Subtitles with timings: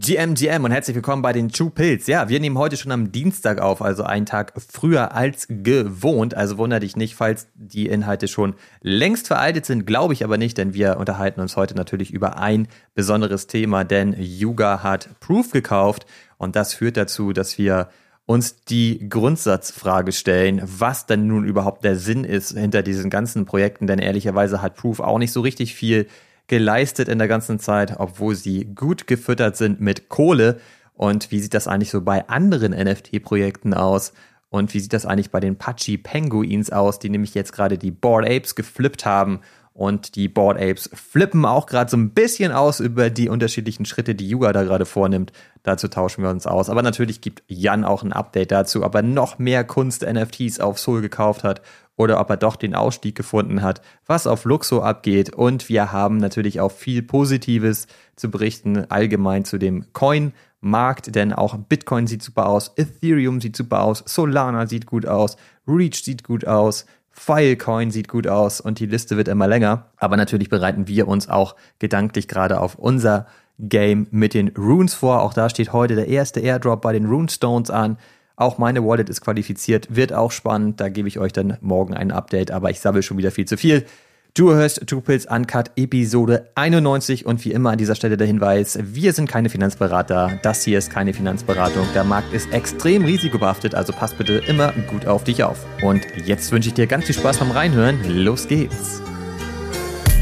[0.00, 2.06] GM, GM und herzlich willkommen bei den True Pills.
[2.06, 6.34] Ja, wir nehmen heute schon am Dienstag auf, also einen Tag früher als gewohnt.
[6.34, 10.56] Also wunder dich nicht, falls die Inhalte schon längst veraltet sind, glaube ich aber nicht,
[10.56, 16.06] denn wir unterhalten uns heute natürlich über ein besonderes Thema, denn Yuga hat Proof gekauft
[16.36, 17.88] und das führt dazu, dass wir
[18.24, 23.88] uns die Grundsatzfrage stellen, was denn nun überhaupt der Sinn ist hinter diesen ganzen Projekten,
[23.88, 26.06] denn ehrlicherweise hat Proof auch nicht so richtig viel
[26.48, 30.60] geleistet in der ganzen Zeit, obwohl sie gut gefüttert sind mit Kohle.
[30.94, 34.12] Und wie sieht das eigentlich so bei anderen NFT-Projekten aus?
[34.50, 37.90] Und wie sieht das eigentlich bei den Pachi Penguins aus, die nämlich jetzt gerade die
[37.90, 39.40] Board Apes geflippt haben?
[39.78, 44.16] Und die Board Apes flippen auch gerade so ein bisschen aus über die unterschiedlichen Schritte,
[44.16, 45.30] die Yuga da gerade vornimmt.
[45.62, 46.68] Dazu tauschen wir uns aus.
[46.68, 51.00] Aber natürlich gibt Jan auch ein Update dazu, ob er noch mehr Kunst-NFTs auf Soul
[51.00, 51.62] gekauft hat
[51.94, 55.32] oder ob er doch den Ausstieg gefunden hat, was auf Luxo abgeht.
[55.32, 61.56] Und wir haben natürlich auch viel Positives zu berichten, allgemein zu dem Coin-Markt, denn auch
[61.56, 65.36] Bitcoin sieht super aus, Ethereum sieht super aus, Solana sieht gut aus,
[65.68, 66.84] Reach sieht gut aus,
[67.18, 69.86] Filecoin sieht gut aus und die Liste wird immer länger.
[69.96, 73.26] Aber natürlich bereiten wir uns auch gedanklich gerade auf unser
[73.58, 75.22] Game mit den Runes vor.
[75.22, 77.98] Auch da steht heute der erste Airdrop bei den Runestones an.
[78.36, 80.80] Auch meine Wallet ist qualifiziert, wird auch spannend.
[80.80, 83.56] Da gebe ich euch dann morgen ein Update, aber ich sammle schon wieder viel zu
[83.56, 83.84] viel.
[84.34, 89.12] Du hörst Two Uncut Episode 91 und wie immer an dieser Stelle der Hinweis, wir
[89.12, 94.14] sind keine Finanzberater, das hier ist keine Finanzberatung, der Markt ist extrem risikobehaftet, also pass
[94.14, 95.66] bitte immer gut auf dich auf.
[95.82, 99.02] Und jetzt wünsche ich dir ganz viel Spaß beim Reinhören, los geht's!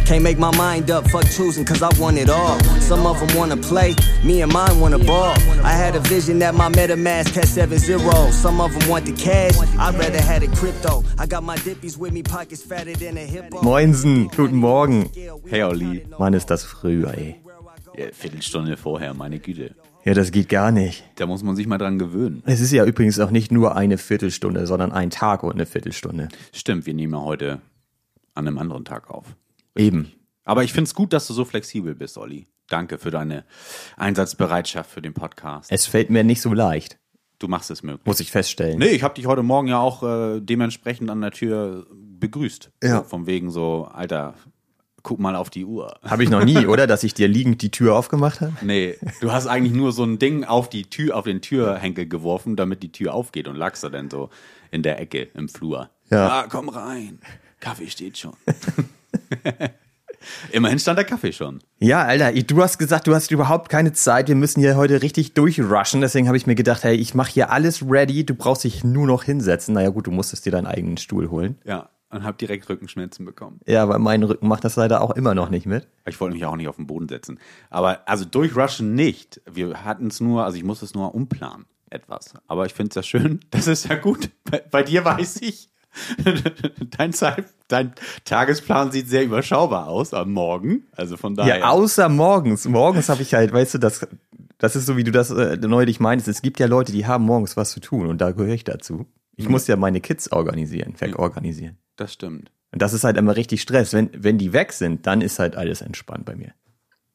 [0.06, 2.60] Can't make my mind up, fuck choosing, cause I want it all.
[2.80, 5.34] Some of them wanna play, me and mine wanna ball.
[5.64, 8.30] I had a vision that my MetaMask had 7 0.
[8.30, 11.02] Some of them want the cash, I'd rather had a crypto.
[11.18, 13.60] I got my dippies with me, pockets fatter than a hippo.
[13.62, 15.10] Moinsen, guten Morgen.
[15.44, 16.06] Hey Olli.
[16.20, 17.40] Mann, ist das früh, ey.
[17.96, 19.74] Ja, Viertelstunde vorher, meine Güte.
[20.04, 21.02] Ja, das geht gar nicht.
[21.16, 22.44] Da muss man sich mal dran gewöhnen.
[22.46, 26.28] Es ist ja übrigens auch nicht nur eine Viertelstunde, sondern ein Tag und eine Viertelstunde.
[26.52, 27.60] Stimmt, wir nehmen ja heute
[28.34, 29.34] an einem anderen Tag auf.
[29.76, 30.12] Eben.
[30.44, 32.46] Aber ich finde es gut, dass du so flexibel bist, Olli.
[32.68, 33.44] Danke für deine
[33.96, 35.70] Einsatzbereitschaft für den Podcast.
[35.70, 36.98] Es fällt mir nicht so leicht.
[37.38, 38.06] Du machst es möglich.
[38.06, 38.78] Muss ich feststellen.
[38.78, 42.70] Nee, ich habe dich heute Morgen ja auch äh, dementsprechend an der Tür begrüßt.
[42.82, 42.98] Ja.
[42.98, 44.34] So, vom wegen so, Alter,
[45.02, 45.98] guck mal auf die Uhr.
[46.02, 46.86] Habe ich noch nie, oder?
[46.86, 48.54] Dass ich dir liegend die Tür aufgemacht habe?
[48.62, 52.56] Nee, du hast eigentlich nur so ein Ding auf die Tür, auf den Türhenkel geworfen,
[52.56, 54.30] damit die Tür aufgeht und lagst da dann so
[54.70, 55.90] in der Ecke im Flur.
[56.10, 56.28] Ja.
[56.28, 57.20] Ah, komm rein.
[57.60, 58.34] Kaffee steht schon.
[60.52, 61.60] Immerhin stand der Kaffee schon.
[61.78, 64.28] Ja, Alter, du hast gesagt, du hast überhaupt keine Zeit.
[64.28, 66.00] Wir müssen hier heute richtig durchrushen.
[66.00, 68.24] Deswegen habe ich mir gedacht, hey, ich mache hier alles ready.
[68.24, 69.74] Du brauchst dich nur noch hinsetzen.
[69.74, 71.58] Naja, gut, du musstest dir deinen eigenen Stuhl holen.
[71.64, 73.60] Ja, und hab direkt Rückenschmerzen bekommen.
[73.66, 75.88] Ja, aber mein Rücken macht das leider auch immer noch nicht mit.
[76.06, 77.38] Ich wollte mich auch nicht auf den Boden setzen.
[77.70, 79.40] Aber also durchrushen nicht.
[79.50, 81.66] Wir hatten es nur, also ich musste es nur umplanen.
[81.90, 82.34] Etwas.
[82.48, 83.40] Aber ich finde es ja schön.
[83.50, 84.30] Das ist ja gut.
[84.44, 85.70] Bei, bei dir weiß ich,
[86.98, 87.94] dein, Zeit, dein
[88.24, 90.86] Tagesplan sieht sehr überschaubar aus am Morgen.
[90.92, 91.58] Also von daher.
[91.58, 92.66] Ja, außer morgens.
[92.66, 94.06] Morgens habe ich halt, weißt du, das,
[94.58, 96.28] das ist so, wie du das äh, neulich meinst.
[96.28, 99.06] Es gibt ja Leute, die haben morgens was zu tun und da gehöre ich dazu.
[99.38, 101.76] Ich muss ja meine Kids organisieren, wegorganisieren.
[101.96, 102.50] Das stimmt.
[102.72, 103.92] Und das ist halt immer richtig Stress.
[103.92, 106.54] Wenn, wenn die weg sind, dann ist halt alles entspannt bei mir.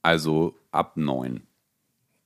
[0.01, 1.41] Also ab neun.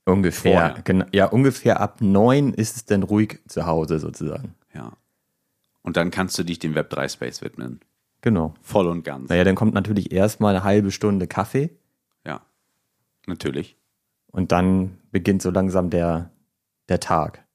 [0.06, 0.59] Ungefähr.
[0.59, 0.81] Vorher.
[0.84, 4.56] Genau, ja, ungefähr ab neun ist es dann ruhig zu Hause sozusagen.
[4.74, 4.94] Ja.
[5.81, 7.80] Und dann kannst du dich dem Web3 Space widmen.
[8.25, 8.56] Genau.
[8.63, 9.30] Voll und ganz.
[9.30, 11.69] Naja, dann kommt natürlich erstmal eine halbe Stunde Kaffee
[12.25, 12.41] Ja.
[13.28, 13.78] Natürlich.
[14.31, 16.31] und dann beginnt so langsam der,
[16.90, 17.46] der Tag.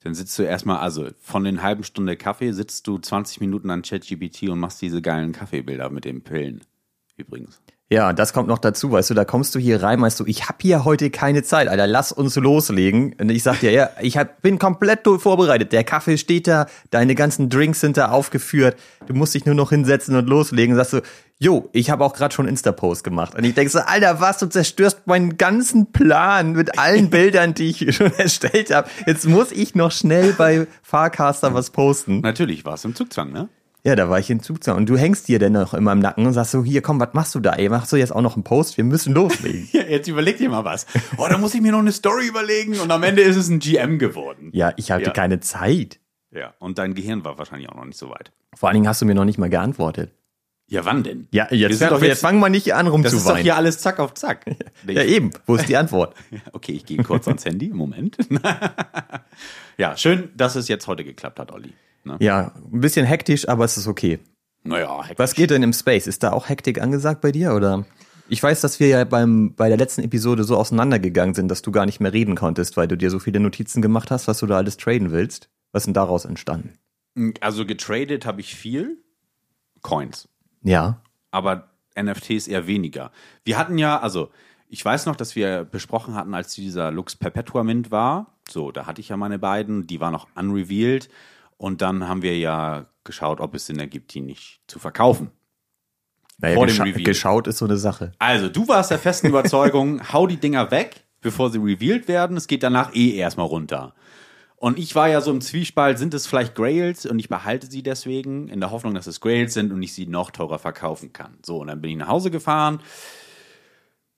[0.00, 3.82] Dann sitzt du erstmal, also von den halben Stunde Kaffee sitzt du 20 Minuten an
[3.82, 6.62] ChatGPT und machst diese geilen Kaffeebilder mit den Pillen.
[7.16, 7.60] Übrigens.
[7.90, 10.46] Ja, das kommt noch dazu, weißt du, da kommst du hier rein, weißt du, ich
[10.46, 13.14] hab hier heute keine Zeit, Alter, lass uns loslegen.
[13.18, 15.72] Und ich sag dir, ja, ich hab, bin komplett vorbereitet.
[15.72, 18.76] Der Kaffee steht da, deine ganzen Drinks sind da aufgeführt.
[19.06, 20.76] Du musst dich nur noch hinsetzen und loslegen.
[20.76, 21.00] Sagst du,
[21.38, 23.34] jo, ich habe auch gerade schon Insta-Post gemacht.
[23.34, 27.70] Und ich denk so, Alter, was, du zerstörst meinen ganzen Plan mit allen Bildern, die
[27.70, 28.90] ich schon erstellt habe.
[29.06, 32.20] Jetzt muss ich noch schnell bei Farcaster was posten.
[32.20, 33.48] Natürlich war es im Zugzwang, ne?
[33.88, 34.76] Ja, da war ich in Zugzwang.
[34.76, 37.14] Und du hängst dir denn noch immer im Nacken und sagst so, hier, komm, was
[37.14, 37.68] machst du da, ey?
[37.70, 38.76] Machst du jetzt auch noch einen Post?
[38.76, 39.68] Wir müssen loslegen.
[39.72, 40.86] Ja, jetzt überleg dir mal was.
[41.16, 43.58] Oh, da muss ich mir noch eine Story überlegen und am Ende ist es ein
[43.60, 44.50] GM geworden.
[44.52, 45.10] ja, ich hatte Ja.
[45.12, 46.00] keine Zeit.
[46.30, 46.52] Ja.
[46.58, 48.30] Und dein Gehirn war wahrscheinlich auch noch nicht so weit.
[48.54, 50.12] Vor allen Dingen hast du mir noch nicht mal geantwortet.
[50.70, 51.28] Ja, wann denn?
[51.32, 53.42] Ja, Wir jetzt, sind doch jetzt, jetzt- fangen wir nicht an Das ist doch rumzuweinen.
[53.42, 54.44] hier alles zack auf zack.
[54.86, 55.30] Ja, eben.
[55.46, 56.14] Wo ist die Antwort?
[56.52, 57.68] Okay, ich gehe kurz ans Handy.
[57.70, 58.18] Moment.
[59.78, 61.72] ja, schön, dass es jetzt heute geklappt hat, Olli.
[62.08, 62.16] Ne?
[62.20, 64.18] ja, ein bisschen hektisch, aber es ist okay.
[64.64, 65.18] Naja, hektisch.
[65.18, 66.06] Was geht denn im Space?
[66.06, 67.86] Ist da auch Hektik angesagt bei dir oder?
[68.28, 71.70] Ich weiß, dass wir ja beim, bei der letzten Episode so auseinandergegangen sind, dass du
[71.70, 74.46] gar nicht mehr reden konntest, weil du dir so viele Notizen gemacht hast, was du
[74.46, 75.48] da alles traden willst.
[75.72, 76.74] Was ist denn daraus entstanden?
[77.40, 78.98] Also getradet habe ich viel
[79.82, 80.28] Coins,
[80.62, 81.00] Ja.
[81.30, 83.10] aber NFTs eher weniger.
[83.44, 84.30] Wir hatten ja, also
[84.68, 88.38] ich weiß noch, dass wir besprochen hatten, als dieser Lux Perpetua Mint war.
[88.48, 91.08] So, da hatte ich ja meine beiden, die waren noch unrevealed.
[91.58, 95.30] Und dann haben wir ja geschaut, ob es Sinn ergibt, die nicht zu verkaufen.
[96.38, 97.02] Naja, Vor dem gescha Reveal.
[97.02, 98.12] geschaut ist so eine Sache.
[98.18, 102.36] Also, du warst der festen Überzeugung, hau die Dinger weg, bevor sie revealed werden.
[102.36, 103.94] Es geht danach eh erstmal runter.
[104.54, 107.82] Und ich war ja so im Zwiespalt, sind es vielleicht Grails und ich behalte sie
[107.82, 111.38] deswegen, in der Hoffnung, dass es Grails sind und ich sie noch teurer verkaufen kann.
[111.44, 112.80] So, und dann bin ich nach Hause gefahren,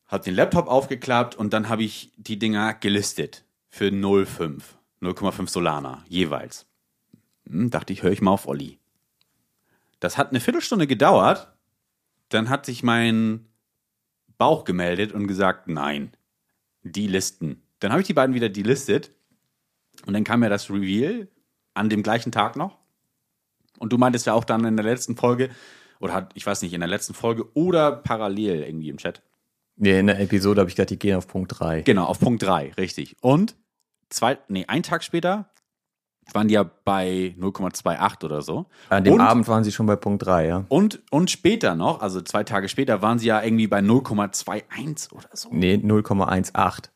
[0.07, 4.63] habe den Laptop aufgeklappt und dann habe ich die Dinger gelistet für 0,5,
[5.03, 6.67] 0,5 Solana jeweils.
[7.51, 8.79] Hm, dachte ich, höre ich mal auf Olli.
[9.99, 11.53] Das hat eine Viertelstunde gedauert,
[12.31, 13.47] dann hat sich mein
[14.39, 16.17] Bauch gemeldet und gesagt, nein,
[16.83, 17.63] die Listen.
[17.81, 19.11] Dann habe ich die beiden wieder delistet
[20.07, 21.29] und dann kam ja das Reveal
[21.75, 22.79] an dem gleichen Tag noch.
[23.79, 25.51] Und du meintest ja auch dann in der letzten Folge,
[25.99, 29.23] oder hat, ich weiß nicht, in der letzten Folge oder parallel irgendwie im Chat.
[29.77, 31.83] Nee, in der Episode habe ich gedacht, die gehen auf Punkt 3.
[31.83, 33.17] Genau, auf Punkt 3, richtig.
[33.23, 33.57] Und
[34.11, 35.51] zwei, nee, einen Tag später
[36.35, 38.67] waren die ja bei 0,28 oder so.
[38.89, 40.65] An dem und, Abend waren sie schon bei Punkt 3, ja.
[40.69, 45.29] Und, und später noch, also zwei Tage später, waren sie ja irgendwie bei 0,21 oder
[45.35, 45.49] so.
[45.53, 46.51] Nee, 0,18.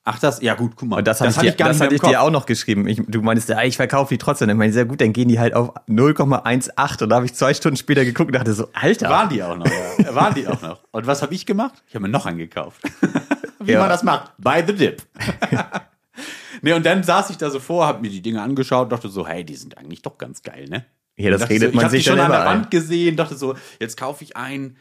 [0.04, 0.98] Ach, das, ja gut, guck mal.
[0.98, 2.86] Und das, hatte ich, dir, das hatte ich dir auch noch geschrieben.
[2.88, 4.50] Ich, du meinst, ja, ich verkaufe die trotzdem.
[4.50, 7.02] Ich meine, sehr gut, dann gehen die halt auf 0,18.
[7.02, 9.08] Und da habe ich zwei Stunden später geguckt und dachte so, Alter.
[9.08, 10.14] Waren die auch noch, ja.
[10.14, 10.80] Waren die auch noch.
[10.90, 11.82] Und was habe ich gemacht?
[11.88, 12.80] Ich habe mir noch angekauft.
[13.60, 13.80] Wie Ja.
[13.80, 14.32] man das macht.
[14.38, 15.02] By the dip.
[16.64, 19.26] nee, und dann saß ich da so vor, habe mir die Dinge angeschaut, dachte so,
[19.26, 20.84] hey, die sind eigentlich doch ganz geil, ne?
[21.16, 22.44] Ja, das redet so, man ich hab sich schon an der.
[22.44, 24.76] Wand gesehen, dachte so, jetzt kaufe ich einen,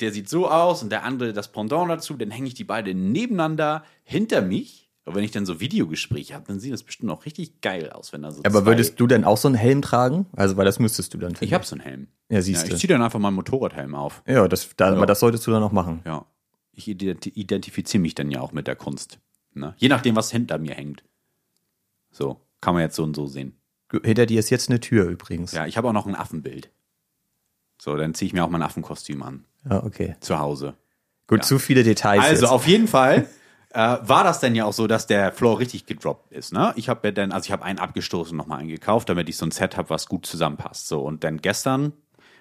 [0.00, 3.12] der sieht so aus und der andere das Pendant dazu, dann hänge ich die beiden
[3.12, 4.90] nebeneinander hinter mich.
[5.04, 8.12] Und wenn ich dann so Videogespräche habe, dann sieht das bestimmt auch richtig geil aus,
[8.12, 10.26] wenn da so Aber würdest du denn auch so einen Helm tragen?
[10.36, 11.46] Also, weil das müsstest du dann finden.
[11.46, 12.08] Ich habe so einen Helm.
[12.28, 12.74] Ja, siehst ja, du.
[12.74, 14.22] ich ziehe dann einfach meinen Motorradhelm auf.
[14.26, 16.02] Ja, das, da, aber das solltest du dann noch machen.
[16.04, 16.26] Ja.
[16.72, 19.18] Ich identi- identifiziere mich dann ja auch mit der Kunst.
[19.54, 19.74] Ne?
[19.78, 21.02] Je nachdem, was hinter mir hängt.
[22.18, 23.60] So, kann man jetzt so und so sehen.
[24.02, 25.52] Hinter dir ist jetzt eine Tür übrigens.
[25.52, 26.70] Ja, ich habe auch noch ein Affenbild.
[27.80, 29.44] So, dann ziehe ich mir auch mein Affenkostüm an.
[29.70, 30.16] Ja, okay.
[30.20, 30.74] Zu Hause.
[31.28, 32.24] Gut, zu viele Details.
[32.24, 32.52] Also jetzt.
[32.52, 33.28] auf jeden Fall
[33.70, 36.52] äh, war das denn ja auch so, dass der Floor richtig gedroppt ist.
[36.52, 36.72] Ne?
[36.74, 39.46] Ich habe ja dann, also ich habe einen abgestoßen, nochmal einen gekauft, damit ich so
[39.46, 40.88] ein Set habe, was gut zusammenpasst.
[40.88, 41.92] So und dann gestern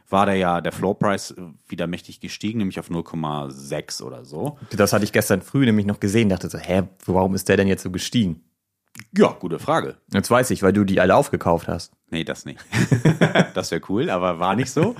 [0.09, 1.35] war der ja der Floorpreis
[1.67, 4.57] wieder mächtig gestiegen, nämlich auf 0,6 oder so.
[4.71, 6.29] Das hatte ich gestern früh nämlich noch gesehen.
[6.29, 8.46] Dachte so, hä, warum ist der denn jetzt so gestiegen?
[9.15, 9.97] Ja, gute Frage.
[10.13, 11.93] Jetzt weiß ich, weil du die alle aufgekauft hast.
[12.09, 12.59] Nee, das nicht.
[13.53, 14.95] das wäre cool, aber war nicht so.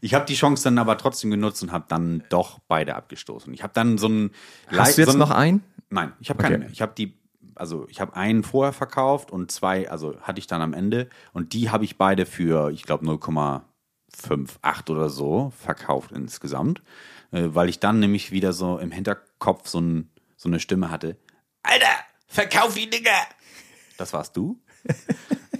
[0.00, 3.52] Ich habe die Chance dann aber trotzdem genutzt und habe dann doch beide abgestoßen.
[3.54, 4.30] Ich habe dann so ein
[4.68, 5.62] Hast du jetzt so noch einen?
[5.90, 6.64] Nein, ich habe keine Okay.
[6.64, 6.72] mehr.
[6.72, 7.14] Ich habe die,
[7.54, 11.52] also ich habe einen vorher verkauft und zwei, also hatte ich dann am Ende und
[11.52, 16.82] die habe ich beide für, ich glaube 0,58 oder so verkauft insgesamt,
[17.30, 21.16] äh, weil ich dann nämlich wieder so im Hinterkopf so, ein, so eine Stimme hatte.
[21.62, 21.86] Alter,
[22.32, 23.10] verkauf die Dinger!
[23.98, 24.60] Das warst du.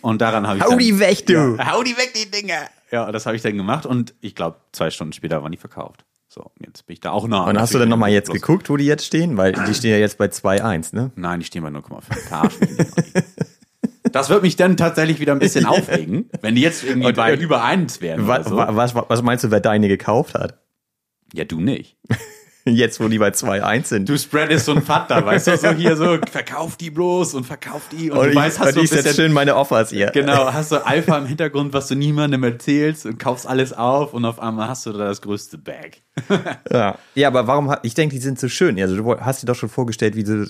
[0.00, 1.56] Und daran habe ich Hau dann, die weg, du!
[1.56, 2.68] Ja, hau die weg, die Dinger!
[2.90, 6.04] Ja, das habe ich dann gemacht und ich glaube, zwei Stunden später waren die verkauft.
[6.28, 7.44] So, jetzt bin ich da auch nah.
[7.44, 9.36] Und hast du dann nochmal jetzt geguckt, wo die jetzt stehen?
[9.36, 11.10] Weil die stehen ja jetzt bei 2,1, ne?
[11.14, 12.02] Nein, die stehen bei 0,5.
[12.28, 12.90] Verarsch mich nicht.
[14.12, 17.34] Das wird mich dann tatsächlich wieder ein bisschen aufregen, wenn die jetzt irgendwie Und- bei
[17.34, 18.26] und- über 1 wären.
[18.26, 18.56] Was, so.
[18.56, 20.58] was, was meinst du, wer deine gekauft hat?
[21.34, 21.96] Ja, du nicht.
[22.64, 24.08] Jetzt, wo die bei 2,1 sind.
[24.08, 27.82] Du spreadest so ein Vater, weißt du, so hier so, verkauf die bloß und verkauf
[27.90, 28.10] die.
[28.10, 30.10] Und, und du ich, weißt, hast und so ein ich bisschen, schön meine Offers hier.
[30.12, 34.24] genau, hast du Alpha im Hintergrund, was du niemandem erzählst und kaufst alles auf und
[34.24, 36.02] auf einmal hast du da das größte Bag.
[36.70, 36.98] Ja.
[37.14, 38.80] ja, aber warum, ich denke, die sind so schön.
[38.80, 40.46] Also du hast dir doch schon vorgestellt, wie du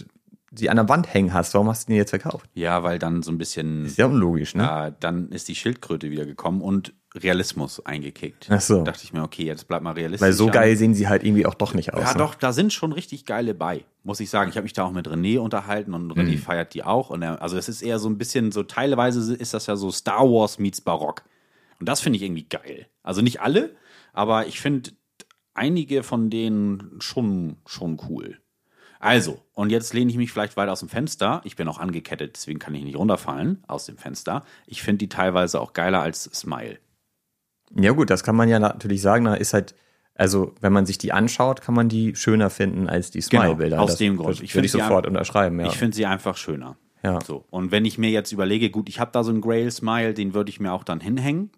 [0.50, 1.54] die an der Wand hängen hast.
[1.54, 2.46] Warum hast du die jetzt verkauft?
[2.54, 4.88] Ja, weil dann so ein bisschen, Ist ja unlogisch, ne?
[4.88, 8.48] äh, dann ist die Schildkröte wieder gekommen und Realismus eingekickt.
[8.50, 8.78] Ach so.
[8.78, 10.24] Da dachte ich mir, okay, jetzt bleib mal realistisch.
[10.26, 12.00] Weil so geil sehen sie halt irgendwie auch doch nicht aus.
[12.02, 12.18] Ja, ne?
[12.18, 14.50] doch, da sind schon richtig geile bei, muss ich sagen.
[14.50, 16.38] Ich habe mich da auch mit René unterhalten und René Mhm.
[16.38, 17.10] feiert die auch.
[17.10, 19.90] Und er, also es ist eher so ein bisschen so, teilweise ist das ja so
[19.90, 21.22] Star Wars meets Barock.
[21.80, 22.86] Und das finde ich irgendwie geil.
[23.02, 23.74] Also nicht alle,
[24.12, 24.90] aber ich finde
[25.54, 28.38] einige von denen schon, schon cool.
[29.00, 31.40] Also, und jetzt lehne ich mich vielleicht weiter aus dem Fenster.
[31.44, 34.44] Ich bin auch angekettet, deswegen kann ich nicht runterfallen aus dem Fenster.
[34.64, 36.78] Ich finde die teilweise auch geiler als Smile.
[37.76, 39.24] Ja gut, das kann man ja natürlich sagen.
[39.24, 39.74] Da ist halt,
[40.14, 43.76] also wenn man sich die anschaut, kann man die schöner finden als die Smile-Bilder.
[43.76, 44.42] Genau, aus das, dem Grund.
[44.42, 45.66] Ich würde ich sofort unterschreiben, ja.
[45.66, 46.76] Ich finde sie einfach schöner.
[47.02, 47.20] Ja.
[47.24, 47.44] So.
[47.50, 50.34] Und wenn ich mir jetzt überlege, gut, ich habe da so einen Grail Smile, den
[50.34, 51.50] würde ich mir auch dann hinhängen,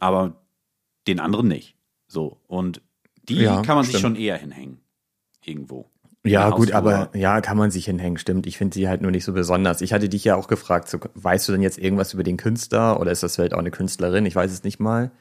[0.00, 0.42] aber
[1.06, 1.76] den anderen nicht.
[2.06, 2.40] So.
[2.46, 2.80] Und
[3.28, 4.16] die Ja, kann man sich stimmt.
[4.16, 4.80] schon eher hinhängen.
[5.44, 5.90] irgendwo.
[6.24, 8.48] Ja, gut, aber ja, kann man sich hinhängen, stimmt.
[8.48, 9.80] Ich finde sie halt nur nicht so besonders.
[9.80, 12.98] Ich hatte dich ja auch gefragt, so, weißt du denn jetzt irgendwas über den Künstler
[12.98, 14.26] oder ist das vielleicht auch eine Künstlerin?
[14.26, 15.12] Ich weiß es nicht mal.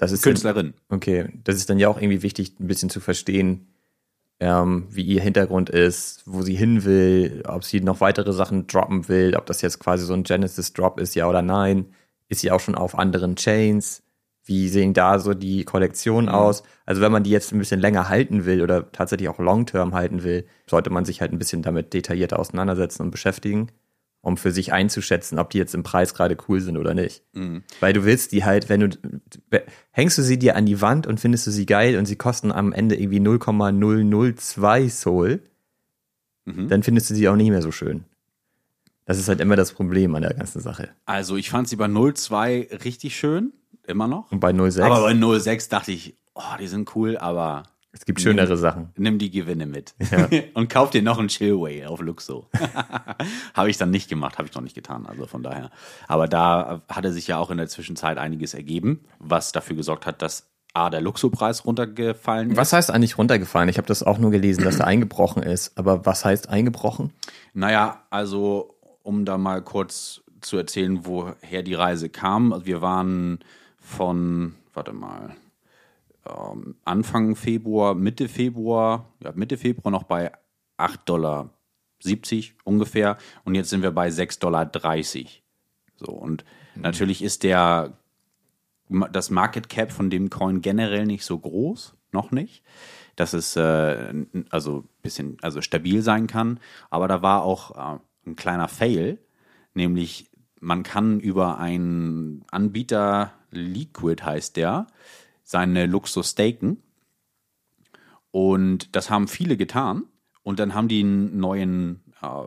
[0.00, 0.72] Das ist Künstlerin.
[0.88, 3.66] Okay, das ist dann ja auch irgendwie wichtig, ein bisschen zu verstehen,
[4.40, 9.08] ähm, wie ihr Hintergrund ist, wo sie hin will, ob sie noch weitere Sachen droppen
[9.08, 11.92] will, ob das jetzt quasi so ein Genesis-Drop ist, ja oder nein.
[12.28, 14.02] Ist sie auch schon auf anderen Chains?
[14.42, 16.62] Wie sehen da so die Kollektionen aus?
[16.86, 20.22] Also wenn man die jetzt ein bisschen länger halten will oder tatsächlich auch long-term halten
[20.22, 23.70] will, sollte man sich halt ein bisschen damit detaillierter auseinandersetzen und beschäftigen,
[24.22, 27.22] um für sich einzuschätzen, ob die jetzt im Preis gerade cool sind oder nicht.
[27.80, 28.88] Weil du willst die halt, wenn du,
[29.90, 32.52] hängst du sie dir an die Wand und findest du sie geil und sie kosten
[32.52, 35.42] am Ende irgendwie 0,002 Soul,
[36.44, 38.04] dann findest du sie auch nicht mehr so schön.
[39.04, 40.90] Das ist halt immer das Problem an der ganzen Sache.
[41.04, 43.52] Also ich fand sie bei 0,2 richtig schön,
[43.86, 44.30] immer noch.
[44.30, 48.20] Und bei 0,6, Aber bei 0,6 dachte ich, oh, die sind cool, aber es gibt
[48.20, 48.90] schönere Sachen.
[48.96, 49.94] nimm die Gewinne mit.
[50.54, 52.48] Und kauf dir noch einen Chillway auf Luxo.
[53.54, 55.70] habe ich dann nicht gemacht, habe ich noch nicht getan, also von daher.
[56.06, 60.22] Aber da hatte sich ja auch in der Zwischenzeit einiges ergeben, was dafür gesorgt hat,
[60.22, 62.56] dass A, der Luxo-Preis runtergefallen ist.
[62.56, 63.68] Was heißt eigentlich runtergefallen?
[63.68, 65.76] Ich habe das auch nur gelesen, dass er eingebrochen ist.
[65.76, 67.12] Aber was heißt eingebrochen?
[67.54, 72.52] Naja, also um da mal kurz zu erzählen, woher die Reise kam.
[72.52, 73.40] Also wir waren
[73.78, 75.34] von, warte mal,
[76.26, 80.32] ähm, Anfang Februar, Mitte Februar, ja, Mitte Februar noch bei
[80.78, 81.50] 8,70 Dollar
[82.64, 84.70] ungefähr und jetzt sind wir bei 6,30 Dollar.
[85.96, 87.96] So, und natürlich ist der
[89.12, 92.62] das Market Cap von dem Coin generell nicht so groß, noch nicht.
[93.16, 94.12] Dass es äh,
[94.50, 96.58] also bisschen also stabil sein kann.
[96.90, 99.18] Aber da war auch äh, ein kleiner Fail,
[99.74, 104.86] nämlich man kann über einen Anbieter, Liquid heißt der,
[105.50, 106.80] seine Luxus staken.
[108.30, 110.04] Und das haben viele getan.
[110.44, 112.44] Und dann haben die einen neuen äh,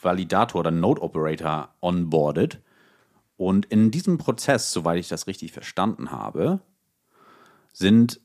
[0.00, 2.62] Validator oder Node Operator onboarded.
[3.36, 6.60] Und in diesem Prozess, soweit ich das richtig verstanden habe,
[7.74, 8.22] sind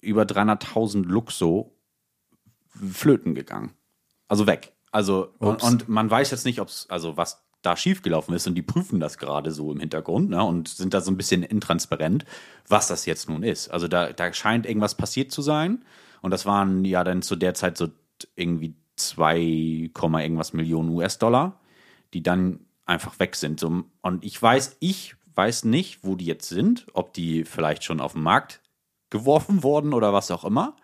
[0.00, 1.76] über 300.000 Luxo
[2.68, 3.74] flöten gegangen.
[4.28, 4.72] Also weg.
[4.92, 8.54] Also, und, und man weiß jetzt nicht, ob es, also was da schiefgelaufen ist und
[8.54, 12.24] die prüfen das gerade so im Hintergrund ne, und sind da so ein bisschen intransparent,
[12.68, 13.68] was das jetzt nun ist.
[13.68, 15.84] Also da, da scheint irgendwas passiert zu sein
[16.22, 17.88] und das waren ja dann zu der Zeit so
[18.36, 21.60] irgendwie 2, Komma irgendwas Millionen US-Dollar,
[22.14, 23.62] die dann einfach weg sind.
[23.64, 28.12] Und ich weiß, ich weiß nicht, wo die jetzt sind, ob die vielleicht schon auf
[28.12, 28.62] den Markt
[29.10, 30.76] geworfen wurden oder was auch immer.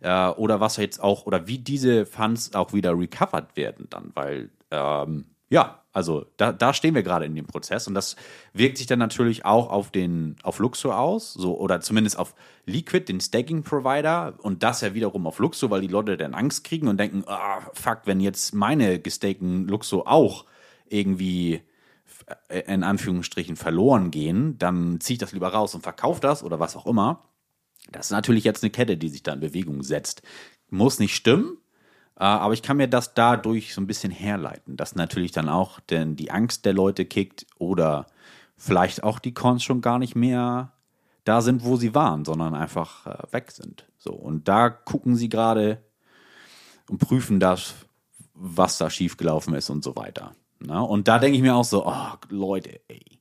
[0.00, 4.50] Äh, oder was jetzt auch, oder wie diese Funds auch wieder recovered werden dann, weil
[4.70, 8.14] ähm, ja, also da, da stehen wir gerade in dem Prozess und das
[8.52, 12.36] wirkt sich dann natürlich auch auf den auf Luxo aus, so oder zumindest auf
[12.66, 16.62] Liquid, den Staking Provider und das ja wiederum auf Luxo, weil die Leute dann Angst
[16.62, 20.44] kriegen und denken, ah, fuck, wenn jetzt meine gestakten Luxo auch
[20.88, 21.62] irgendwie
[22.48, 26.60] äh, in Anführungsstrichen verloren gehen, dann ziehe ich das lieber raus und verkaufe das oder
[26.60, 27.24] was auch immer.
[27.90, 30.22] Das ist natürlich jetzt eine Kette, die sich da in Bewegung setzt.
[30.70, 31.56] Muss nicht stimmen,
[32.24, 36.16] aber ich kann mir das dadurch so ein bisschen herleiten, dass natürlich dann auch denn
[36.16, 38.06] die Angst der Leute kickt oder
[38.56, 40.72] vielleicht auch die Coins schon gar nicht mehr
[41.24, 43.86] da sind, wo sie waren, sondern einfach äh, weg sind.
[43.98, 45.82] So und da gucken sie gerade
[46.88, 47.74] und prüfen das,
[48.34, 50.34] was da schiefgelaufen ist und so weiter.
[50.58, 50.80] Na?
[50.80, 53.20] Und da denke ich mir auch so, oh Leute, ey.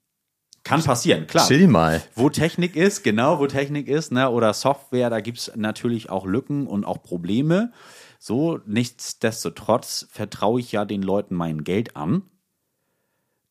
[0.64, 1.48] Kann passieren, klar.
[1.48, 2.02] Chill mal.
[2.16, 6.26] Wo Technik ist, genau, wo Technik ist, ne, oder Software, da gibt es natürlich auch
[6.26, 7.72] Lücken und auch Probleme.
[8.28, 12.24] So, nichtsdestotrotz vertraue ich ja den Leuten mein Geld an.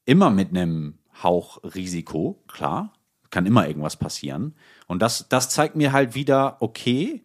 [0.04, 2.92] Immer mit einem Hauch Risiko, klar.
[3.30, 4.54] Kann immer irgendwas passieren.
[4.86, 7.24] Und das, das zeigt mir halt wieder, okay,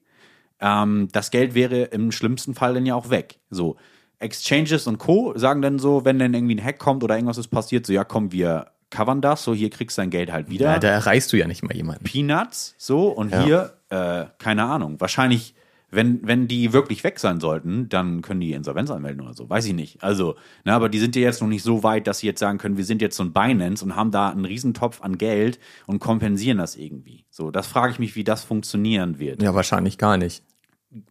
[0.61, 3.41] ähm, das Geld wäre im schlimmsten Fall dann ja auch weg.
[3.49, 3.75] So,
[4.19, 5.37] Exchanges und Co.
[5.37, 8.05] sagen dann so, wenn dann irgendwie ein Hack kommt oder irgendwas ist passiert, so, ja,
[8.05, 10.71] komm, wir covern das, so, hier kriegst du dein Geld halt wieder.
[10.71, 12.05] Ja, da erreichst du ja nicht mal jemanden.
[12.05, 13.43] Peanuts, so, und Ja.
[13.43, 15.53] hier, äh, keine Ahnung, wahrscheinlich,
[15.91, 19.65] wenn, wenn die wirklich weg sein sollten, dann können die Insolvenz anmelden oder so, weiß
[19.65, 20.01] ich nicht.
[20.01, 22.57] Also, ne, aber die sind ja jetzt noch nicht so weit, dass sie jetzt sagen
[22.57, 25.99] können, wir sind jetzt so ein Binance und haben da einen Riesentopf an Geld und
[25.99, 27.25] kompensieren das irgendwie.
[27.29, 29.43] So, das frage ich mich, wie das funktionieren wird.
[29.43, 30.43] Ja, wahrscheinlich gar nicht.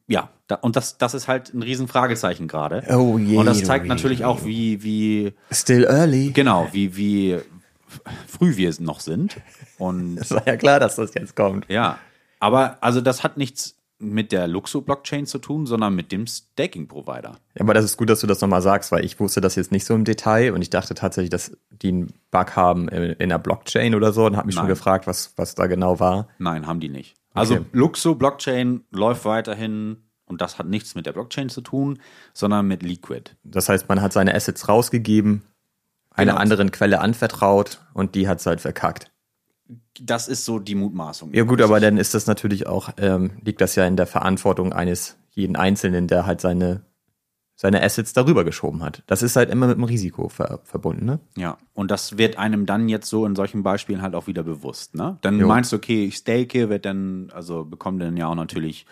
[0.07, 2.85] Ja, da, und das, das ist halt ein Riesenfragezeichen gerade.
[2.95, 6.33] Oh je, Und das zeigt oh natürlich oh auch, wie, wie, Still early.
[6.33, 7.39] genau, wie, wie
[8.27, 9.37] früh wir noch sind.
[9.79, 11.67] Und Es war ja klar, dass das jetzt kommt.
[11.69, 11.99] ja,
[12.39, 17.33] aber also das hat nichts mit der Luxo-Blockchain zu tun, sondern mit dem Staking-Provider.
[17.54, 19.73] Ja, aber das ist gut, dass du das nochmal sagst, weil ich wusste das jetzt
[19.73, 23.28] nicht so im Detail und ich dachte tatsächlich, dass die einen Bug haben in, in
[23.28, 24.71] der Blockchain oder so und habe mich schon Nein.
[24.75, 26.28] gefragt, was, was da genau war.
[26.38, 27.14] Nein, haben die nicht.
[27.35, 27.64] Also Okay.
[27.73, 31.99] Luxo-Blockchain läuft weiterhin Und das hat nichts mit der Blockchain zu tun,
[32.33, 33.33] sondern mit Liquid.
[33.45, 35.42] Das heißt, man hat seine Assets rausgegeben,
[36.12, 36.40] einer Genau.
[36.42, 39.11] anderen Quelle anvertraut und die hat es halt verkackt.
[40.00, 41.33] Das ist so die Mutmaßung.
[41.35, 44.73] Ja gut, aber dann ist das natürlich auch, ähm, liegt das ja in der Verantwortung
[44.73, 46.83] eines jeden Einzelnen, der halt seine,
[47.55, 49.03] seine Assets darüber geschoben hat.
[49.07, 51.21] Das ist halt immer mit einem Risiko ver verbunden, ne?
[51.37, 54.95] Ja, und das wird einem dann jetzt so in solchen Beispielen halt auch wieder bewusst,
[54.95, 55.19] ne?
[55.21, 55.47] Dann Jo.
[55.47, 58.87] meinst du, okay, ich stake, wird dann, also bekommt dann ja auch natürlich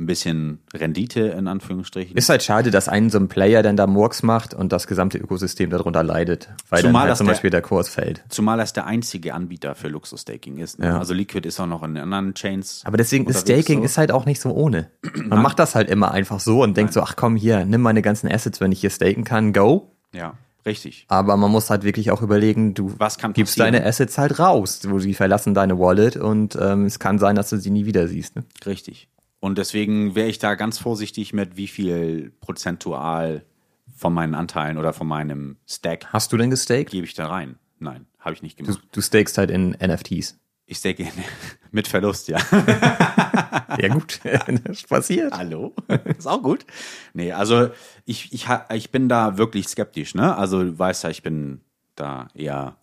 [0.00, 2.16] ein bisschen Rendite in Anführungsstrichen.
[2.16, 5.18] Ist halt schade, dass einen so ein Player dann da Murks macht und das gesamte
[5.18, 8.24] Ökosystem darunter leidet, weil Zumal dann halt zum der- Beispiel der Kurs fällt.
[8.30, 10.78] Zumal das der einzige Anbieter für Luxus-Staking ist.
[10.78, 10.86] Ne?
[10.86, 10.98] Ja.
[10.98, 12.80] Also Liquid ist auch noch in anderen Chains.
[12.84, 13.84] Aber deswegen ist Staking so.
[13.84, 14.90] ist halt auch nicht so ohne.
[15.26, 18.00] Man macht das halt immer einfach so und denkt so, ach komm hier, nimm meine
[18.02, 19.92] ganzen Assets, wenn ich hier staken kann, go.
[20.14, 20.32] Ja,
[20.64, 21.04] richtig.
[21.08, 22.94] Aber man muss halt wirklich auch überlegen, du
[23.34, 24.80] gibst deine Assets halt raus.
[24.80, 28.08] Du, sie verlassen deine Wallet und ähm, es kann sein, dass du sie nie wieder
[28.08, 28.34] siehst.
[28.36, 28.44] Ne?
[28.64, 29.08] Richtig.
[29.40, 33.44] Und deswegen wäre ich da ganz vorsichtig mit, wie viel prozentual
[33.96, 36.90] von meinen Anteilen oder von meinem Stack Hast du denn gestaked?
[36.90, 37.56] gebe ich da rein.
[37.78, 38.82] Nein, habe ich nicht Du, gemacht.
[38.92, 40.38] du stakest halt in NFTs.
[40.66, 41.08] Ich stake
[41.72, 42.38] mit Verlust, ja.
[43.78, 44.20] Ja gut,
[44.64, 45.32] das passiert.
[45.32, 45.74] Hallo?
[46.18, 46.66] Ist auch gut.
[47.14, 47.70] Nee, also
[48.04, 50.36] ich, ich, ich bin da wirklich skeptisch, ne?
[50.36, 51.62] Also du weißt ja, ich bin
[51.96, 52.76] da eher.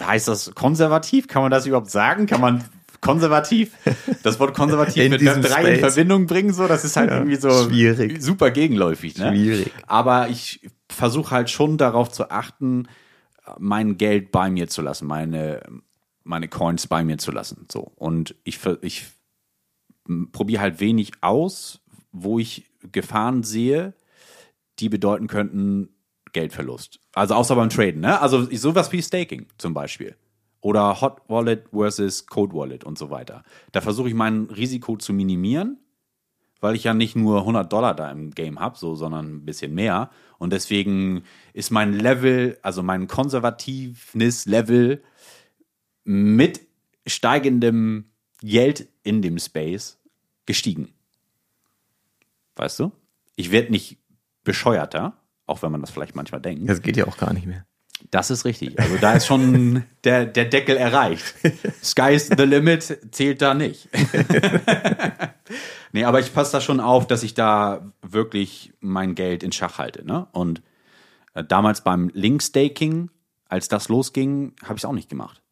[0.00, 1.26] Heißt das konservativ?
[1.28, 2.26] Kann man das überhaupt sagen?
[2.26, 2.64] Kann man
[3.00, 3.72] konservativ,
[4.22, 5.78] das Wort konservativ In mit drei in Space.
[5.80, 6.52] Verbindung bringen?
[6.52, 8.22] So, das ist halt irgendwie so schwierig.
[8.22, 9.30] super gegenläufig, ne?
[9.30, 9.72] Schwierig.
[9.86, 12.88] Aber ich versuche halt schon darauf zu achten,
[13.58, 15.62] mein Geld bei mir zu lassen, meine,
[16.24, 17.66] meine Coins bei mir zu lassen.
[17.70, 17.92] So.
[17.96, 19.06] Und ich, ich
[20.32, 21.80] probiere halt wenig aus,
[22.12, 23.94] wo ich Gefahren sehe,
[24.78, 25.90] die bedeuten könnten
[26.32, 27.00] Geldverlust.
[27.14, 28.20] Also außer beim Traden, ne?
[28.20, 30.16] Also sowas wie Staking zum Beispiel.
[30.60, 33.44] Oder Hot Wallet versus Code Wallet und so weiter.
[33.72, 35.78] Da versuche ich mein Risiko zu minimieren,
[36.60, 39.74] weil ich ja nicht nur 100 Dollar da im Game habe, so, sondern ein bisschen
[39.74, 40.10] mehr.
[40.38, 41.22] Und deswegen
[41.52, 45.02] ist mein Level, also mein Konservativeness-Level
[46.04, 46.60] mit
[47.06, 48.06] steigendem
[48.40, 49.98] Geld in dem Space
[50.46, 50.92] gestiegen.
[52.56, 52.92] Weißt du?
[53.36, 53.98] Ich werde nicht
[54.42, 56.68] bescheuerter, auch wenn man das vielleicht manchmal denkt.
[56.68, 57.67] Das geht ja auch gar nicht mehr.
[58.10, 58.78] Das ist richtig.
[58.78, 61.34] Also da ist schon der, der Deckel erreicht.
[61.82, 63.88] Sky's the limit zählt da nicht.
[65.92, 69.78] nee, aber ich passe da schon auf, dass ich da wirklich mein Geld in Schach
[69.78, 70.06] halte.
[70.06, 70.26] Ne?
[70.32, 70.62] Und
[71.34, 73.10] äh, damals beim Link-Staking,
[73.48, 75.42] als das losging, habe ich es auch nicht gemacht.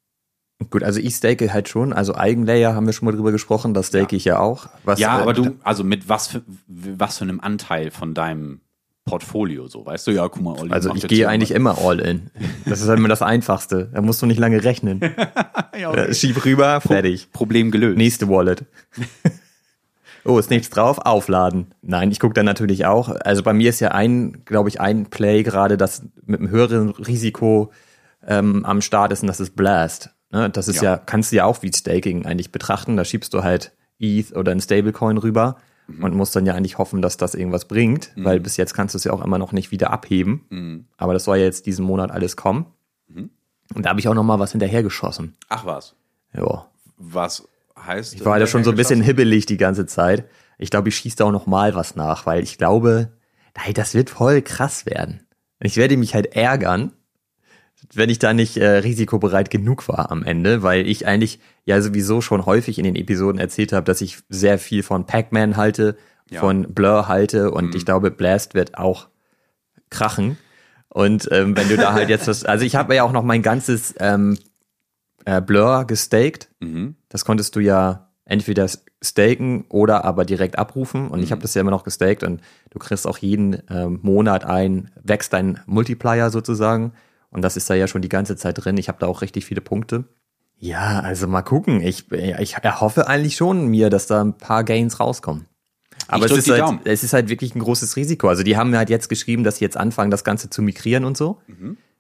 [0.71, 1.93] Gut, also ich stake halt schon.
[1.93, 4.69] Also Eigenlayer haben wir schon mal drüber gesprochen, das stake ich ja auch.
[4.85, 8.61] Was, Ja, äh, aber du, also mit was für, was für einem Anteil von deinem
[9.07, 10.11] Portfolio, so, weißt du?
[10.11, 12.31] Ja, guck mal, Olli Also macht ich gehe eigentlich immer all in.
[12.67, 13.89] Das ist halt immer das Einfachste.
[13.95, 15.01] Da musst du nicht lange rechnen.
[15.79, 17.31] Ja, Äh, Schieb rüber, fertig.
[17.33, 17.99] Problem gelöst.
[17.99, 18.65] Nächste Wallet.
[20.29, 20.99] Oh, ist nichts drauf?
[21.05, 21.69] Aufladen.
[21.83, 23.11] Nein, ich gucke dann natürlich auch.
[23.11, 26.91] Also bei mir ist ja ein, glaube ich, ein Play gerade, das mit einem höheren
[26.91, 27.71] Risiko
[28.27, 30.11] ähm, am Start ist und das ist Blast.
[30.33, 30.51] Ne?
[30.51, 30.95] Das ist ja.
[30.95, 30.97] Ja.
[30.97, 32.97] kannst du ja auch wie Staking eigentlich betrachten.
[32.97, 37.03] Da schiebst du halt ETH oder ein Stablecoin rüber und musst dann ja eigentlich hoffen,
[37.03, 39.71] dass das irgendwas bringt, weil bis jetzt kannst du es ja auch immer noch nicht
[39.71, 40.87] wieder abheben.
[40.97, 42.67] Aber das soll ja jetzt diesen Monat alles kommen.
[43.75, 45.37] Und da habe ich auch noch mal was hinterhergeschossen.
[45.49, 45.95] Ach was.
[46.33, 46.67] Ja.
[46.99, 50.29] Was heißt Ich war da schon so ein bisschen hibbelig die ganze Zeit.
[50.59, 53.13] Ich glaube, ich schieße da auch noch mal was nach, weil ich glaube,
[53.57, 55.27] hey, das wird voll krass werden.
[55.61, 56.93] Ich werde mich halt ärgern,
[57.95, 62.21] wenn ich da nicht äh, risikobereit genug war am Ende, weil ich eigentlich ja sowieso
[62.21, 65.97] schon häufig in den Episoden erzählt habe, dass ich sehr viel von Pac-Man halte,
[66.31, 66.41] Ja.
[66.41, 69.09] von Blur halte und ich glaube, Blast wird auch
[69.91, 70.37] krachen.
[70.89, 73.43] Und ähm, wenn du da halt jetzt was, also ich habe ja auch noch mein
[73.43, 74.39] ganzes ähm,
[75.25, 76.49] äh, Blur gestaked.
[77.09, 78.67] Das konntest du ja entweder
[79.03, 81.09] staken oder aber direkt abrufen.
[81.09, 84.45] Und ich habe das ja immer noch gestaked und du kriegst auch jeden ähm, Monat
[84.45, 86.93] ein, wächst dein Multiplier sozusagen.
[87.37, 88.79] Und das ist da ja schon die ganze Zeit drin.
[88.79, 90.05] Ich habe da auch richtig viele Punkte.
[90.59, 91.83] Ja, also mal gucken.
[91.83, 95.45] Ich, ich erhoffe eigentlich schon mir, dass da ein paar Gains rauskommen.
[96.09, 98.29] Aber es ist, halt, es ist halt wirklich ein großes Risiko.
[98.29, 101.19] Also die haben halt jetzt geschrieben, dass sie jetzt anfangen, das Ganze zu migrieren und
[101.19, 101.43] so.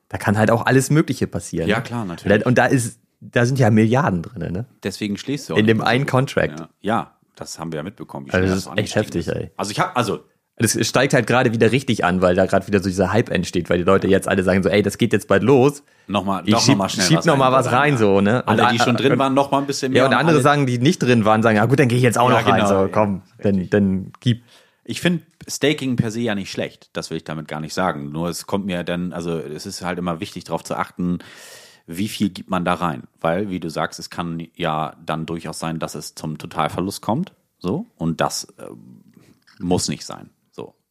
[0.08, 1.66] Da kann halt auch alles Mögliche passieren.
[1.66, 1.70] Mhm.
[1.70, 1.82] Ja, ne?
[1.82, 2.46] klar, natürlich.
[2.46, 4.64] Und da ist, da sind ja Milliarden drin, ne?
[4.82, 6.06] Deswegen schläfst du auch In dem einen.
[6.06, 6.60] Contract.
[6.60, 6.68] Ja.
[6.80, 8.28] ja, das haben wir ja mitbekommen.
[8.30, 9.50] Also das ist echt heftig, ey.
[9.58, 10.20] Also ich habe, also
[10.58, 13.68] Das steigt halt gerade wieder richtig an, weil da gerade wieder so dieser Hype entsteht,
[13.68, 15.82] weil die Leute jetzt alle sagen so, ey, das geht jetzt bald los.
[16.06, 17.98] nochmal, Ich doch schieb, noch mal schnell schieb noch mal was rein, ja.
[17.98, 18.42] so, ne?
[18.46, 20.02] Und Alle, die schon drin und- waren, noch mal ein bisschen mehr.
[20.02, 22.04] Ja, und andere alle- sagen, die nicht drin waren, sagen, ja gut, dann gehe ich
[22.04, 24.42] jetzt auch Ja, noch rein, genau, so, komm, dann, dann gib.
[24.84, 26.88] Ich finde Staking per se ja nicht schlecht.
[26.94, 28.10] Das will ich damit gar nicht sagen.
[28.12, 31.18] Nur es kommt mir dann, also es ist halt immer wichtig, darauf zu achten,
[31.88, 33.02] wie viel gibt man da rein.
[33.20, 37.32] Weil, wie du sagst, es kann ja dann durchaus sein, dass es zum Totalverlust kommt.
[37.58, 37.84] So.
[37.96, 38.64] Und das äh,
[39.58, 40.30] muss nicht sein.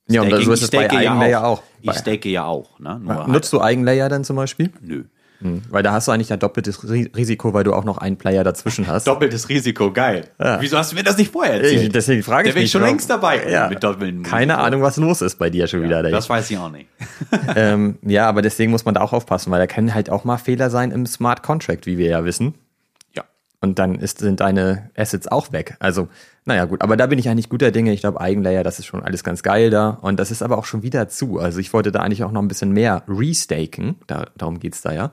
[0.07, 1.63] Ja, und Staking- so ist es bei stake ja Eigenlayer auch.
[1.81, 2.79] Ich stake ja auch.
[2.79, 2.99] Ne?
[3.03, 4.71] Nur halt, Nutzt du Eigenlayer dann zum Beispiel?
[4.81, 5.03] nö.
[5.69, 8.43] Weil da hast du eigentlich ein doppeltes Ri- Risiko, weil du auch noch einen Player
[8.43, 9.03] dazwischen hast.
[9.07, 10.23] Doppeltes Risiko, geil.
[10.39, 10.59] Ja.
[10.59, 11.83] Wieso hast du mir das nicht vorher erzählt?
[11.83, 13.47] Ich- Deswegen frage ich wäre mich ich schon warum- längst dabei.
[13.47, 13.67] Ja.
[13.69, 14.65] Mit doppeltem Keine Risiko.
[14.65, 16.01] Ahnung, was los ist bei dir schon wieder.
[16.01, 16.87] Das weiß ich auch nicht.
[17.55, 20.37] ähm, ja, aber deswegen muss man da auch aufpassen, weil da können halt auch mal
[20.37, 22.55] Fehler sein im Smart Contract, wie wir ja wissen.
[23.65, 25.75] Und dann ist, sind deine Assets auch weg.
[25.80, 26.08] Also,
[26.45, 26.84] naja, gut.
[26.84, 27.91] Aber da bin ich eigentlich guter Dinge.
[27.93, 29.89] Ich glaube, Eigenlayer, das ist schon alles ganz geil da.
[29.89, 31.39] Und das ist aber auch schon wieder zu.
[31.39, 33.95] Also, ich wollte da eigentlich auch noch ein bisschen mehr restaken.
[34.06, 35.12] Da, darum geht's da ja.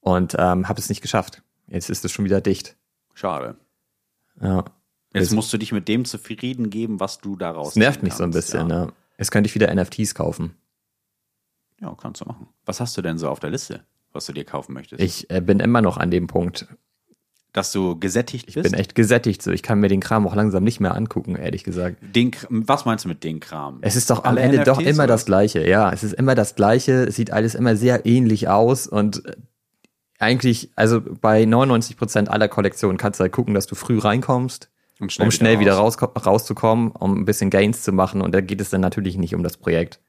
[0.00, 1.42] Und ähm, habe es nicht geschafft.
[1.66, 2.76] Jetzt ist es schon wieder dicht.
[3.14, 3.56] Schade.
[4.40, 4.64] Ja.
[5.12, 8.14] Jetzt Das- musst du dich mit dem zufrieden geben, was du daraus Das nervt mich
[8.14, 8.70] so ein bisschen.
[8.70, 8.86] Ja.
[8.86, 8.92] Ne?
[9.18, 10.54] Jetzt könnte ich wieder NFTs kaufen.
[11.80, 12.48] ja, kannst du machen.
[12.64, 15.02] Was hast du denn so auf der Liste, was du dir kaufen möchtest?
[15.02, 16.66] Ich äh, bin immer noch an dem Punkt.
[17.52, 18.70] Dass du gesättigt Ich bist?
[18.70, 19.42] bin echt gesättigt.
[19.42, 21.96] So, ich kann mir den Kram auch langsam nicht mehr angucken, ehrlich gesagt.
[22.00, 23.78] Den, was meinst du mit den Kram?
[23.82, 25.12] Es ist doch am Alle Ende doch NFTs, immer oder?
[25.14, 25.68] das Gleiche.
[25.68, 27.04] Ja, es ist immer das Gleiche.
[27.04, 29.36] Es sieht alles immer sehr ähnlich aus und äh,
[30.18, 34.70] eigentlich, also bei 99 Prozent aller Kollektionen kannst du halt gucken, dass du früh reinkommst,
[35.00, 36.00] Und um schnell wieder raus.
[36.00, 38.22] raus, rauszukommen, um ein bisschen Gains zu machen.
[38.22, 40.00] Und da geht es dann natürlich nicht um das Projekt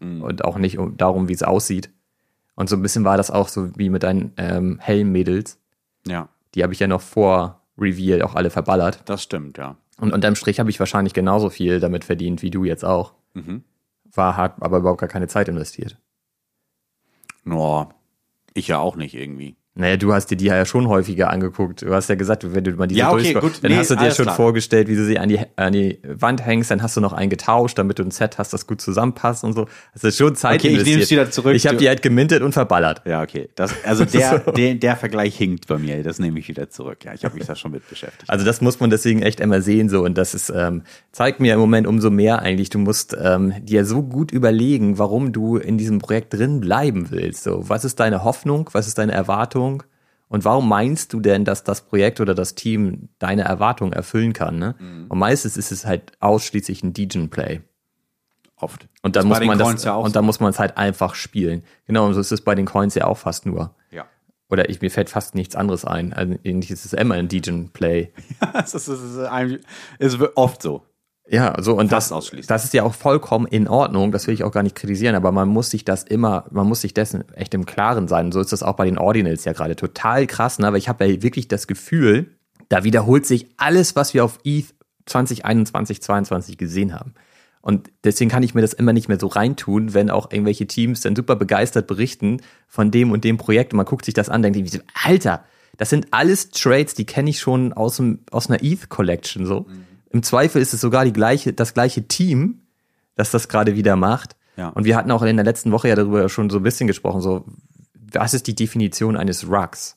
[0.00, 0.22] Mhm.
[0.22, 1.90] und auch nicht um darum, wie es aussieht.
[2.54, 5.58] Und so ein bisschen war das auch so wie mit deinen ähm, Helm-Mädels.
[6.06, 9.02] Ja, Die habe ich ja noch vor Reveal auch alle verballert.
[9.06, 9.76] das stimmt, ja.
[10.00, 13.14] Und unterm Strich habe ich wahrscheinlich genauso viel damit verdient wie du jetzt auch.
[13.34, 13.64] Mhm.
[14.12, 15.98] War hart, aber überhaupt gar keine Zeit investiert.
[17.44, 17.92] No,
[18.54, 19.56] ich ja auch nicht irgendwie.
[19.78, 21.82] Naja, du hast dir die ja schon häufiger angeguckt.
[21.82, 23.62] Du hast ja gesagt, wenn du mal diese Ja, okay, gut.
[23.62, 24.34] dann Nee, hast du dir schon klar.
[24.34, 27.30] vorgestellt, wie du sie an die, an die Wand hängst, dann hast du noch einen
[27.30, 29.66] getauscht, damit du ein Set hast, das gut zusammenpasst und so.
[29.94, 31.54] Das ist schon Zeit Okay, ich nehme es wieder zurück.
[31.54, 33.02] Ich habe die halt gemintet und verballert.
[33.04, 33.50] Ja, okay.
[33.54, 36.02] Das, also der, der, der Vergleich hinkt bei mir.
[36.02, 37.04] Das nehme ich wieder zurück.
[37.04, 38.28] Ja, ich habe mich da schon mit beschäftigt.
[38.28, 41.54] Also das muss man deswegen echt immer sehen so und das ist ähm, zeigt mir
[41.54, 42.70] im Moment umso mehr eigentlich.
[42.70, 47.44] Du musst ähm, dir so gut überlegen, warum du in diesem Projekt drin bleiben willst.
[47.44, 48.68] So, was ist deine Hoffnung?
[48.72, 49.67] Was ist deine Erwartung?
[50.28, 54.58] Und warum meinst du denn, dass das Projekt oder das Team deine Erwartungen erfüllen kann?
[54.58, 54.74] Ne?
[54.78, 55.06] Mhm.
[55.08, 57.62] Und meistens ist es halt ausschließlich ein Degen-Play.
[58.56, 58.88] Oft.
[59.02, 61.14] Und dann Ist muss man Coins das ja und dann muss man es halt einfach
[61.14, 61.62] spielen.
[61.86, 63.74] Genau, und so ist es bei den Coins ja auch fast nur.
[63.90, 64.06] Ja.
[64.50, 66.12] Oder ich, mir fällt fast nichts anderes ein.
[66.12, 67.28] Also eigentlich ist es immer ein
[68.52, 69.60] das ist, das ist, ein-
[69.98, 70.82] ist oft so.
[71.30, 74.44] Ja, so und Fast das, das ist ja auch vollkommen in Ordnung, das will ich
[74.44, 77.52] auch gar nicht kritisieren, aber man muss sich das immer, man muss sich dessen echt
[77.52, 78.26] im Klaren sein.
[78.26, 80.66] Und so ist das auch bei den Ordinals ja gerade total krass, ne?
[80.66, 82.30] aber ich habe ja wirklich das Gefühl,
[82.70, 87.14] da wiederholt sich alles, was wir auf ETH 2021, 2022 gesehen haben.
[87.60, 91.02] Und deswegen kann ich mir das immer nicht mehr so reintun, wenn auch irgendwelche Teams
[91.02, 94.42] dann super begeistert berichten von dem und dem Projekt und man guckt sich das an,
[94.42, 95.44] denkt sich, Alter,
[95.76, 99.66] das sind alles Trades, die kenne ich schon aus, dem, aus einer ETH Collection so.
[100.10, 102.62] Im Zweifel ist es sogar die gleiche, das gleiche Team,
[103.14, 104.36] das das gerade wieder macht.
[104.56, 104.68] Ja.
[104.70, 107.20] Und wir hatten auch in der letzten Woche ja darüber schon so ein bisschen gesprochen,
[107.20, 107.44] so,
[108.12, 109.96] was ist die Definition eines Rugs?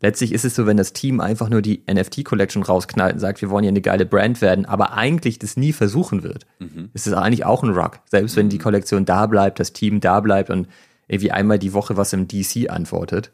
[0.00, 3.48] Letztlich ist es so, wenn das Team einfach nur die NFT-Collection rausknallt und sagt, wir
[3.48, 6.46] wollen ja eine geile Brand werden, aber eigentlich das nie versuchen wird,
[6.92, 8.00] ist es eigentlich auch ein Rug.
[8.10, 10.68] Selbst wenn die Kollektion da bleibt, das Team da bleibt und
[11.08, 13.32] irgendwie einmal die Woche was im DC antwortet.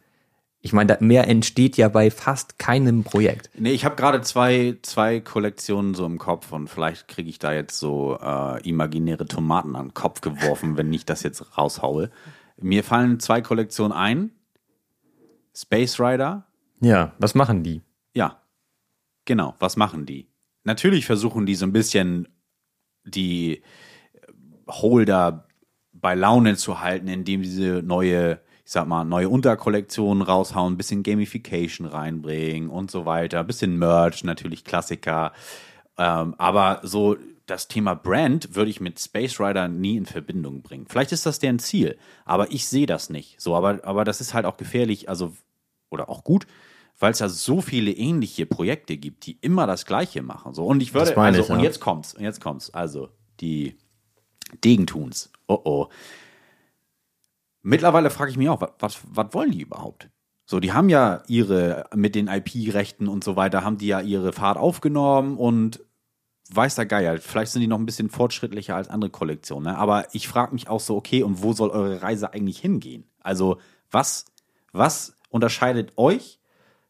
[0.65, 3.51] Ich meine, mehr entsteht ja bei fast keinem Projekt.
[3.59, 7.53] Nee, ich habe gerade zwei, zwei Kollektionen so im Kopf und vielleicht kriege ich da
[7.53, 12.11] jetzt so äh, imaginäre Tomaten an den Kopf geworfen, wenn ich das jetzt raushaue.
[12.61, 14.31] Mir fallen zwei Kollektionen ein.
[15.55, 16.47] Space Rider.
[16.81, 17.83] Ja, was machen die?
[18.15, 18.41] Ja,
[19.25, 19.57] genau.
[19.59, 20.29] Was machen die?
[20.65, 22.29] Natürlich versuchen die so ein bisschen
[23.05, 23.63] die
[24.69, 25.49] Holder
[25.93, 31.03] bei Laune zu halten, indem sie neue, ich sag mal, neue Unterkollektionen raushauen, ein bisschen
[31.03, 35.33] Gamification reinbringen und so weiter, ein bisschen Merch, natürlich Klassiker.
[35.99, 40.87] Ähm, aber so das Thema Brand würde ich mit Space Rider nie in Verbindung bringen.
[40.89, 43.41] Vielleicht ist das deren Ziel, aber ich sehe das nicht.
[43.41, 45.33] So, aber, aber das ist halt auch gefährlich, also
[45.91, 46.47] oder auch gut,
[46.99, 50.55] weil es ja so viele ähnliche Projekte gibt, die immer das Gleiche machen.
[50.55, 51.65] So und ich würde also ich, und ja.
[51.65, 52.73] jetzt kommt's, und jetzt kommt's.
[52.73, 53.09] Also
[53.41, 53.77] die
[54.65, 55.31] Degentuns.
[55.49, 55.89] Oh oh.
[57.63, 60.09] Mittlerweile frage ich mich auch, was, was, wollen die überhaupt?
[60.45, 64.33] So, die haben ja ihre, mit den IP-Rechten und so weiter, haben die ja ihre
[64.33, 65.81] Fahrt aufgenommen und
[66.51, 69.79] weiß der Geier, vielleicht sind die noch ein bisschen fortschrittlicher als andere Kollektionen, ne?
[69.79, 73.05] aber ich frage mich auch so, okay, und wo soll eure Reise eigentlich hingehen?
[73.21, 73.59] Also,
[73.91, 74.27] was,
[74.73, 76.41] was unterscheidet euch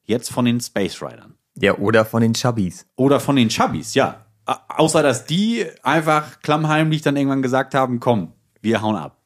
[0.05, 1.31] jetzt von den Space Riders?
[1.61, 2.87] Ja, oder von den Chubbies.
[2.97, 4.25] Oder von den Chubbies, ja.
[4.47, 9.22] Außer, dass die einfach klammheimlich dann irgendwann gesagt haben, komm, wir hauen ab.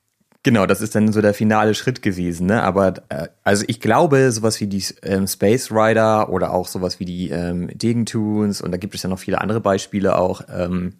[0.46, 2.46] Genau, das ist dann so der finale Schritt gewesen.
[2.46, 2.62] Ne?
[2.62, 7.04] Aber äh, also ich glaube, sowas wie die ähm, Space Rider oder auch sowas wie
[7.04, 10.94] die ähm, Degentunes und da gibt es ja noch viele andere Beispiele auch, ähm,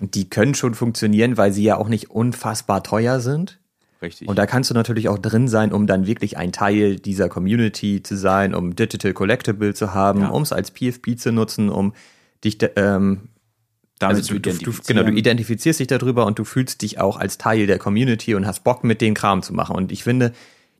[0.00, 3.58] die können schon funktionieren, weil sie ja auch nicht unfassbar teuer sind.
[4.02, 4.28] Richtig.
[4.28, 8.02] Und da kannst du natürlich auch drin sein, um dann wirklich ein Teil dieser Community
[8.02, 10.28] zu sein, um Digital Collectible zu haben, Ja.
[10.28, 11.94] um es als PFP zu nutzen, um
[12.44, 13.30] dich da- ähm,
[13.98, 17.16] Damit also du, du, du, genau, du identifizierst dich darüber und du fühlst dich auch
[17.16, 19.74] als Teil der Community und hast Bock, mit den Kram zu machen.
[19.74, 20.32] Und ich finde,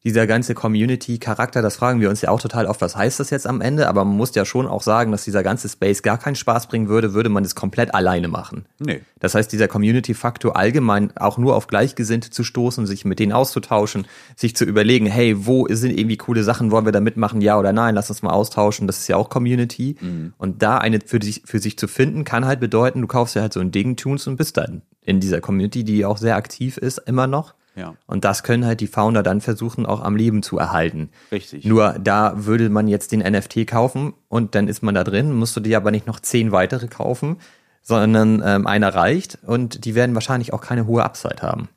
[0.07, 3.45] dieser ganze Community-Charakter, das fragen wir uns ja auch total oft, was heißt das jetzt
[3.45, 3.89] am Ende?
[3.89, 6.89] Aber man muss ja schon auch sagen, dass dieser ganze Space gar keinen Spaß bringen
[6.89, 8.67] würde, würde man es komplett alleine machen.
[8.79, 9.01] Nee.
[9.19, 14.07] Das heißt, dieser Community-Faktor allgemein auch nur auf Gleichgesinnte zu stoßen, sich mit denen auszutauschen,
[14.37, 17.73] sich zu überlegen, hey, wo sind irgendwie coole Sachen, wollen wir da mitmachen, ja oder
[17.73, 19.97] nein, lass uns mal austauschen, das ist ja auch Community.
[20.39, 23.43] Und da eine für sich, für sich zu finden, kann halt bedeuten, du kaufst ja
[23.43, 26.77] halt so ein Ding, Tunes und bist dann in dieser Community, die auch sehr aktiv
[26.77, 27.55] ist, immer noch.
[27.77, 27.95] Ja.
[28.07, 31.11] Und das können halt die Founder dann versuchen, auch am Leben zu erhalten.
[31.31, 31.65] Richtig.
[31.65, 35.55] Nur da würde man jetzt den NFT kaufen und dann ist man da drin, musst
[35.57, 37.37] du dir aber nicht noch zehn weitere kaufen,
[37.83, 41.69] sondern ähm, einer reicht und die werden wahrscheinlich auch keine hohe Upside haben.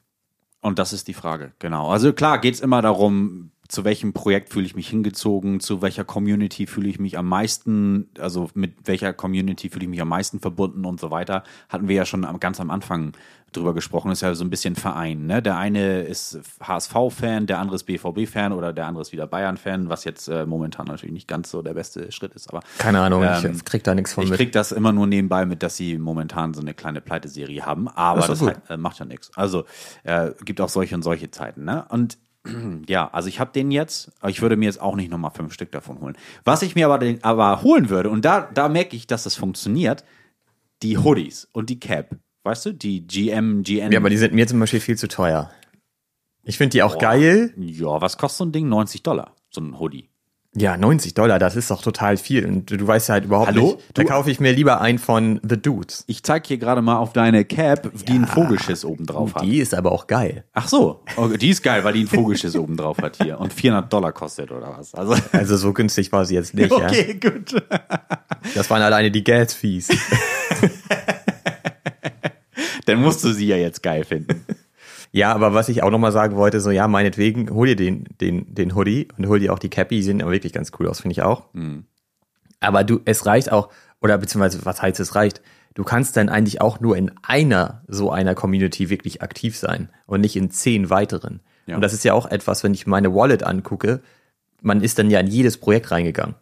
[0.62, 1.90] Und das ist die Frage, genau.
[1.90, 6.04] Also klar geht es immer darum, zu welchem Projekt fühle ich mich hingezogen, zu welcher
[6.04, 10.40] Community fühle ich mich am meisten, also mit welcher Community fühle ich mich am meisten
[10.40, 11.44] verbunden und so weiter.
[11.70, 13.14] Hatten wir ja schon ganz am Anfang
[13.52, 15.28] drüber gesprochen, ist ja so ein bisschen Verein.
[15.28, 15.42] Ne?
[15.44, 20.04] Der eine ist HSV-Fan, der andere ist BVB-Fan oder der andere ist wieder Bayern-Fan, was
[20.04, 22.50] jetzt äh, momentan natürlich nicht ganz so der beste Schritt ist.
[22.50, 24.40] Aber Keine Ahnung, Ähm, ich krieg da nichts von ich mit.
[24.40, 28.22] krieg das immer nur nebenbei mit, dass sie momentan so eine kleine Pleiteserie haben, aber
[28.22, 29.32] Das das, halt, äh, macht ja nichts.
[29.36, 29.66] Also
[30.04, 31.66] äh, gibt auch solche und solche Zeiten.
[31.66, 31.86] Ne?
[31.90, 32.18] Und
[32.88, 35.54] ja, also ich habe den jetzt, aber ich würde mir jetzt auch nicht nochmal fünf
[35.54, 36.18] Stück davon holen.
[36.44, 39.36] Was ich mir aber, den, aber holen würde, und da, da merke ich, dass das
[39.36, 40.04] funktioniert,
[40.82, 42.18] die Hoodies und die Cap.
[42.44, 43.92] Weißt du, die GM, GN.
[43.92, 45.52] Ja, aber die sind mir zum Beispiel viel zu teuer.
[46.44, 47.54] Ich finde die auch geil.
[47.58, 48.70] Ja, was kostet so ein Ding?
[48.70, 50.10] 90 Dollar, so ein Hoodie.
[50.56, 52.44] Ja, 90 Dollar, das ist doch total viel.
[52.46, 53.74] Und du, weißt ja halt überhaupt Hallo?
[53.76, 53.78] nicht.
[53.94, 56.04] Da Du- kaufe ich mir lieber einen von The Dudes.
[56.08, 59.44] Ich zeige hier gerade mal auf deine Cap, die einen Vogelschiss oben drauf hat.
[59.44, 60.46] Die ist aber auch geil.
[60.54, 63.54] Ach so, okay, die ist geil, weil die einen Vogelschiss oben drauf hat hier und
[63.54, 64.96] 400 Dollar kostet oder was.
[64.96, 66.72] Also Also so günstig war sie jetzt nicht.
[66.72, 66.78] Ja.
[66.78, 67.54] okay, gut.
[68.56, 69.90] Das waren alleine die Gas-Fees.
[72.86, 74.44] Dann musst du sie ja jetzt geil finden.
[75.12, 78.54] Ja, aber was ich auch nochmal sagen wollte, so ja, meinetwegen, hol dir den, den,
[78.54, 81.02] den Hoodie und hol dir auch die Cappy, die sehen aber wirklich ganz cool aus,
[81.02, 81.46] finde ich auch.
[82.60, 83.70] Aber du, es reicht auch,
[84.02, 85.42] oder beziehungsweise, was heißt es reicht?
[85.74, 90.22] Du kannst dann eigentlich auch nur in einer so einer Community wirklich aktiv sein und
[90.22, 91.40] nicht in zehn weiteren.
[91.66, 91.76] Ja.
[91.76, 94.02] Und das ist ja auch etwas, wenn ich meine Wallet angucke,
[94.62, 96.36] man ist dann ja in jedes Projekt reingegangen.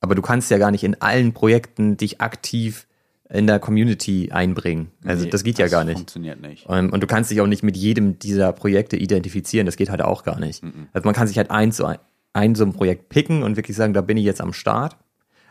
[0.00, 2.86] Aber du kannst ja gar nicht in allen Projekten dich aktiv
[3.28, 4.92] in der Community einbringen.
[5.04, 5.96] Also Nee, das geht ja gar nicht.
[5.96, 6.66] Funktioniert nicht.
[6.68, 9.66] Ähm, Und du kannst dich auch nicht mit jedem dieser Projekte identifizieren.
[9.66, 10.62] Das geht halt auch gar nicht.
[10.92, 11.98] Also man kann sich halt ein so ein,
[12.32, 14.96] ein so ein Projekt picken und wirklich sagen, da bin ich jetzt am Start.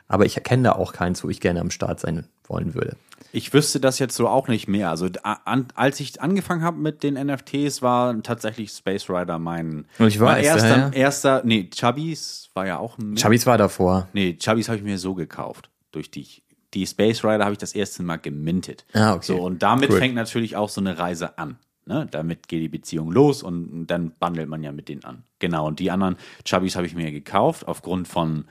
[0.08, 2.96] Aber ich kenne da auch keins, wo ich gerne am Start sein wollen würde.
[3.32, 4.90] Ich wüsste das jetzt so auch nicht mehr.
[4.90, 10.08] Also an, als ich angefangen habe mit den NFTs, war tatsächlich Space Rider mein, Und
[10.08, 14.08] ich mein weiß, erster, ja, erster, nee, Chubbies war ja auch ein Chubbies war davor.
[14.14, 15.70] Nee, Chubbies habe ich mir so gekauft.
[15.92, 16.28] Durch die,
[16.76, 18.86] die Space Rider habe ich das erste Mal gemintet.
[18.94, 19.26] Ah, okay.
[19.26, 20.00] So, und damit Cool.
[20.00, 21.58] fängt natürlich auch so eine Reise an.
[21.86, 22.08] Ne?
[22.12, 25.24] Damit geht die Beziehung los und dann bandelt man ja mit denen an.
[25.40, 28.46] Genau, und die anderen Chubbies habe ich mir gekauft aufgrund von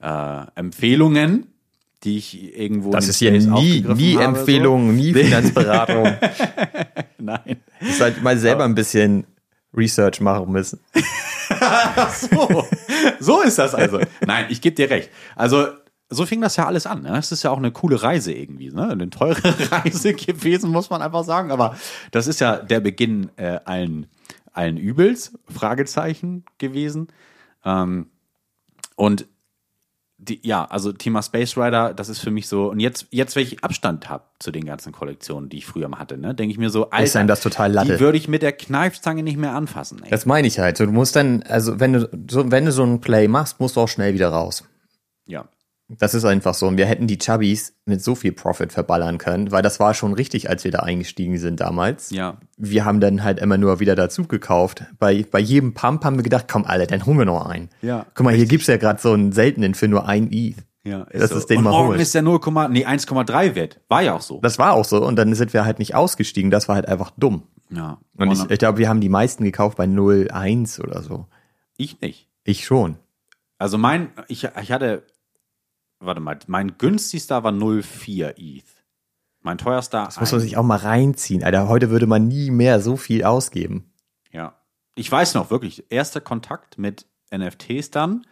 [0.00, 1.46] äh, Empfehlungen,
[2.04, 6.04] die ich irgendwo Das ist hier nie, nie habe, Empfehlung, nie Finanzberatung.
[6.04, 6.44] So.
[7.18, 7.56] Nein.
[7.80, 9.24] Du musst halt mal selber ein bisschen
[9.74, 10.80] Research machen müssen.
[12.10, 12.64] So,
[13.20, 14.00] so ist das also.
[14.26, 15.10] Nein, ich gebe dir recht.
[15.36, 15.66] Also,
[16.14, 17.02] so fing das ja alles an.
[17.02, 17.16] Ne?
[17.18, 18.70] Es ist ja auch eine coole Reise irgendwie.
[18.70, 18.88] Ne?
[18.88, 21.50] Eine teure Reise gewesen, muss man einfach sagen.
[21.50, 21.76] Aber
[22.10, 24.06] das ist ja der Beginn äh, allen,
[24.52, 27.08] allen Übels, Fragezeichen gewesen.
[27.64, 28.06] Ähm,
[28.96, 29.26] und
[30.28, 32.70] die, ja, also Thema Space Rider, das ist für mich so.
[32.70, 35.98] Und jetzt, jetzt wenn ich Abstand habe zu den ganzen Kollektionen, die ich früher mal
[35.98, 37.94] hatte, ne, denke ich mir so, Alter, einem das total Latte.
[37.94, 40.02] die würde ich mit der Kneifzange nicht mehr anfassen.
[40.02, 40.10] Ey.
[40.10, 40.80] Das meine ich halt.
[40.80, 43.80] Du musst dann, also wenn du so, wenn du so ein Play machst, musst du
[43.80, 44.64] auch schnell wieder raus.
[45.26, 45.46] Ja.
[45.88, 46.66] Das ist einfach so.
[46.66, 50.14] Und wir hätten die Chubbies mit so viel Profit verballern können, weil das war schon
[50.14, 52.10] richtig, als wir da eingestiegen sind damals.
[52.10, 52.38] Ja.
[52.56, 54.84] Wir haben dann halt immer nur wieder dazu gekauft.
[54.98, 57.68] Bei, bei jedem Pump haben wir gedacht, komm, Alter, dann holen wir noch einen.
[57.82, 60.56] Ja, Guck mal, hier gibt's ja gerade so einen seltenen für nur ein ETH.
[60.84, 61.36] Ja, das so.
[61.36, 62.00] ist den und mal morgen holen.
[62.00, 63.80] ist der 0, nee, 1,3 wert.
[63.88, 64.40] War ja auch so.
[64.40, 65.04] Das war auch so.
[65.04, 66.50] Und dann sind wir halt nicht ausgestiegen.
[66.50, 67.44] Das war halt einfach dumm.
[67.70, 67.98] ja.
[68.16, 71.26] Und ich, ich glaube, wir haben die meisten gekauft bei 0,1 oder so.
[71.76, 72.28] ich nicht.
[72.44, 72.96] Ich schon.
[73.58, 75.04] Also mein, ich, ich hatte,
[76.06, 78.64] warte mal, mein günstigster war 0,4 ETH.
[79.40, 81.44] Mein teuerster Das muss man sich auch mal reinziehen.
[81.44, 83.92] Alter, heute würde man nie mehr so viel ausgeben.
[84.32, 84.54] Ja.
[84.94, 88.26] ich weiß noch wirklich, erster Kontakt mit NFTs dann.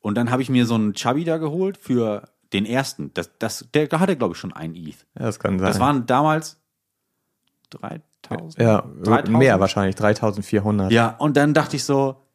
[0.00, 3.12] Und dann habe ich mir so einen Chubby da geholt für den ersten.
[3.14, 5.06] Das, das, der hatte, glaube ich, schon ein ETH.
[5.18, 5.66] Ja, das kann sein.
[5.66, 6.60] Das waren damals
[7.70, 8.58] 3000.
[8.58, 9.28] ja, 3000?
[9.30, 10.92] mehr wahrscheinlich, 3400.
[10.92, 12.25] Ja, und dann dachte ich so,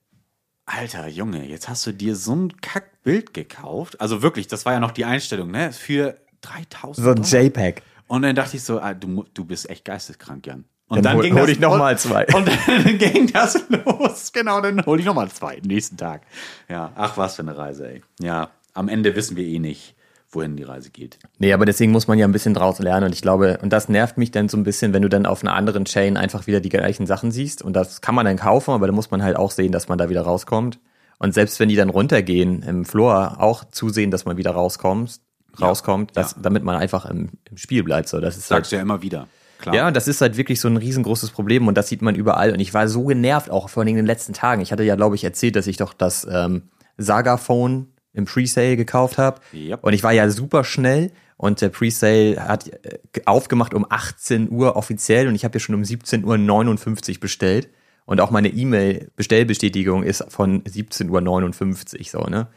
[0.65, 4.00] Alter Junge, jetzt hast du dir so ein Kackbild gekauft.
[4.00, 5.71] Also wirklich, das war ja noch die Einstellung, ne?
[5.74, 7.43] Für 3000 So ein Dollar.
[7.43, 7.82] JPEG.
[8.08, 10.65] Und dann dachte ich so, ah, du, du bist echt geisteskrank, Jan.
[10.88, 12.26] Und Dann dann, hol- ging hol das ich noch mal zwei.
[12.34, 14.32] Und dann ging das los.
[14.34, 16.24] Genau, dann hol ich noch mal zwei nächsten Tag.
[16.67, 18.04] Ja, ach was für eine Reise, ey.
[18.19, 19.95] Ja, am Ende wissen wir eh nicht,
[20.31, 21.19] wohin die Reise geht.
[21.39, 23.89] Nee, aber deswegen muss man ja ein bisschen draus lernen und ich glaube, und das
[23.89, 26.61] nervt mich dann so ein bisschen, wenn du dann auf einer anderen Chain einfach wieder
[26.61, 29.35] die gleichen Sachen siehst und das kann man dann kaufen, aber da muss man halt
[29.35, 30.79] auch sehen, dass man da wieder rauskommt.
[31.19, 35.19] Und selbst wenn die dann runtergehen im Floor, auch zusehen, dass man wieder rauskommt,
[35.59, 38.09] rauskommt, dass, damit man einfach im, im Spiel bleibt.
[38.09, 39.27] So, das ist halt, Sagst du ja immer wieder.
[39.59, 39.75] Klar.
[39.75, 42.51] ja, das ist halt wirklich so ein riesengroßes Problem und das sieht man überall.
[42.51, 44.61] Und ich war so genervt, auch vor allem in den letzten Tagen.
[44.61, 49.17] Ich hatte ja, glaube ich, erzählt, dass ich doch das ähm, Saga-Phone im Presale gekauft
[49.17, 49.41] habe.
[49.54, 49.84] Yep.
[49.84, 54.76] Und ich war ja super schnell und der Presale hat äh, aufgemacht um 18 Uhr
[54.76, 57.69] offiziell und ich habe ja schon um 17.59 Uhr bestellt.
[58.06, 62.47] Und auch meine E-Mail-Bestellbestätigung ist von 17.59 Uhr so, ne?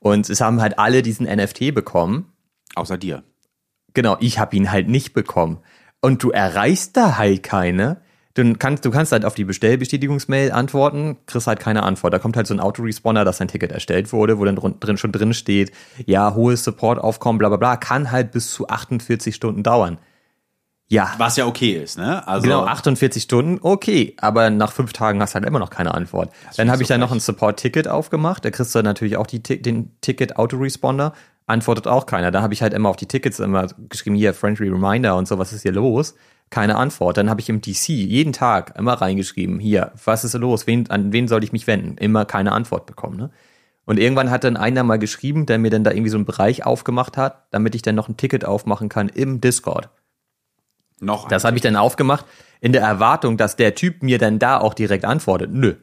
[0.00, 2.32] Und es haben halt alle diesen NFT bekommen.
[2.74, 3.24] Außer dir.
[3.94, 5.58] Genau, ich habe ihn halt nicht bekommen.
[6.00, 8.00] Und du erreichst da halt keine.
[8.38, 12.14] Du kannst, du kannst halt auf die Bestellbestätigungsmail antworten, kriegst halt keine Antwort.
[12.14, 15.10] Da kommt halt so ein Autoresponder, dass dein Ticket erstellt wurde, wo dann drin schon
[15.10, 15.72] drin steht,
[16.06, 19.98] ja, hohes Supportaufkommen, bla bla bla, kann halt bis zu 48 Stunden dauern.
[20.86, 22.26] Ja, Was ja okay ist, ne?
[22.28, 25.92] Also, genau, 48 Stunden, okay, aber nach fünf Tagen hast du halt immer noch keine
[25.92, 26.30] Antwort.
[26.56, 29.42] Dann habe ich so dann noch ein Support-Ticket aufgemacht, da kriegst du natürlich auch die,
[29.42, 31.12] den Ticket-Autoresponder,
[31.48, 32.30] antwortet auch keiner.
[32.30, 35.38] Da habe ich halt immer auf die Tickets immer geschrieben, hier, Friendly Reminder und so,
[35.38, 36.14] was ist hier los?
[36.50, 37.16] Keine Antwort.
[37.16, 40.66] Dann habe ich im DC jeden Tag immer reingeschrieben, hier, was ist los?
[40.66, 41.98] Wen, an wen soll ich mich wenden?
[41.98, 43.30] Immer keine Antwort bekommen, ne?
[43.88, 46.66] Und irgendwann hat dann einer mal geschrieben, der mir dann da irgendwie so einen Bereich
[46.66, 49.88] aufgemacht hat, damit ich dann noch ein Ticket aufmachen kann im Discord.
[51.00, 52.26] noch Das habe ich dann aufgemacht,
[52.60, 55.52] in der Erwartung, dass der Typ mir dann da auch direkt antwortet.
[55.54, 55.76] Nö.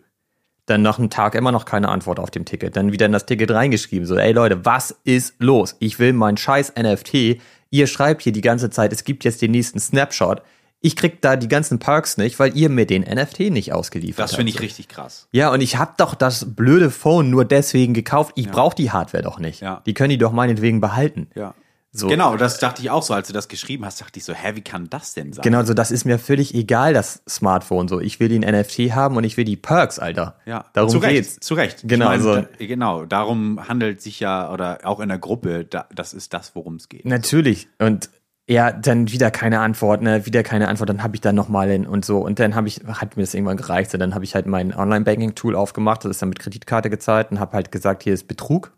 [0.67, 2.75] Dann nach einem Tag immer noch keine Antwort auf dem Ticket.
[2.75, 4.05] Dann wieder in das Ticket reingeschrieben.
[4.05, 5.75] So, ey Leute, was ist los?
[5.79, 7.39] Ich will mein scheiß NFT.
[7.75, 10.41] Ihr schreibt hier die ganze Zeit, es gibt jetzt den nächsten Snapshot.
[10.79, 14.31] Ich krieg da die ganzen Perks nicht, weil ihr mir den NFT nicht ausgeliefert das
[14.31, 14.37] habt.
[14.37, 15.27] finde ich richtig krass.
[15.33, 18.31] Ja, und ich hab doch das blöde Phone nur deswegen gekauft.
[18.35, 19.59] Ich brauche die Hardware doch nicht.
[19.59, 19.81] Ja.
[19.85, 21.27] Die können die doch meinetwegen behalten.
[21.35, 21.53] Ja.
[21.97, 22.07] So.
[22.07, 24.51] Genau, das dachte ich auch so, als du das geschrieben hast, dachte ich so, hä,
[24.55, 25.43] wie kann das denn sein?
[25.43, 27.87] Genau, so das ist mir völlig egal, das Smartphone.
[27.87, 30.35] So, ich will den NFT haben und ich will die Perks, Alter.
[30.45, 31.39] Ja, darum zu Recht, geht's.
[31.39, 31.83] Zu Recht.
[31.85, 32.35] Genau, ich so.
[32.35, 33.05] da, genau.
[33.05, 36.89] Darum handelt sich ja oder auch in der Gruppe, da, das ist das, worum es
[36.89, 37.05] geht.
[37.05, 37.69] Natürlich.
[37.79, 38.09] Und
[38.47, 40.89] ja, dann wieder keine Antwort, ne, wieder keine Antwort.
[40.89, 42.19] Dann habe ich dann noch mal hin und so.
[42.19, 43.89] Und dann habe ich, hat mir das irgendwann gereicht.
[43.89, 46.03] So, dann habe ich halt mein Online-Banking-Tool aufgemacht.
[46.03, 48.73] Das ist dann mit Kreditkarte gezahlt und habe halt gesagt, hier ist Betrug.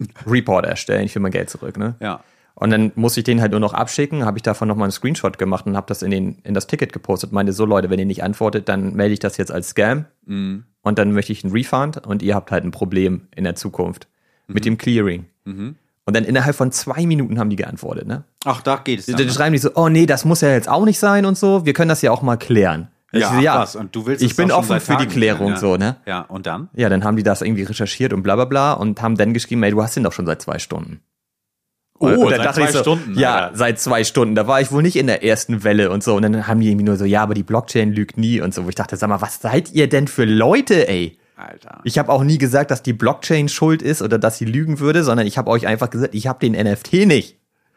[0.26, 1.94] Report erstellen, ich will mein Geld zurück, ne?
[2.00, 2.20] Ja.
[2.60, 5.38] Und dann muss ich den halt nur noch abschicken, habe ich davon nochmal einen Screenshot
[5.38, 7.30] gemacht und habe das in, den, in das Ticket gepostet.
[7.30, 10.64] Meinte, so Leute, wenn ihr nicht antwortet, dann melde ich das jetzt als Scam Mhm.
[10.82, 14.08] und dann möchte ich einen Refund und ihr habt halt ein Problem in der Zukunft
[14.48, 14.54] Mhm.
[14.54, 15.26] mit dem Clearing.
[15.44, 15.76] Und
[16.16, 18.24] dann innerhalb von zwei Minuten haben die geantwortet, ne?
[18.44, 19.16] Ach, da geht es dann.
[19.16, 19.32] Dann ne?
[19.32, 21.72] schreiben die so, oh nee, das muss ja jetzt auch nicht sein und so, wir
[21.74, 22.88] können das ja auch mal klären.
[23.12, 23.76] Ich ja, so, ach, was?
[23.76, 25.56] Und du willst ich bin offen für die Klärung, ja.
[25.56, 25.96] so, ne?
[26.06, 26.68] Ja, und dann?
[26.74, 29.62] Ja, dann haben die das irgendwie recherchiert und bla bla bla und haben dann geschrieben,
[29.62, 31.00] ey, du hast den doch schon seit zwei Stunden.
[32.00, 33.56] Oh, Und dann seit dachte ich zwei so, Stunden, Ja, Alter.
[33.56, 34.34] seit zwei Stunden.
[34.34, 36.14] Da war ich wohl nicht in der ersten Welle und so.
[36.14, 38.64] Und dann haben die irgendwie nur so, ja, aber die Blockchain lügt nie und so.
[38.64, 41.18] Wo ich dachte, sag mal, was seid ihr denn für Leute, ey?
[41.36, 41.80] Alter.
[41.84, 45.04] Ich habe auch nie gesagt, dass die Blockchain schuld ist oder dass sie lügen würde,
[45.04, 47.36] sondern ich habe euch einfach gesagt, ich habe den NFT nicht.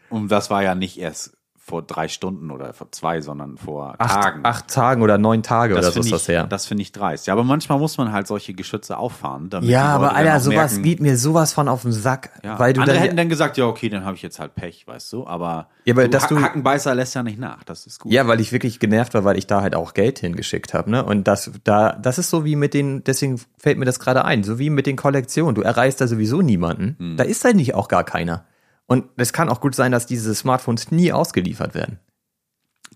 [0.09, 1.33] Und das war ja nicht erst
[1.71, 4.39] vor drei Stunden oder vor zwei, sondern vor Acht, Tagen.
[4.43, 6.43] acht Tagen oder neun Tage oder so ist das ich, her.
[6.47, 7.27] das finde ich dreist.
[7.27, 9.49] Ja, aber manchmal muss man halt solche Geschütze auffahren.
[9.61, 12.29] Ja, aber Alter, sowas merken, geht mir sowas von auf den Sack.
[12.43, 12.59] Ja.
[12.59, 14.85] Weil du Andere dann, hätten dann gesagt, ja, okay, dann habe ich jetzt halt Pech,
[14.85, 15.25] weißt du.
[15.25, 17.63] Aber, Ja, aber du, dass Ha- du- Hackenbeißer lässt ja nicht nach.
[17.63, 18.11] Das ist gut.
[18.11, 21.03] Ja, weil ich wirklich genervt war, weil ich da halt auch Geld hingeschickt habe, ne?
[21.05, 24.43] Und das da das ist so wie mit den deswegen fällt mir das gerade ein,
[24.43, 26.95] so wie mit den Kollektionen, du erreichst da sowieso niemanden.
[26.99, 27.17] Hm.
[27.17, 28.43] Da ist halt nicht auch gar keiner.
[28.91, 31.99] Und es kann auch gut sein, dass diese Smartphones nie ausgeliefert werden.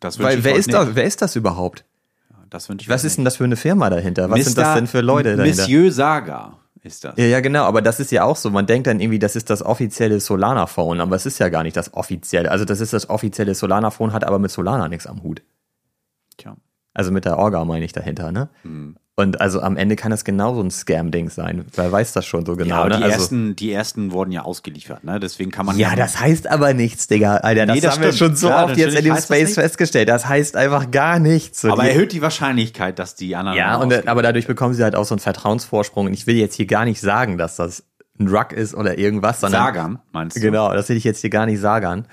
[0.01, 0.77] das Weil ich wer ist nicht.
[0.77, 1.85] da, wer ist das überhaupt?
[2.49, 4.29] Das wünsche ich Was ist denn das für eine Firma dahinter?
[4.29, 5.61] Was sind das denn für Leute dahinter?
[5.61, 7.15] Monsieur Saga ist das.
[7.15, 8.49] Ja, ja, genau, aber das ist ja auch so.
[8.49, 11.77] Man denkt dann irgendwie, das ist das offizielle Solana-Phone, aber es ist ja gar nicht
[11.77, 12.51] das offizielle.
[12.51, 15.43] Also das ist das offizielle Solana-Phone, hat aber mit Solana nichts am Hut.
[16.35, 16.57] Tja.
[16.93, 18.49] Also mit der Orga meine ich dahinter, ne?
[19.17, 21.65] Und also am Ende kann das genauso ein Scam-Ding sein.
[21.73, 22.75] Wer weiß das schon so genau.
[22.75, 22.97] Ja, aber ne?
[22.97, 25.21] die, also, ersten, die ersten wurden ja ausgeliefert, ne?
[25.21, 27.37] Deswegen kann man ja, das heißt aber nichts, Digga.
[27.37, 28.31] Alter, das, Nee, das haben wir stimmt.
[28.31, 30.09] schon so Ja, oft jetzt in dem Space festgestellt.
[30.09, 31.61] Das heißt einfach gar nichts.
[31.61, 33.57] So aber die- erhöht die Wahrscheinlichkeit, dass die anderen.
[33.57, 36.07] Ja, und, aber dadurch bekommen sie halt auch so einen Vertrauensvorsprung.
[36.07, 37.85] Und ich will jetzt hier gar nicht sagen, dass das
[38.19, 39.61] ein Rug ist oder irgendwas, sondern.
[39.63, 40.41] Sagern, meinst du?
[40.41, 42.05] Genau, das will ich jetzt hier gar nicht sagen.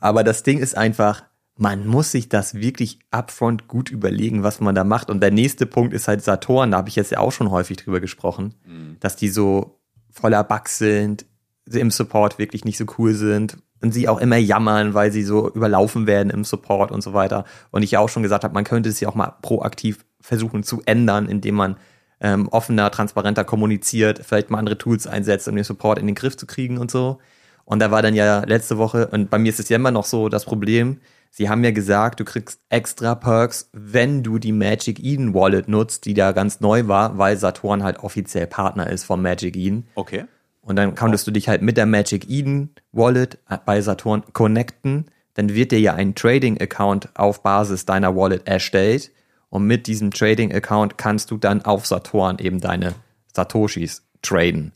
[0.00, 1.22] Aber das Ding ist einfach,
[1.58, 5.10] man muss sich das wirklich upfront gut überlegen, was man da macht.
[5.10, 7.76] Und der nächste Punkt ist halt Saturn, da habe ich jetzt ja auch schon häufig
[7.76, 8.54] drüber gesprochen,
[9.00, 9.80] dass die so
[10.10, 11.26] voller Bugs sind,
[11.66, 15.24] sie im Support wirklich nicht so cool sind und sie auch immer jammern, weil sie
[15.24, 17.44] so überlaufen werden im Support und so weiter.
[17.72, 20.62] Und ich ja auch schon gesagt habe, man könnte es ja auch mal proaktiv versuchen
[20.62, 21.76] zu ändern, indem man
[22.20, 26.36] ähm, offener, transparenter kommuniziert, vielleicht mal andere Tools einsetzt, um den Support in den Griff
[26.36, 27.18] zu kriegen und so.
[27.64, 30.04] Und da war dann ja letzte Woche, und bei mir ist es ja immer noch
[30.04, 31.00] so das Problem,
[31.38, 36.04] sie haben ja gesagt, du kriegst extra Perks, wenn du die Magic Eden Wallet nutzt,
[36.04, 39.86] die da ganz neu war, weil Saturn halt offiziell Partner ist von Magic Eden.
[39.94, 40.24] Okay.
[40.62, 45.12] Und dann konntest du dich halt mit der Magic Eden Wallet bei Saturn connecten.
[45.34, 49.12] Dann wird dir ja ein Trading-Account auf Basis deiner Wallet erstellt.
[49.48, 52.96] Und mit diesem Trading-Account kannst du dann auf Saturn eben deine
[53.32, 54.72] Satoshis traden.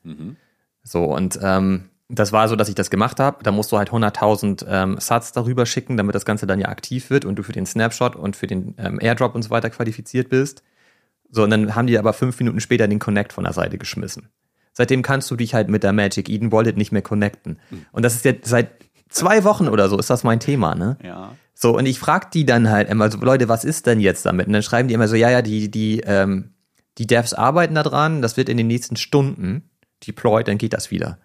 [0.84, 3.42] So, und ähm, das war so, dass ich das gemacht habe.
[3.42, 7.08] Da musst du halt 100.000 ähm, Sats darüber schicken, damit das Ganze dann ja aktiv
[7.08, 10.28] wird und du für den Snapshot und für den ähm, Airdrop und so weiter qualifiziert
[10.28, 10.62] bist.
[11.30, 14.28] So, und dann haben die aber fünf Minuten später den Connect von der Seite geschmissen.
[14.74, 17.58] Seitdem kannst du dich halt mit der Magic Eden Wallet nicht mehr connecten.
[17.92, 18.70] Und das ist jetzt seit
[19.08, 20.98] zwei Wochen oder so ist das mein Thema, ne?
[21.02, 21.34] Ja.
[21.54, 24.46] So, und ich frag die dann halt immer so, Leute, was ist denn jetzt damit?
[24.46, 26.54] Und dann schreiben die immer so, ja, ja, die, die, ähm,
[26.98, 29.70] die Devs arbeiten da dran, das wird in den nächsten Stunden
[30.06, 31.18] deployed, dann geht das wieder.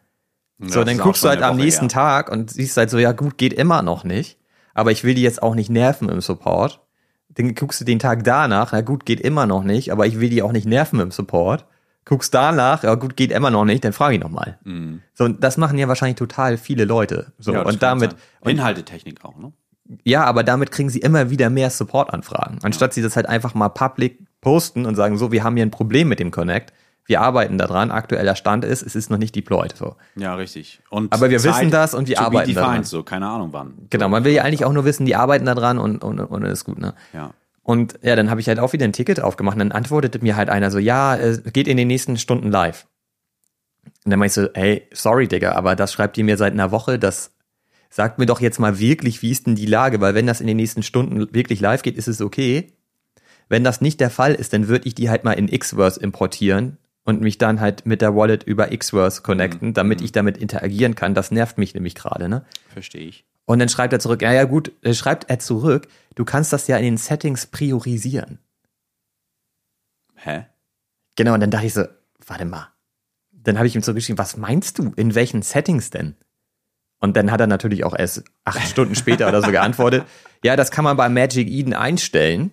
[0.59, 1.89] So, das dann guckst du halt am Woche nächsten her.
[1.89, 4.37] Tag und siehst halt so, ja gut, geht immer noch nicht.
[4.73, 6.81] Aber ich will die jetzt auch nicht nerven im Support.
[7.29, 10.29] Dann guckst du den Tag danach, na gut, geht immer noch nicht, aber ich will
[10.29, 11.65] die auch nicht nerven im Support.
[12.05, 14.57] Guckst danach, ja gut, geht immer noch nicht, dann frage ich nochmal.
[15.13, 17.33] So, und das machen ja wahrscheinlich total viele Leute.
[17.37, 17.57] So, Mhm.
[17.57, 19.51] Ja, und damit, und Inhaltetechnik auch, ne?
[20.03, 22.59] ja, aber damit kriegen sie immer wieder mehr Support-Anfragen.
[22.63, 25.71] Anstatt sie das halt einfach mal public posten und sagen, so, wir haben hier ein
[25.71, 26.71] Problem mit dem Connect.
[27.07, 27.89] Wir arbeiten daran.
[27.89, 29.75] Aktueller Stand ist, es ist noch nicht deployed.
[29.75, 29.95] So.
[30.15, 30.81] Ja, richtig.
[30.89, 32.83] Und Aber wir wissen das und wir arbeiten defined, daran.
[32.83, 33.87] so, keine Ahnung wann.
[33.89, 36.65] Genau, man will ja eigentlich auch nur wissen, die arbeiten daran und, und, und ist
[36.65, 36.93] gut, ne?
[37.13, 37.31] Ja.
[37.63, 40.35] Und ja, dann habe ich halt auch wieder ein Ticket aufgemacht und dann antwortete mir
[40.35, 42.87] halt einer so, ja, es geht in den nächsten Stunden live.
[44.03, 46.71] Und dann meinte ich so, hey, sorry, Digga, aber das schreibt ihr mir seit einer
[46.71, 47.31] Woche, das
[47.89, 50.47] sagt mir doch jetzt mal wirklich, wie ist denn die Lage, weil wenn das in
[50.47, 52.73] den nächsten Stunden wirklich live geht, ist es okay.
[53.47, 56.77] Wenn das nicht der Fall ist, dann würde ich die halt mal in Xverse importieren
[57.07, 61.13] und mich dann halt mit der Wallet über Xverse connecten, damit ich damit interagieren kann.
[61.13, 62.45] Das nervt mich nämlich gerade, ne?
[62.67, 63.25] Verstehe ich.
[63.45, 66.67] Und dann schreibt er zurück, ja, ja, gut, äh, schreibt er zurück, du kannst das
[66.67, 68.39] ja in den Settings priorisieren.
[70.15, 70.47] Hä?
[71.15, 71.85] Genau, und dann dachte ich so,
[72.25, 72.73] warte mal.
[73.31, 74.91] Dann habe ich ihm zurückgeschrieben, was meinst du?
[74.97, 76.17] In welchen Settings denn?
[76.99, 80.03] Und dann hat er natürlich auch erst acht Stunden später oder so geantwortet,
[80.43, 82.51] ja, das kann man bei Magic Eden einstellen,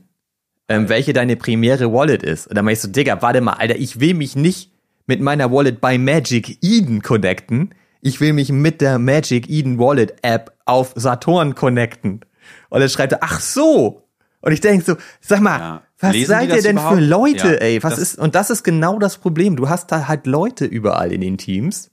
[0.68, 2.46] ähm, welche deine primäre Wallet ist.
[2.46, 4.72] Und dann ich so, Digga, warte mal, Alter, ich will mich nicht
[5.06, 7.74] mit meiner Wallet bei Magic Eden connecten.
[8.00, 12.20] Ich will mich mit der Magic Eden Wallet App auf Saturn connecten.
[12.70, 14.02] Und dann schreibt er, ach so.
[14.40, 15.82] Und ich denke so, sag mal, Ja.
[15.98, 17.00] was Lesen seid ihr denn für überhaupt?
[17.00, 17.82] Leute, Ja, ey?
[17.82, 19.56] Was ist, und das ist genau das Problem.
[19.56, 21.90] Du hast da halt Leute überall in den Teams,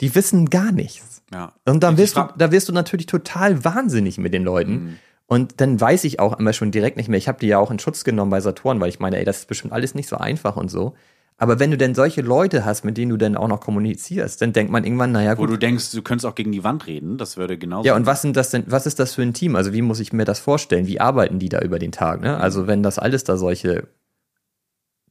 [0.00, 1.22] die wissen gar nichts.
[1.32, 1.52] Ja.
[1.66, 4.98] Und dann wirst du, da wirst du natürlich total wahnsinnig mit den Leuten.
[5.30, 7.18] Und dann weiß ich auch immer schon direkt nicht mehr.
[7.18, 9.40] Ich habe die ja auch in Schutz genommen bei Saturn, weil ich meine, ey, das
[9.40, 10.94] ist bestimmt alles nicht so einfach und so.
[11.36, 14.52] Aber wenn du denn solche Leute hast, mit denen du dann auch noch kommunizierst, dann
[14.54, 15.50] denkt man irgendwann, naja, Wo gut.
[15.50, 17.86] du denkst, du könntest auch gegen die Wand reden, das würde genauso.
[17.86, 19.54] Ja, und was sind das denn, was ist das für ein Team?
[19.54, 20.86] Also wie muss ich mir das vorstellen?
[20.86, 22.22] Wie arbeiten die da über den Tag?
[22.22, 22.38] Ne?
[22.38, 23.86] Also wenn das alles da solche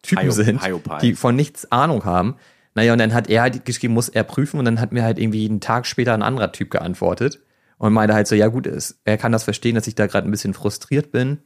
[0.01, 0.99] Typen Hio- sind, Hiopai.
[0.99, 2.35] die von nichts Ahnung haben.
[2.75, 5.19] Naja, und dann hat er halt geschrieben, muss er prüfen und dann hat mir halt
[5.19, 7.39] irgendwie einen Tag später ein anderer Typ geantwortet
[7.77, 10.27] und meinte halt so, ja gut, es, er kann das verstehen, dass ich da gerade
[10.27, 11.39] ein bisschen frustriert bin.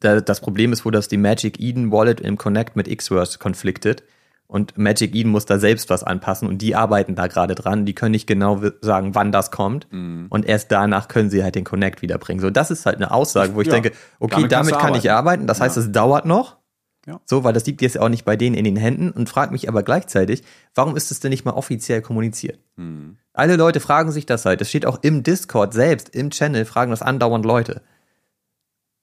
[0.00, 4.02] Da, das Problem ist wohl, dass die Magic Eden Wallet im Connect mit Xverse konfliktet
[4.48, 7.84] und Magic Eden muss da selbst was anpassen und die arbeiten da gerade dran.
[7.86, 10.26] Die können nicht genau sagen, wann das kommt Mhm.
[10.28, 12.40] und erst danach können sie halt den Connect wiederbringen.
[12.40, 15.10] So, das ist halt eine Aussage, wo ich Ja, denke, okay, damit damit, kann ich
[15.10, 15.46] arbeiten.
[15.46, 16.58] Das heißt, es dauert noch.
[17.06, 17.20] Ja.
[17.24, 19.68] So, weil das liegt jetzt auch nicht bei denen in den Händen und fragt mich
[19.68, 20.42] aber gleichzeitig,
[20.74, 22.58] warum ist es denn nicht mal offiziell kommuniziert?
[22.76, 23.16] Mhm.
[23.32, 24.60] Alle Leute fragen sich das halt.
[24.60, 27.82] Das steht auch im Discord selbst, im Channel, fragen das andauernd Leute.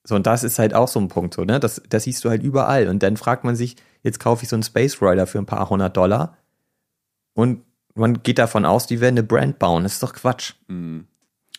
[0.04, 1.62] So, und das ist halt auch so ein Punkt, so, ne?
[1.62, 2.90] Das, das siehst du halt überall.
[2.90, 5.70] Und dann fragt man sich, jetzt kaufe ich so einen Space Rider für ein paar
[5.70, 6.38] hundert Dollar
[7.34, 7.64] und
[7.96, 9.84] man geht davon aus, die werden eine Brand bauen.
[9.84, 10.56] Das ist doch Quatsch.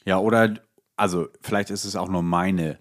[0.04, 0.54] Ja, oder,
[0.96, 2.78] also vielleicht ist es auch nur meine,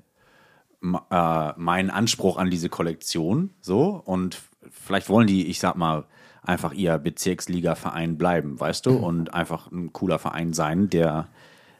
[0.84, 6.06] äh, mein Anspruch an diese Kollektion, so, und vielleicht wollen die, ich sag mal,
[6.42, 8.92] einfach ihr Bezirksliga-Verein bleiben, weißt du?
[8.92, 9.04] Mhm.
[9.04, 11.30] Und einfach ein cooler Verein sein, der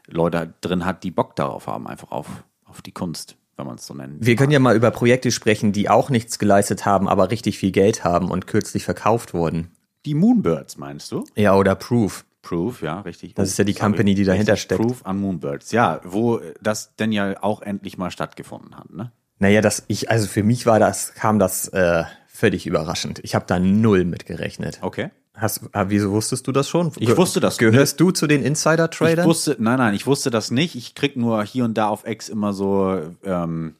[0.06, 2.26] Leute drin hat, die Bock darauf haben, einfach auf,
[2.64, 4.24] auf die Kunst, wenn man es so nennt.
[4.24, 7.72] Wir können ja mal über Projekte sprechen, die auch nichts geleistet haben, aber richtig viel
[7.72, 9.70] Geld haben und kürzlich verkauft wurden.
[10.06, 11.24] Die Moonbirds, meinst du?
[11.34, 12.24] Ja, oder Proof.
[12.44, 13.34] Proof, ja, richtig.
[13.34, 14.80] Das ist ja die Company, die dahinter steckt.
[14.80, 19.10] Proof an Moonbirds, ja, wo das denn ja auch endlich mal stattgefunden hat, ne?
[19.38, 23.20] Naja, das, ich, also für mich war das, kam das äh, völlig überraschend.
[23.24, 24.78] Ich habe da null mitgerechnet.
[24.80, 25.10] Okay.
[25.34, 26.92] Hast, wieso wusstest du das schon?
[26.98, 27.58] Ich wusste das.
[27.58, 29.26] Gehörst du zu den Ich Insider-Tradern?
[29.26, 30.76] wusste, nein, nein, ich wusste das nicht.
[30.76, 33.74] Ich krieg nur hier und da auf X immer so ähm,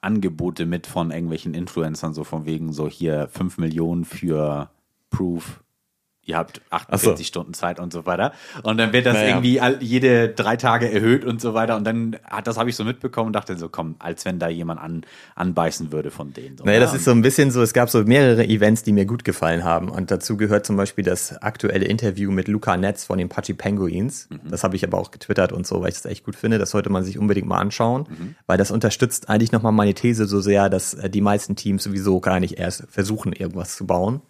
[0.00, 4.70] Angebote mit von irgendwelchen Influencern, so von wegen so hier 5 Millionen für
[5.10, 5.60] Proof.
[6.28, 7.28] Ihr habt 48 so.
[7.28, 8.32] Stunden Zeit und so weiter.
[8.62, 9.28] Und dann wird das Naja.
[9.28, 11.74] irgendwie all, jede drei Tage erhöht und so weiter.
[11.74, 14.48] Und dann hat das habe ich so mitbekommen und dachte so, komm, als wenn da
[14.48, 15.04] jemand an,
[15.36, 16.58] anbeißen würde von denen.
[16.58, 19.06] So, Naja, das ist so ein bisschen so, es gab so mehrere Events, die mir
[19.06, 19.88] gut gefallen haben.
[19.88, 24.28] Und dazu gehört zum Beispiel das aktuelle Interview mit Luca Netz von den Pachi Penguins.
[24.44, 26.58] Das habe ich aber auch getwittert und so, weil ich das echt gut finde.
[26.58, 28.06] Das sollte man sich unbedingt mal anschauen,
[28.46, 32.20] weil das unterstützt eigentlich nochmal meine These so sehr, dass äh, die meisten Teams sowieso
[32.20, 34.20] gar nicht erst versuchen, irgendwas zu bauen.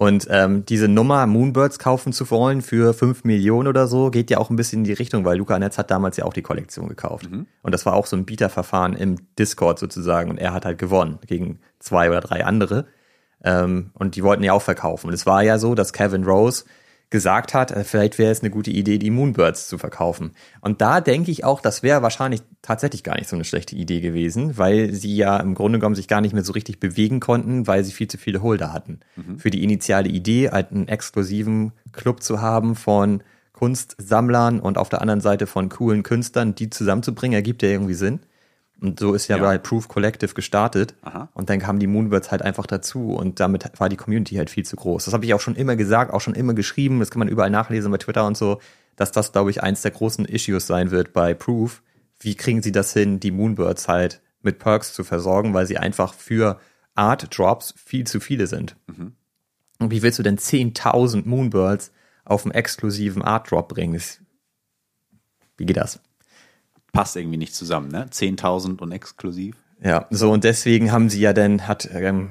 [0.00, 4.38] Und ähm, diese Nummer, Moonbirds kaufen zu wollen für 5 Millionen oder so, geht ja
[4.38, 6.88] auch ein bisschen in die Richtung, weil Luca Netz hat damals ja auch die Kollektion
[6.88, 7.26] gekauft.
[7.60, 10.30] Und das war auch so ein Bieterverfahren im Discord sozusagen.
[10.30, 12.86] Und er hat halt gewonnen gegen zwei oder drei andere.
[13.44, 15.08] Ähm, und die wollten ja auch verkaufen.
[15.08, 16.64] Und es war ja so, dass Kevin Rose
[17.10, 20.32] gesagt hat, äh, vielleicht wäre es eine gute Idee, die Moonbirds zu verkaufen.
[20.60, 24.00] Und da denke ich auch, das wäre wahrscheinlich tatsächlich gar nicht so eine schlechte Idee
[24.00, 27.66] gewesen, weil sie ja im Grunde genommen sich gar nicht mehr so richtig bewegen konnten,
[27.66, 29.00] weil sie viel zu viele Holder hatten.
[29.38, 35.02] Für die initiale Idee, halt einen exklusiven Club zu haben von Kunstsammlern und auf der
[35.02, 38.20] anderen Seite von coolen Künstlern, die zusammenzubringen, ergibt ja irgendwie Sinn.
[38.80, 39.42] Und so ist ja, Ja.
[39.42, 40.94] bei Proof Collective gestartet.
[41.02, 41.28] Aha.
[41.34, 44.64] Und dann kamen die Moonbirds halt einfach dazu und damit war die Community halt viel
[44.64, 45.04] zu groß.
[45.04, 47.50] Das habe ich auch schon immer gesagt, auch schon immer geschrieben, das kann man überall
[47.50, 48.60] nachlesen bei Twitter und so,
[48.96, 51.82] dass das, glaube ich, eins der großen Issues sein wird bei Proof.
[52.18, 56.14] Wie kriegen sie das hin, die Moonbirds halt mit Perks zu versorgen, weil sie einfach
[56.14, 56.58] für
[56.94, 58.76] Art Drops viel zu viele sind.
[59.78, 61.92] Und wie willst du denn 10.000 Moonbirds
[62.24, 64.00] auf einen exklusiven Art Drop bringen?
[65.56, 66.00] Wie geht das?
[66.92, 68.06] Passt irgendwie nicht zusammen, ne?
[68.10, 69.56] 10.000 und exklusiv.
[69.82, 72.30] Ja, so und deswegen haben sie ja dann, hat ähm,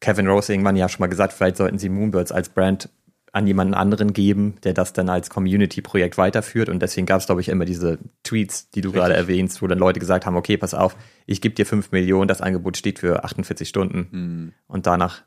[0.00, 2.88] Kevin Rose irgendwann ja schon mal gesagt, vielleicht sollten sie Moonbirds als Brand
[3.32, 6.68] an jemanden anderen geben, der das dann als Community-Projekt weiterführt.
[6.68, 9.78] Und deswegen gab es, glaube ich, immer diese Tweets, die du gerade erwähnst, wo dann
[9.78, 13.22] Leute gesagt haben, okay, pass auf, ich gebe dir 5 Millionen, das Angebot steht für
[13.24, 14.52] 48 Stunden.
[14.66, 15.22] Und danach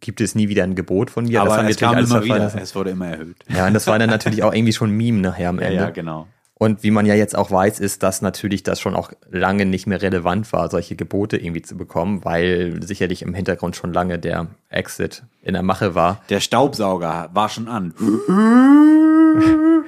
[0.00, 1.42] gibt es nie wieder ein Gebot von mir.
[1.42, 2.54] Aber haben wir es kam immer wieder.
[2.54, 3.36] Es wurde immer erhöht.
[3.48, 5.76] Ja, und das war dann natürlich auch irgendwie schon ein Meme nachher am Ja, Ende.
[5.76, 6.26] ja, genau.
[6.62, 9.86] Und wie man ja jetzt auch weiß, ist, dass natürlich das schon auch lange nicht
[9.86, 14.46] mehr relevant war, solche Gebote irgendwie zu bekommen, weil sicherlich im Hintergrund schon lange der
[14.68, 16.20] Exit in der Mache war.
[16.28, 17.94] Der Staubsauger war schon an.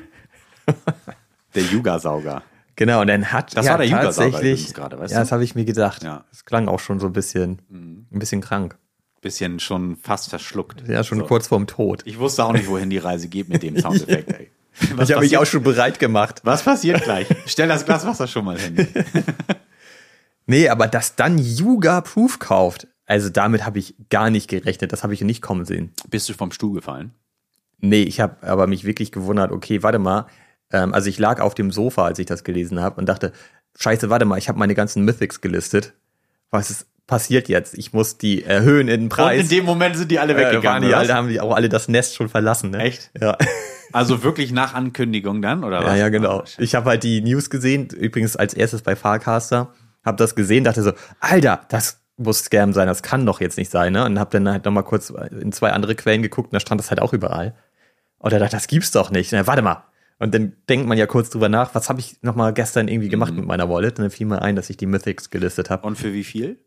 [1.55, 2.43] Der Yuga-Sauger.
[2.77, 5.23] Genau, und dann hat Das ja war der Yuga-Sauger tatsächlich, gerade, weißt ja, du?
[5.25, 6.03] das habe ich mir gedacht.
[6.03, 6.25] Ja.
[6.31, 8.79] Das klang auch schon so ein bisschen, ein bisschen krank.
[9.21, 10.89] Bisschen schon fast verschluckt.
[10.89, 11.27] Ja, schon So.
[11.27, 12.01] kurz vorm Tod.
[12.07, 14.51] Ich wusste auch nicht, wohin die Reise geht mit dem Soundeffekt, ey.
[14.97, 16.41] Was ich habe mich auch schon bereit gemacht.
[16.45, 17.27] Was passiert gleich?
[17.47, 18.87] Stell das Glas Wasser schon mal hin.
[20.45, 24.93] Nee, aber dass dann Yuga Proof kauft, also damit habe ich gar nicht gerechnet.
[24.93, 25.93] Das habe ich nicht kommen sehen.
[26.11, 27.13] Bist du vom Stuhl gefallen?
[27.79, 30.27] Nee, ich habe aber mich wirklich gewundert, okay, warte mal.
[30.73, 33.33] Ähm, also ich lag auf dem Sofa, als ich das gelesen habe und dachte,
[33.79, 35.95] scheiße, warte mal, ich habe meine ganzen Mythics gelistet.
[36.51, 37.75] Was ist passiert jetzt?
[37.79, 39.43] Ich muss die erhöhen in den Und Preis.
[39.43, 40.83] in dem Moment sind die alle äh, waren weggegangen.
[40.83, 41.15] die oder alle, was?
[41.15, 42.79] haben die auch alle das Nest schon verlassen, ne?
[42.79, 43.11] Echt?
[43.21, 43.37] Ja.
[43.93, 45.87] Also wirklich nach Ankündigung dann, oder was?
[45.87, 46.45] Ja, ja, genau.
[46.45, 46.61] Shit.
[46.61, 49.73] Ich habe halt die News gesehen, übrigens als erstes bei Farcaster,
[50.05, 53.71] habe das gesehen, dachte so, Alter, das muss Scam sein, das kann doch jetzt nicht
[53.71, 54.05] sein, ne?
[54.05, 56.91] Und habe dann halt nochmal kurz in zwei andere Quellen geguckt und da stand das
[56.91, 57.55] halt auch überall.
[58.19, 59.33] Und da dachte, das gibt's doch nicht.
[59.33, 59.85] Na, warte mal.
[60.19, 63.35] Und dann denkt man ja kurz drüber nach, was habe ich nochmal gestern irgendwie gemacht
[63.35, 63.99] mit meiner Wallet?
[63.99, 65.85] Und dann fiel mir ein, dass ich die Mythics gelistet habe.
[65.85, 66.61] Und für wie viel?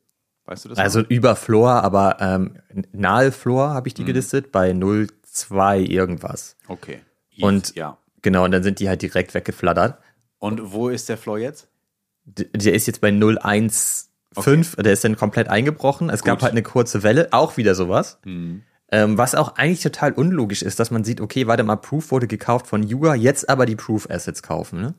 [0.45, 0.77] Weißt du das?
[0.77, 1.09] Also noch?
[1.09, 2.57] über Floor, aber ähm,
[2.91, 6.57] nahe Floor habe ich die gelistet, bei 0,2 irgendwas.
[6.67, 6.99] okay.
[7.43, 7.97] Und ja.
[8.21, 9.97] genau, und dann sind die halt direkt weggeflattert.
[10.39, 11.67] Und wo ist der Floor jetzt?
[12.25, 16.09] Der ist jetzt bei 015, der ist dann komplett eingebrochen.
[16.09, 16.43] Es gab Gut.
[16.43, 18.19] halt eine kurze Welle, auch wieder sowas.
[18.91, 22.27] Ähm, was auch eigentlich total unlogisch ist, dass man sieht, okay, warte mal, Proof wurde
[22.27, 24.81] gekauft von Yuga, jetzt aber die Proof Assets kaufen.
[24.81, 24.93] Ne?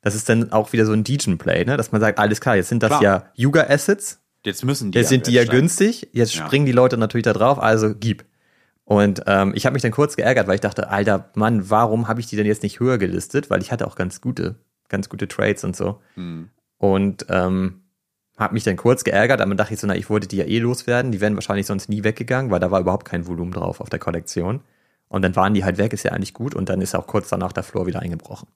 [0.00, 1.76] Das ist dann auch wieder so ein Degen-Play, ne?
[1.76, 3.02] dass man sagt, alles klar, jetzt sind das Klar.
[3.02, 4.98] ja Yuga Assets, Jetzt müssen die.
[4.98, 5.58] jetzt sind die ja steigen.
[5.60, 6.44] günstig, jetzt Ja.
[6.46, 8.24] springen die Leute natürlich da drauf, also gib.
[8.84, 12.20] Und ähm, ich habe mich dann kurz geärgert, weil ich dachte, alter Mann, warum habe
[12.20, 13.48] ich die denn jetzt nicht höher gelistet?
[13.48, 14.56] Weil ich hatte auch ganz gute,
[14.88, 16.00] ganz gute Trades und so.
[16.14, 16.50] Hm.
[16.78, 17.82] Und ähm,
[18.38, 20.44] Hab mich dann kurz geärgert, aber dann dachte ich so, na, ich wollte die ja
[20.44, 21.12] eh loswerden.
[21.12, 23.98] Die wären wahrscheinlich sonst nie weggegangen, weil da war überhaupt kein Volumen drauf auf der
[24.00, 24.60] Kollektion.
[25.08, 26.54] Und dann waren die halt weg, ist ja eigentlich gut.
[26.54, 28.48] Und dann ist auch kurz danach der Floor wieder eingebrochen.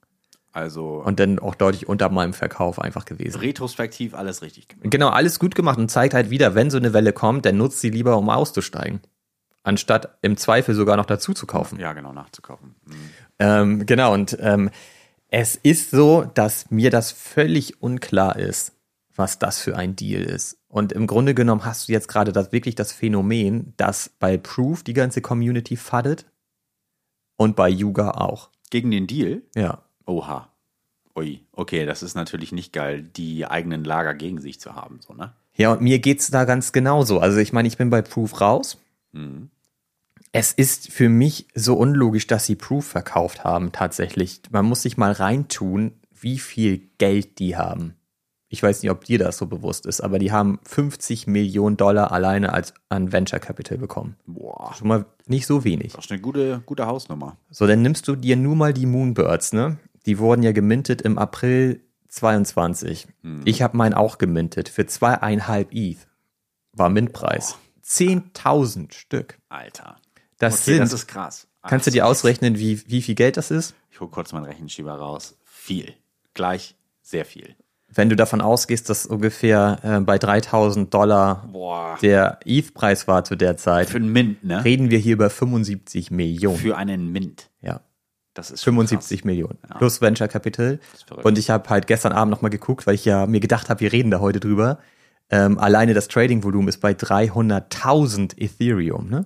[0.51, 3.39] Also Und dann auch deutlich unter meinem Verkauf einfach gewesen.
[3.39, 4.89] retrospektiv alles richtig gemacht.
[4.89, 7.79] Genau, alles gut gemacht und zeigt halt wieder, wenn so eine Welle kommt, dann nutzt
[7.79, 9.01] sie lieber, um auszusteigen.
[9.63, 11.79] Anstatt im Zweifel sogar noch dazu zu kaufen.
[11.79, 12.75] Ja, genau, nachzukaufen.
[12.85, 12.93] Mhm.
[13.39, 14.69] Ähm, genau, und ähm,
[15.29, 18.73] es ist so, dass mir das völlig unklar ist,
[19.15, 20.57] was das für ein Deal ist.
[20.69, 24.83] Und im Grunde genommen hast du jetzt gerade das wirklich das Phänomen, dass bei Proof
[24.83, 26.25] die ganze Community faddet
[27.35, 28.49] und bei Yuga auch.
[28.69, 29.41] Gegen den Deal?
[29.55, 29.83] Ja.
[30.05, 30.49] Oha.
[31.15, 35.13] Ui, okay, das ist natürlich nicht geil, die eigenen Lager gegen sich zu haben, so,
[35.13, 35.33] ne?
[35.55, 37.19] Ja, und mir geht's da ganz genauso.
[37.19, 38.77] Also ich meine, ich bin bei Proof raus.
[40.31, 44.41] Es ist für mich so unlogisch, dass sie Proof verkauft haben, tatsächlich.
[44.51, 47.95] Man muss sich mal reintun, wie viel Geld die haben.
[48.49, 52.11] Ich weiß nicht, ob dir das so bewusst ist, aber die haben 50 Millionen Dollar
[52.13, 54.15] alleine als an Venture Capital bekommen.
[54.25, 55.93] Boah, Schon mal nicht so wenig.
[55.93, 57.35] das ist eine gute, gute Hausnummer.
[57.49, 59.77] So, dann nimmst du dir nur mal die Moonbirds, ne?
[60.05, 63.07] Die wurden ja gemintet im April 22.
[63.43, 66.07] Ich habe meinen auch gemintet für zweieinhalb ETH.
[66.71, 67.57] War Mintpreis.
[67.87, 69.37] 10.000 Stück.
[69.49, 69.97] Alter.
[70.39, 71.47] Das Okay, sind, das ist krass.
[71.63, 73.75] kannst du dir ausrechnen, wie, wie viel Geld das ist?
[73.91, 75.37] Ich hole kurz meinen Rechenschieber raus.
[75.45, 75.93] Viel.
[76.33, 77.55] Gleich sehr viel.
[77.89, 81.97] Wenn du davon ausgehst, dass ungefähr äh, bei 3000 Dollar Boah.
[82.01, 84.63] der ETH-Preis war zu der Zeit, Für einen Mint, ne?
[84.63, 86.57] reden wir hier über 75 Millionen.
[86.57, 87.49] Für einen Mint.
[87.61, 87.81] ja.
[88.33, 90.79] Das ist schon 75 Millionen plus Venture Capital.
[91.23, 93.91] Und ich habe halt gestern Abend nochmal geguckt, weil ich ja mir gedacht habe, wir
[93.91, 94.77] reden da heute drüber.
[95.29, 99.25] Ähm, alleine das Trading-Volumen ist bei 300.000 Ethereum, ne?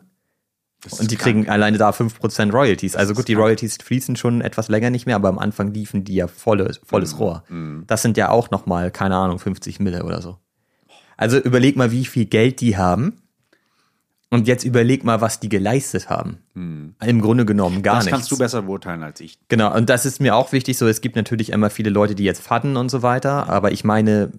[0.99, 2.95] Und die kriegen alleine da 5% Royalties.
[2.95, 6.15] Also gut, die Royalties fließen schon etwas länger nicht mehr, aber am Anfang liefen die
[6.15, 7.43] ja volle, volles Rohr.
[7.85, 10.37] Das sind ja auch nochmal, keine Ahnung, 50 Mille oder so.
[11.17, 13.21] Also überleg mal, wie viel Geld die haben.
[14.31, 16.39] Und jetzt überleg mal, was die geleistet haben.
[16.55, 17.97] Im Grunde genommen gar Mhm.
[17.97, 18.17] Das nichts.
[18.17, 19.37] kannst du besser beurteilen als ich.
[19.49, 20.79] Genau, und das ist mir auch wichtig.
[20.79, 23.83] So, es gibt natürlich immer viele Leute, die jetzt fadden und so weiter, aber ich
[23.83, 24.31] meine,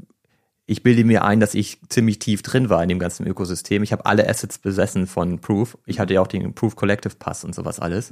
[0.66, 3.82] ich bilde mir ein, dass ich ziemlich tief drin war in dem ganzen Ökosystem.
[3.82, 5.76] Ich habe alle Assets besessen von Proof.
[5.86, 8.10] Ich hatte ja auch den Proof Collective Pass und sowas alles.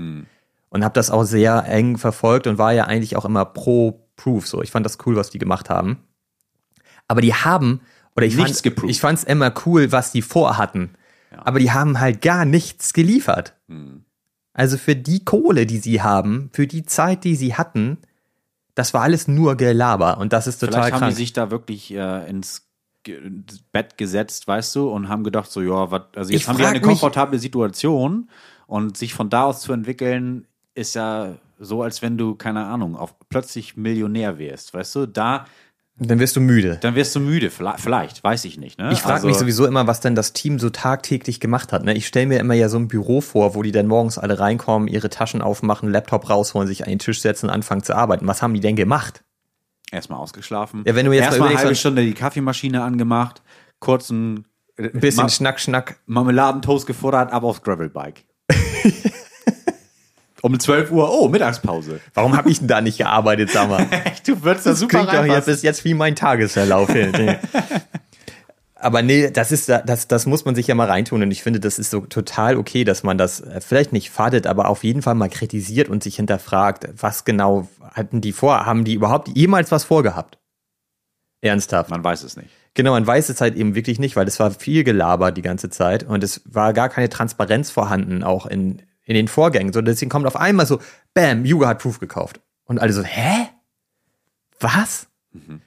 [0.68, 4.46] Und habe das auch sehr eng verfolgt und war ja eigentlich auch immer pro Proof.
[4.46, 5.98] So, ich fand das cool, was die gemacht haben.
[7.09, 7.80] Aber die haben,
[8.16, 10.90] oder ich Nichts fand, ich fand's immer cool, was die vorhatten.
[11.36, 13.57] Aber die haben halt gar nichts geliefert.
[14.53, 17.98] Also für die Kohle, die sie haben, für die Zeit, die sie hatten,
[18.75, 21.11] das war alles nur Gelaber und das ist total Vielleicht haben krank.
[21.12, 22.71] die sich da wirklich äh, ins
[23.73, 26.68] Bett gesetzt, weißt du, und haben gedacht, so, ja, was, also jetzt Ich haben wir
[26.68, 28.29] eine komfortable Situation
[28.66, 32.97] und sich von da aus zu entwickeln, ist ja so, als wenn du, keine Ahnung,
[32.97, 35.47] auf plötzlich Millionär wärst, weißt du, da,
[36.03, 36.78] Dann wirst du müde.
[36.80, 38.90] dann wirst du müde, vielleicht, weiß ich nicht, ne?
[38.90, 41.84] Ich frage Also, mich sowieso immer, was denn das Team so tagtäglich gemacht hat.
[41.84, 41.92] Ne?
[41.94, 44.88] Ich stelle mir immer ja so ein Büro vor, wo die dann morgens alle reinkommen,
[44.88, 48.26] ihre Taschen aufmachen, Laptop rausholen, sich an den Tisch setzen und anfangen zu arbeiten.
[48.26, 49.22] Was haben die denn gemacht?
[49.92, 50.84] Erstmal ausgeschlafen.
[50.86, 53.42] Ja, wenn du jetzt mal Erstmal eine halbe Stunde die Kaffeemaschine angemacht,
[53.78, 54.46] kurzen
[54.78, 56.01] Ein bisschen Ma Schnack, Schnack.
[56.07, 58.24] Marmeladentoast gefuttert, ab aufs Gravelbike.
[60.43, 62.01] um 12 Uhr, oh, Mittagspause.
[62.14, 63.86] Warum habe ich denn da nicht gearbeitet, sag mal?
[64.26, 66.91] Du würdest da Das klingt doch jetzt, ist jetzt wie mein Tagesverlauf.
[68.74, 71.61] Aber nee, das ist, das, das muss man sich ja mal reintun und ich finde,
[71.61, 75.03] das ist so total okay, dass man das äh, vielleicht nicht fadet, aber auf jeden
[75.03, 78.64] Fall mal kritisiert und sich hinterfragt, was genau hatten die vor?
[78.64, 80.38] Haben die überhaupt jemals was vorgehabt?
[81.43, 81.91] Ernsthaft.
[81.91, 82.49] Man weiß es nicht.
[82.74, 85.68] Genau, man weiß es halt eben wirklich nicht, weil es war viel Gelaber die ganze
[85.70, 89.72] Zeit und es war gar keine Transparenz vorhanden, auch in, in den Vorgängen.
[89.72, 90.78] So, deswegen kommt auf einmal so,
[91.14, 92.40] bam, Yuga hat Proof gekauft.
[92.64, 93.48] Und alle so, hä?
[94.61, 95.08] Was?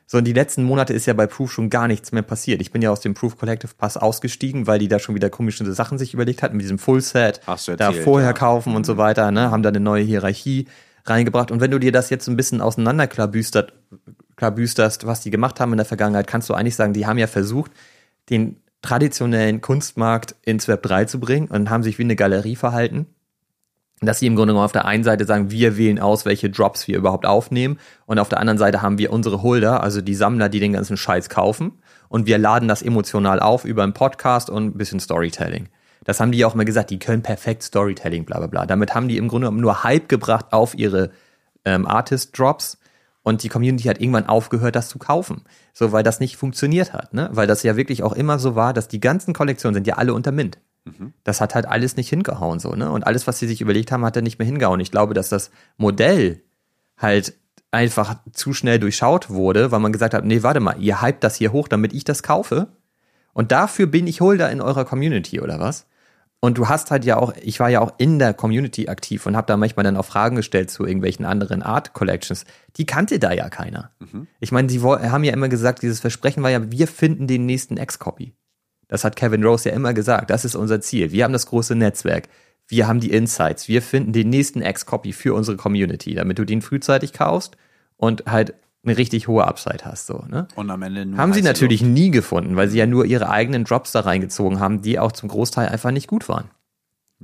[0.07, 2.61] So, in die letzten Monate ist ja bei Proof schon gar nichts mehr passiert.
[2.61, 5.69] Ich bin ja aus dem Proof Collective Pass ausgestiegen, weil die da schon wieder komische
[5.73, 7.41] Sachen sich überlegt hatten, mit diesem Full Set,
[7.77, 8.33] da vorher ja.
[8.33, 10.67] kaufen und so weiter, ne, haben da eine neue Hierarchie
[11.03, 11.51] reingebracht.
[11.51, 13.73] Und wenn du dir das jetzt so ein bisschen auseinanderklabüstert,
[14.37, 17.27] klabüsterst, was die gemacht haben in der Vergangenheit, kannst du eigentlich sagen, die haben ja
[17.27, 17.71] versucht,
[18.29, 23.07] den traditionellen Kunstmarkt ins Web 3 zu bringen und haben sich wie eine Galerie verhalten.
[24.05, 26.87] Dass sie im Grunde genommen auf der einen Seite sagen, wir wählen aus, welche Drops
[26.87, 27.79] wir überhaupt aufnehmen.
[28.05, 30.97] Und auf der anderen Seite haben wir unsere Holder, also die Sammler, die den ganzen
[30.97, 31.73] Scheiß kaufen.
[32.09, 35.69] Und wir laden das emotional auf über einen Podcast und ein bisschen Storytelling.
[36.03, 38.65] Das haben die auch mal gesagt, die können perfekt Storytelling, bla bla bla.
[38.65, 41.11] Damit haben die im Grunde genommen nur Hype gebracht auf ihre
[41.65, 42.77] ähm, Artist-Drops.
[43.23, 45.43] Und die Community hat irgendwann aufgehört, das zu kaufen.
[45.71, 47.29] So, weil das nicht funktioniert hat, ne?
[47.31, 50.13] Weil das ja wirklich auch immer so war, dass die ganzen Kollektionen sind ja alle
[50.13, 50.59] unter Mint.
[51.23, 52.91] Das hat halt alles nicht hingehauen, so, ne?
[52.91, 54.79] Und alles, was sie sich überlegt haben, hat dann nicht mehr hingehauen.
[54.79, 56.43] Ich glaube, dass das Modell
[56.97, 57.33] halt
[57.71, 61.35] einfach zu schnell durchschaut wurde, weil man gesagt hat, nee, warte mal, ihr hypt das
[61.35, 62.67] hier hoch, damit ich das kaufe.
[63.33, 65.87] Und dafür bin ich Holder in eurer Community oder was?
[66.39, 69.37] Und du hast halt ja auch, ich war ja auch in der Community aktiv und
[69.37, 72.43] habe da manchmal dann auch Fragen gestellt zu irgendwelchen anderen Art Collections.
[72.75, 73.91] Die kannte da ja keiner.
[73.99, 74.27] Mhm.
[74.41, 77.77] Ich meine, sie haben ja immer gesagt, dieses Versprechen war ja, wir finden den nächsten
[77.77, 78.33] X-Copy.
[78.93, 80.29] Das hat Kevin Rose ja immer gesagt.
[80.29, 81.11] Das ist unser Ziel.
[81.11, 82.29] Wir haben das große Netzwerk.
[82.67, 83.67] Wir haben die Insights.
[83.67, 87.57] Wir finden den nächsten X-Copy für unsere Community, damit du den frühzeitig kaufst
[87.97, 90.05] und halt eine richtig hohe Upside hast.
[90.05, 90.47] So, ne?
[90.53, 91.91] Und am Ende nur haben sie natürlich Luft.
[91.91, 95.27] nie gefunden, weil sie ja nur ihre eigenen Drops da reingezogen haben, die auch zum
[95.27, 96.51] Großteil einfach nicht gut waren.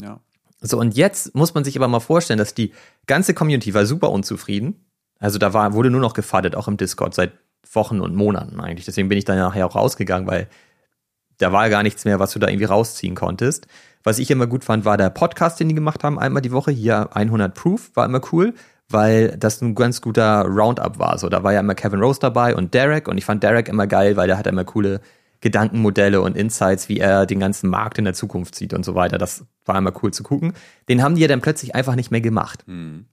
[0.02, 0.22] Ja.
[0.62, 2.74] So, und jetzt muss man sich aber mal vorstellen, dass die
[3.06, 4.88] ganze Community war super unzufrieden.
[5.20, 7.34] Also da war, wurde nur noch gefaddet, auch im Discord, seit
[7.72, 8.86] Wochen und Monaten eigentlich.
[8.86, 10.48] Deswegen bin ich dann nachher auch rausgegangen, weil
[11.40, 13.68] da war gar nichts mehr, was du da irgendwie rausziehen konntest.
[14.04, 16.72] Was ich immer gut fand, war der Podcast, den die gemacht haben, einmal die Woche.
[16.72, 18.54] Hier 100 Proof, war immer cool
[18.90, 21.18] weil das ein ganz guter Roundup war.
[21.18, 23.88] So, da war ja immer Kevin Rose dabei und Derek und ich fand Derek immer
[23.88, 25.00] geil, weil der hat immer coole
[25.42, 29.18] Gedankenmodelle und Insights, wie er den ganzen Markt in der Zukunft sieht und so weiter.
[29.18, 30.54] Das war immer cool zu gucken.
[30.90, 32.64] Den haben die ja dann plötzlich einfach nicht mehr gemacht.
[32.66, 33.06] Hm.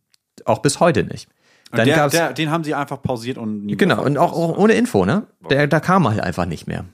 [0.44, 1.28] Auch bis heute nicht.
[1.72, 4.74] Dann der, der, den haben sie einfach pausiert und nie Genau, und auch, auch, ohne
[4.74, 5.26] Info, ne?
[5.50, 6.84] Der, da kam halt einfach nicht mehr.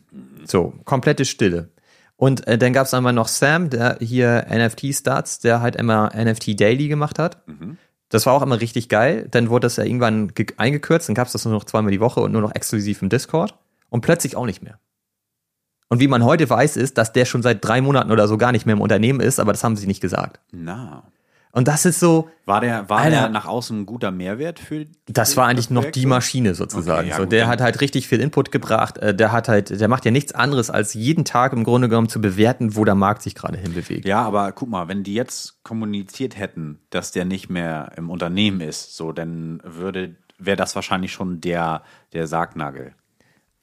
[0.47, 1.71] So, komplette Stille.
[2.17, 6.61] Und äh, dann gab es einmal noch Sam, der hier NFT-Starts, der halt immer NFT
[6.61, 7.47] Daily gemacht hat.
[7.49, 7.79] Mhm.
[8.11, 9.27] Das war auch immer richtig geil.
[9.31, 12.21] Dann wurde das ja irgendwann eingekürzt, dann gab es das nur noch zweimal die Woche
[12.21, 13.55] und nur noch exklusiv im Discord
[13.89, 14.79] und plötzlich auch nicht mehr.
[15.89, 18.53] Und wie man heute weiß, ist, dass der schon seit drei Monaten oder so gar
[18.53, 20.41] nicht mehr im Unternehmen ist, aber das haben sie nicht gesagt.
[20.51, 21.05] Na.
[21.55, 22.31] Und das ist so.
[22.47, 24.87] War der, war Alter, der nach außen ein guter Mehrwert für?
[25.07, 27.01] Das war eigentlich noch die Maschine sozusagen.
[27.01, 28.97] Okay, ja, so, der hat halt richtig viel Input gebracht.
[28.99, 32.09] Äh, der hat halt, der macht ja nichts anderes als jeden Tag im Grunde genommen
[32.09, 34.07] zu bewerten, wo der Markt sich gerade hinbewegt.
[34.07, 38.63] Ja, aber guck mal, wenn die jetzt kommuniziert hätten, dass der nicht mehr im Unternehmen
[38.63, 41.83] ist, so, dann würde, wäre das wahrscheinlich schon der,
[42.15, 42.95] der Sargnagel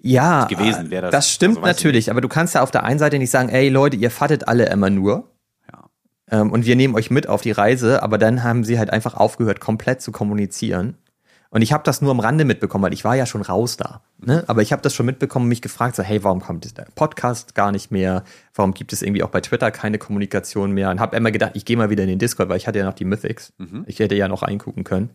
[0.02, 1.12] ja, gewesen das.
[1.12, 3.68] Das stimmt also, natürlich, aber du kannst ja auf der einen Seite nicht sagen, ey
[3.68, 5.30] Leute, ihr fattet alle immer nur
[6.32, 9.60] und wir nehmen euch mit auf die Reise, aber dann haben sie halt einfach aufgehört,
[9.60, 10.96] komplett zu kommunizieren.
[11.52, 14.02] Und ich habe das nur am Rande mitbekommen, weil ich war ja schon raus da.
[14.20, 14.44] Ne?
[14.46, 17.56] Aber ich habe das schon mitbekommen und mich gefragt, so, hey, warum kommt der Podcast
[17.56, 18.24] gar nicht mehr?
[18.54, 20.92] Warum gibt es irgendwie auch bei Twitter keine Kommunikation mehr?
[20.92, 22.86] Und habe immer gedacht, ich gehe mal wieder in den Discord, weil ich hatte ja
[22.86, 23.54] noch die Mythics.
[23.58, 23.84] Mhm.
[23.88, 25.10] Ich hätte ja noch reingucken können.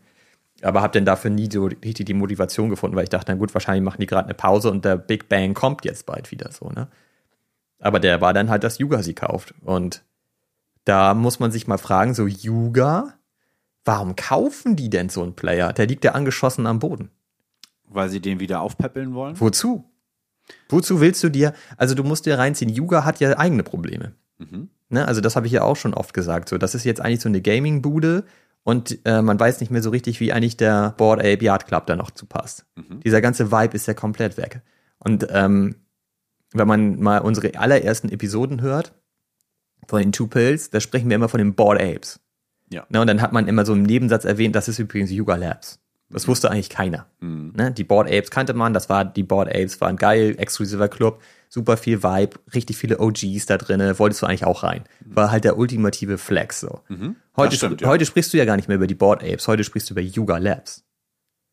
[0.62, 3.54] Aber habe dann dafür nie so richtig die Motivation gefunden, weil ich dachte, na gut,
[3.54, 6.70] wahrscheinlich machen die gerade eine Pause und der Big Bang kommt jetzt bald wieder so,
[6.70, 6.88] ne?
[7.80, 9.54] Aber der war dann halt, dass Yuga sie kauft.
[9.62, 10.02] Und
[10.84, 13.14] da muss man sich mal fragen, so Yuga,
[13.84, 15.72] warum kaufen die denn so einen Player?
[15.72, 17.10] Der liegt ja angeschossen am Boden.
[17.88, 19.38] Weil sie den wieder aufpäppeln wollen?
[19.38, 19.90] Wozu?
[20.68, 24.12] Wozu willst du dir, also du musst dir reinziehen, Yuga hat ja eigene Probleme.
[24.38, 24.68] Mhm.
[24.90, 26.48] Ne, also das habe ich ja auch schon oft gesagt.
[26.48, 28.24] So, das ist jetzt eigentlich so eine Gaming-Bude
[28.62, 31.86] und äh, man weiß nicht mehr so richtig, wie eigentlich der Board Ape Yard Club
[31.86, 32.66] da noch zu passt.
[32.76, 33.00] Mhm.
[33.00, 34.62] Dieser ganze Vibe ist ja komplett weg.
[34.98, 35.76] Und ähm,
[36.52, 38.92] wenn man mal unsere allerersten Episoden hört,
[39.86, 42.20] von den Two Pills, da sprechen wir immer von den Bored Apes.
[42.70, 42.86] Ja.
[42.88, 45.80] Ne, und dann hat man immer so im Nebensatz erwähnt, das ist übrigens Yuga Labs.
[46.10, 46.30] Das mhm.
[46.30, 47.06] wusste eigentlich keiner.
[47.20, 47.52] Mhm.
[47.56, 51.22] Ne, die Bored Apes kannte man, das war, die Bored Apes waren geil, exklusiver Club,
[51.48, 54.84] super viel Vibe, richtig viele OGs da drin, wolltest du eigentlich auch rein.
[55.04, 55.16] Mhm.
[55.16, 56.80] War halt der ultimative Flex, so.
[56.88, 57.16] Mhm.
[57.36, 57.88] Heute, stimmt, ja.
[57.88, 60.02] heute sprichst du ja gar nicht mehr über die Bored Apes, heute sprichst du über
[60.02, 60.84] Yuga Labs.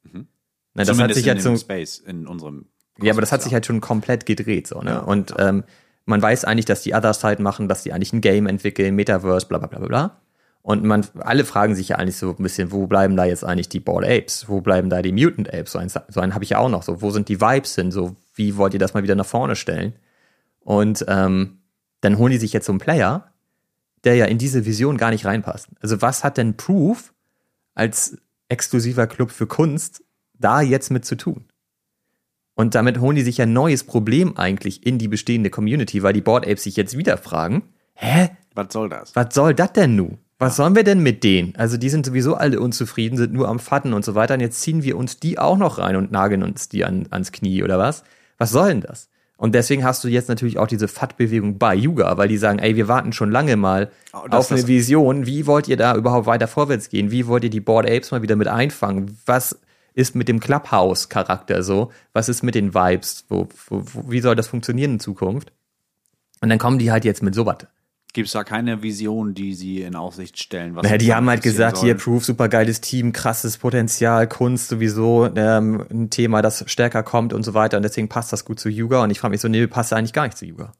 [0.04, 0.28] Mhm.
[0.74, 2.66] Na, das hat sich in ja zum Space, in unserem
[2.96, 4.92] Kosmos, Ja, aber das hat sich halt schon komplett gedreht, so, ne?
[4.92, 5.50] Ja, und, ja.
[5.50, 5.64] ähm,
[6.06, 9.48] man weiß eigentlich, dass die Other Side machen, dass die eigentlich ein Game entwickeln, Metaverse,
[9.48, 10.22] bla bla bla bla.
[10.64, 13.70] Und man, alle fragen sich ja eigentlich so ein bisschen, wo bleiben da jetzt eigentlich
[13.70, 14.48] die Ball Apes?
[14.48, 15.72] Wo bleiben da die Mutant Apes?
[15.72, 16.84] So einen, so einen habe ich ja auch noch.
[16.84, 17.92] So, wo sind die Vibes hin?
[17.92, 19.94] So, wie wollt ihr das mal wieder nach vorne stellen?
[20.60, 21.60] Und ähm,
[22.02, 23.32] dann holen die sich jetzt so einen Player,
[24.04, 25.70] der ja in diese Vision gar nicht reinpasst.
[25.82, 27.14] Also was hat denn Proof
[27.74, 28.18] als
[28.50, 30.04] exklusiver Club für Kunst
[30.38, 31.46] da jetzt mit zu tun?
[32.62, 36.22] Und damit holen die sich ein neues Problem eigentlich in die bestehende Community, weil die
[36.22, 37.64] Board Apes sich jetzt wieder fragen,
[37.96, 38.30] hä?
[38.54, 39.16] Was soll das?
[39.16, 40.20] Was soll das denn nun?
[40.38, 41.56] Was sollen wir denn mit denen?
[41.56, 44.36] Also die sind sowieso alle unzufrieden, sind nur am Fatten und so weiter.
[44.36, 47.32] Und jetzt ziehen wir uns die auch noch rein und nageln uns die an, ans
[47.32, 48.04] Knie oder was?
[48.38, 49.10] Was soll denn das?
[49.38, 52.76] Und deswegen hast du jetzt natürlich auch diese Fat-Bewegung bei Yuga, weil die sagen, ey,
[52.76, 55.26] wir warten schon lange mal oh, auf eine Vision.
[55.26, 57.10] Wie wollt ihr da überhaupt weiter vorwärts gehen?
[57.10, 59.18] Wie wollt ihr die Board Apes mal wieder mit einfangen?
[59.26, 59.58] Was
[59.94, 61.92] ist mit dem Clubhouse-Charakter so?
[62.14, 63.26] Was ist mit den Vibes?
[63.30, 65.52] Wo, wo, wo, wie soll das funktionieren in Zukunft?
[66.42, 67.68] Und dann kommen die halt jetzt mit sowas.
[68.14, 70.76] Gibt es da keine Vision, die sie in Aussicht stellen?
[70.76, 71.86] Was naja, die haben halt gesagt, sollen?
[71.88, 77.32] hier Proof, super geiles Team, krasses Potenzial, Kunst sowieso, ähm, ein Thema, das stärker kommt
[77.32, 77.78] und so weiter.
[77.78, 79.04] Und deswegen passt das gut zu Yuga.
[79.04, 80.74] Und ich frage mich so, nee, passt eigentlich gar nicht zu Yuga.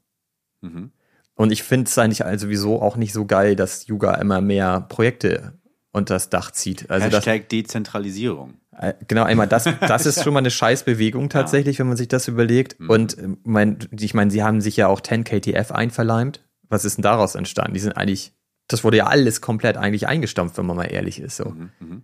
[0.60, 0.92] Mhm.
[1.36, 4.82] Und ich finde es eigentlich also sowieso auch nicht so geil, dass Yuga immer mehr
[4.82, 5.54] Projekte
[5.92, 6.90] und das Dach zieht.
[6.90, 8.56] Also das, Hashtag Dezentralisierung.
[8.78, 12.28] äh, genau, einmal das, das ist schon mal eine Scheißbewegung tatsächlich, wenn man sich das
[12.28, 12.78] überlegt.
[12.80, 16.44] Und äh, mein, ich meine, sie haben sich ja auch 10 KTF einverleimt.
[16.70, 17.74] Was ist denn daraus entstanden?
[17.74, 18.34] Die sind eigentlich,
[18.68, 21.36] das wurde ja alles komplett eigentlich eingestampft, wenn man mal ehrlich ist.
[21.36, 21.54] So.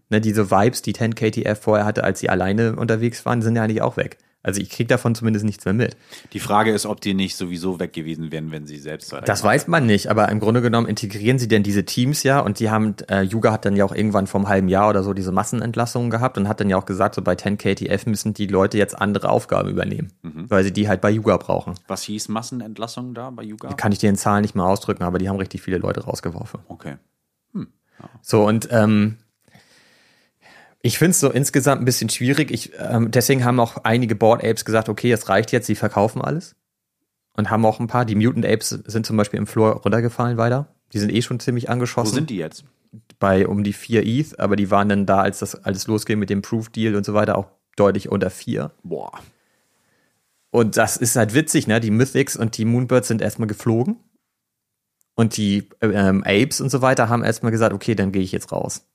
[0.10, 3.64] Ne, diese Vibes, die 10 KTF vorher hatte, als sie alleine unterwegs waren, sind ja
[3.64, 4.18] eigentlich auch weg.
[4.48, 5.98] Also ich krieg davon zumindest nichts mehr mit.
[6.32, 9.14] Die Frage ist, ob die nicht sowieso weg gewesen wären, wenn sie selbst.
[9.26, 12.62] Das weiß man nicht, aber im Grunde genommen integrieren sie denn diese Teams ja und
[12.62, 15.14] die haben, äh, Yuga hat dann ja auch irgendwann vor einem halben Jahr oder so
[15.14, 18.48] diese Massenentlassungen gehabt und hat dann ja auch gesagt, so bei 10 KTF müssen die
[18.48, 20.14] Leute jetzt andere Aufgaben übernehmen,
[20.48, 21.74] weil sie die halt bei Yuga brauchen.
[21.90, 23.74] Was hieß Massenentlassung da bei Yuga?
[23.74, 26.62] Kann ich dir in Zahlen nicht mal ausdrücken, aber die haben richtig viele Leute rausgeworfen.
[26.70, 26.96] Okay.
[28.22, 29.18] So und ähm,
[30.88, 32.50] ich finde es so insgesamt ein bisschen schwierig.
[32.52, 36.22] Ich, ähm, deswegen haben auch einige Board Apes gesagt, okay, es reicht jetzt, sie verkaufen
[36.22, 36.56] alles.
[37.34, 40.74] Und haben auch ein paar, die Mutant Apes sind zum Beispiel im Floor runtergefallen weiter.
[40.94, 42.16] Die sind eh schon ziemlich Wo angeschossen.
[42.16, 42.64] sind die jetzt?
[43.20, 46.30] bei um die 4 ETH, aber die waren dann da, als das alles losging mit
[46.30, 48.72] dem Proof-Deal und so weiter, auch deutlich unter 4.
[48.84, 49.12] Boah.
[50.52, 51.80] Und das ist halt witzig, ne?
[51.80, 53.98] Die Mythics und die Moonbirds sind erstmal geflogen.
[55.16, 58.52] Und die ähm, Apes und so weiter haben erstmal gesagt, okay, dann gehe ich jetzt
[58.52, 58.88] raus.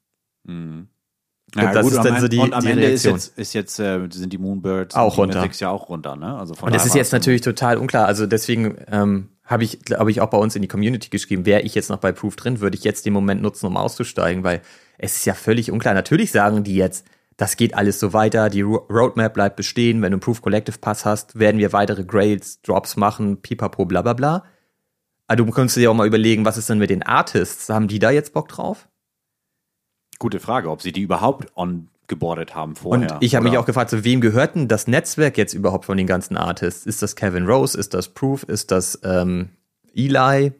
[1.55, 3.15] Ja, das ist am dann so die- und am die Ende ist Reaktion.
[3.15, 5.49] jetzt, ist jetzt äh, sind die Moonbirds Auch die runter.
[5.59, 6.37] Ja auch runter, ne?
[6.39, 8.07] Also Und das ist jetzt natürlich total unklar.
[8.07, 11.61] Also deswegen ähm, habe ich, glaube ich, auch bei uns in die Community geschrieben, wäre
[11.63, 14.63] ich jetzt noch bei Proof drin, würde ich jetzt den Moment nutzen, um auszusteigen, weil
[14.99, 15.93] es ist ja völlig unklar.
[15.95, 20.13] Natürlich sagen die jetzt, das geht alles so weiter, die Ro- Roadmap bleibt bestehen, wenn
[20.13, 24.13] du einen Proof Collective Pass hast, werden wir weitere Grades, Drops machen, pipapo, bla bla
[24.15, 24.45] bla.
[25.27, 27.69] Aber du kannst dir auch mal überlegen, was ist denn mit den Artists?
[27.69, 28.89] Haben die da jetzt Bock drauf?
[30.23, 33.15] Gute Frage, ob sie die überhaupt on geboardet haben vorher.
[33.15, 35.97] Und ich habe mich auch gefragt, so, wem gehört denn das Netzwerk jetzt überhaupt von
[35.97, 36.87] den ganzen Artists?
[36.87, 37.77] Ist das Kevin Rose?
[37.77, 38.45] Ist das Proof?
[38.45, 39.49] Ist das ähm,
[39.93, 40.53] Eli?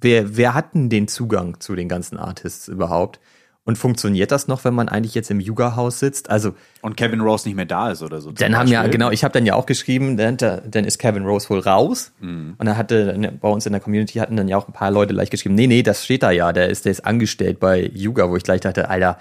[0.00, 3.18] Wer, wer hat denn den Zugang zu den ganzen Artists überhaupt?
[3.64, 6.30] Und funktioniert das noch, wenn man eigentlich jetzt im Yuga-Haus sitzt?
[6.30, 8.32] Also, Und Kevin Rose nicht mehr da ist oder so.
[8.32, 11.48] dann haben ja, genau, ich habe dann ja auch geschrieben, dann, dann ist Kevin Rose
[11.50, 12.12] wohl raus.
[12.20, 12.54] Mhm.
[12.56, 14.90] Und dann hatte, ne, bei uns in der Community hatten dann ja auch ein paar
[14.90, 17.90] Leute gleich geschrieben, nee, nee, das steht da ja, der ist, der ist angestellt bei
[17.94, 19.18] Yuga, wo ich gleich dachte, Alter,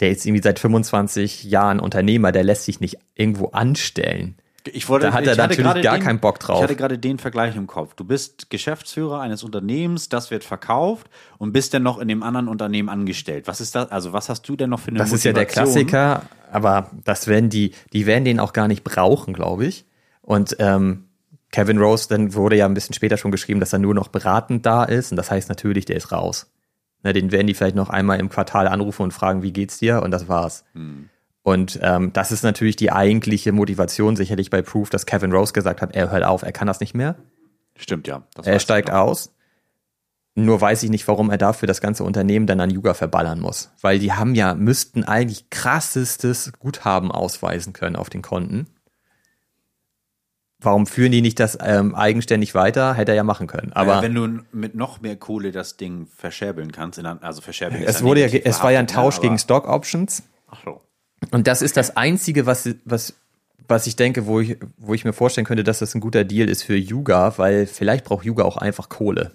[0.00, 4.36] der ist irgendwie seit 25 Jahren Unternehmer, der lässt sich nicht irgendwo anstellen.
[4.72, 6.58] Ich wollte, Da hat er natürlich gerade gar den, keinen Bock drauf.
[6.58, 7.94] Ich hatte gerade den Vergleich im Kopf.
[7.94, 11.08] Du bist Geschäftsführer eines Unternehmens, das wird verkauft
[11.38, 13.46] und bist dann noch in dem anderen Unternehmen angestellt.
[13.46, 13.90] Was ist das?
[13.90, 15.86] Also was hast du denn noch für eine Das ist ja der Motivation?
[15.86, 19.84] Klassiker, aber das werden die, die werden den auch gar nicht brauchen, glaube ich.
[20.22, 21.08] Und ähm,
[21.52, 24.64] Kevin Rose, dann wurde ja ein bisschen später schon geschrieben, dass er nur noch beratend
[24.66, 25.12] da ist.
[25.12, 26.50] Und das heißt natürlich, der ist raus.
[27.02, 30.02] Na, den werden die vielleicht noch einmal im Quartal anrufen und fragen, wie geht's dir?
[30.02, 30.64] Und das war's.
[31.44, 35.82] Und ähm, das ist natürlich die eigentliche Motivation sicherlich bei Proof, dass Kevin Rose gesagt
[35.82, 37.16] hat, er hört auf, er kann das nicht mehr.
[37.76, 38.22] Stimmt ja.
[38.42, 39.30] Er steigt aus.
[40.34, 43.70] Nur weiß ich nicht, warum er dafür das ganze Unternehmen dann an Yuga verballern muss.
[43.82, 48.66] Weil die haben ja, müssten eigentlich krassestes Guthaben ausweisen können auf den Konten.
[50.60, 52.94] Warum führen die nicht das ähm, eigenständig weiter?
[52.94, 53.74] Hätte er ja machen können.
[53.74, 58.02] Aber Aber wenn du mit noch mehr Kohle das Ding verscherbeln kannst, also verscherbeln es
[58.02, 58.90] wurde ja, es war ja ein ne?
[58.90, 60.22] Tausch gegen Stock Options.
[60.48, 60.80] Ach so.
[61.30, 63.14] Und das ist das Einzige, was, was,
[63.68, 66.48] was ich denke, wo ich, wo ich mir vorstellen könnte, dass das ein guter Deal
[66.48, 69.32] ist für Yuga, weil vielleicht braucht Yuga auch einfach Kohle.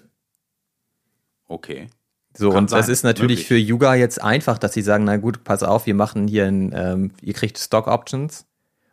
[1.48, 1.88] Okay.
[2.36, 3.48] So, Kann und das sein, ist natürlich möglich.
[3.48, 6.72] für Yuga jetzt einfach, dass sie sagen, na gut, pass auf, wir machen hier ein,
[6.74, 8.46] ähm, ihr kriegt Stock Options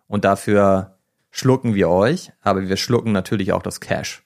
[0.08, 0.98] und dafür
[1.30, 4.24] schlucken wir euch, aber wir schlucken natürlich auch das Cash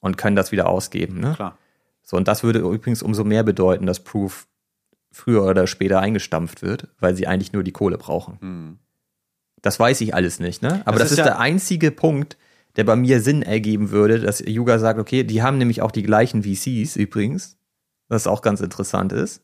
[0.00, 1.20] und können das wieder ausgeben.
[1.20, 1.30] Ne?
[1.30, 1.34] Mhm.
[1.34, 1.58] Klar.
[2.02, 4.46] So, und das würde übrigens umso mehr bedeuten, dass Proof
[5.18, 8.78] früher oder später eingestampft wird, weil sie eigentlich nur die Kohle brauchen.
[9.62, 10.82] Das weiß ich alles nicht, ne?
[10.86, 10.98] Aber Mhm.
[10.98, 12.36] Das das, ist ist ja- der einzige Punkt,
[12.76, 16.04] der bei mir Sinn ergeben würde, dass Yuga sagt, okay, die haben nämlich auch die
[16.04, 17.56] gleichen VCs übrigens,
[18.08, 19.42] was auch ganz interessant ist.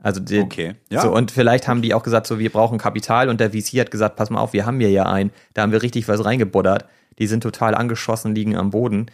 [0.00, 1.00] Also die, Okay, ja.
[1.02, 3.90] so, und vielleicht haben die auch gesagt, so wir brauchen Kapital und der VC hat
[3.90, 6.84] gesagt, pass mal auf, wir haben hier ja einen, da haben wir richtig was reingebuddert,
[7.18, 9.06] die sind total angeschossen, liegen am Boden,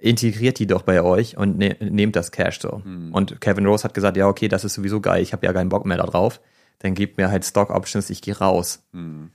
[0.00, 2.82] integriert die doch bei euch und ne, nehmt das Cash so.
[2.84, 3.12] Hm.
[3.12, 5.68] Und Kevin Rose hat gesagt, ja okay, das ist sowieso geil, ich habe ja keinen
[5.68, 6.40] Bock mehr darauf,
[6.78, 8.84] dann gebt mir halt Stock Options, ich gehe raus.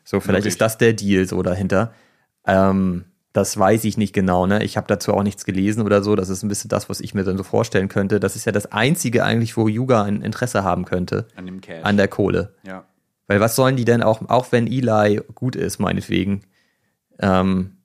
[0.04, 0.46] So, vielleicht Möglich.
[0.54, 1.94] ist das der Deal so dahinter.
[2.46, 4.64] Ähm, das weiß ich nicht genau, ne?
[4.64, 6.16] Ich habe dazu auch nichts gelesen oder so.
[6.16, 8.20] Das ist ein bisschen das, was ich mir dann so vorstellen könnte.
[8.20, 11.84] Das ist ja das Einzige eigentlich, wo Yuga ein Interesse haben könnte An dem Cash.
[11.84, 12.54] an der Kohle.
[12.66, 12.86] ja.
[13.28, 16.42] Weil was sollen die denn auch, auch wenn Eli gut ist, meinetwegen,
[17.20, 17.78] ähm,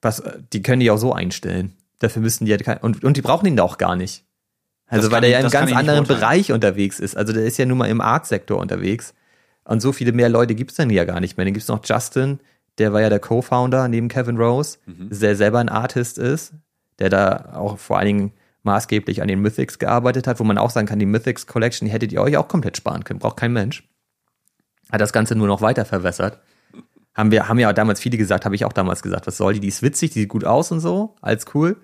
[0.00, 0.22] was,
[0.52, 1.72] die können die auch so einstellen.
[2.00, 4.24] Dafür müssen die ja kein, und, und die brauchen ihn auch gar nicht.
[4.86, 6.04] Also Das weil er ja im ganz anderen.
[6.06, 7.16] Bereich unterwegs ist.
[7.16, 9.14] Also der ist ja nun mal im Art-Sektor unterwegs.
[9.64, 11.46] Und so viele mehr Leute gibt's dann ja gar nicht mehr.
[11.46, 12.40] Dann gibt's noch Justin,
[12.78, 15.08] der war ja der Co-Founder neben Kevin Rose, Mhm.
[15.10, 16.52] der selber ein Artist ist,
[16.98, 18.32] der da auch vor allen Dingen
[18.62, 21.92] maßgeblich an den Mythics gearbeitet hat, wo man auch sagen kann, die Mythics Collection, die
[21.92, 23.88] hättet ihr euch auch komplett sparen können, braucht kein Mensch.
[24.92, 26.40] Hat das Ganze nur noch weiter verwässert.
[27.14, 29.60] Haben wir, haben ja damals viele gesagt, habe ich auch damals gesagt, was soll die,
[29.60, 31.76] die ist witzig, die sieht gut aus und so, alles cool.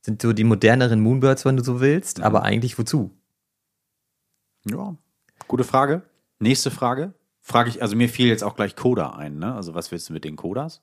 [0.00, 2.24] Sind so die moderneren Moonbirds, wenn du so willst, Mhm.
[2.24, 3.10] aber eigentlich wozu?
[4.64, 4.96] Ja,
[5.48, 6.02] gute Frage.
[6.38, 7.12] Nächste Frage.
[7.40, 9.54] Frage ich, also mir fiel jetzt auch gleich Coda ein, ne?
[9.54, 10.80] Also was willst du mit den Codas?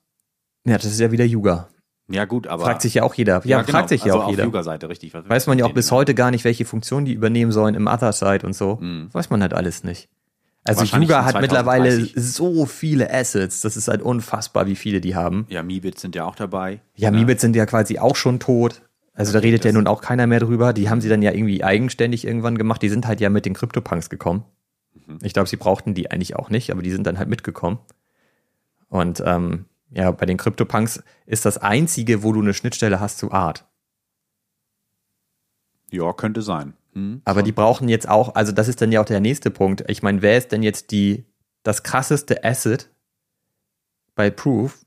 [0.64, 1.68] Ja, das ist ja wieder Yuga.
[2.08, 2.64] Ja, gut, aber.
[2.64, 3.40] Fragt sich ja auch jeder.
[3.46, 3.70] Ja, genau.
[3.78, 4.44] fragt sich ja also auch auf jeder.
[4.44, 5.14] Yuga-Seite, richtig.
[5.14, 5.98] Was Weiß man ja auch bis denen?
[5.98, 8.78] heute gar nicht, welche Funktion die übernehmen sollen im Other-Side und so.
[9.12, 10.08] Weiß man halt alles nicht.
[10.78, 12.14] Also Yuga hat mittlerweile 2030.
[12.16, 15.46] so viele Assets, das ist halt unfassbar, wie viele die haben.
[15.48, 16.80] Ja, Mibits sind ja auch dabei.
[16.94, 18.82] Ja, Mibits sind ja quasi auch schon tot.
[19.12, 20.72] Also da redet ja nun auch keiner mehr drüber.
[20.72, 22.80] Die haben sie dann ja irgendwie eigenständig irgendwann gemacht.
[22.82, 24.44] Die sind halt ja mit den CryptoPunks gekommen.
[25.22, 27.78] Ich glaube, sie brauchten die eigentlich auch nicht, aber die sind dann halt mitgekommen.
[28.88, 33.32] Und ähm, ja, bei den CryptoPunks ist das einzige, wo du eine Schnittstelle hast zu
[33.32, 33.66] Art.
[35.90, 36.74] Ja, könnte sein.
[36.92, 37.22] Hm?
[37.24, 39.84] Aber die brauchen jetzt auch, also das ist dann ja auch der nächste Punkt.
[39.88, 41.24] Ich meine, wer ist denn jetzt die,
[41.62, 42.88] das krasseste Asset
[44.14, 44.84] bei Proof,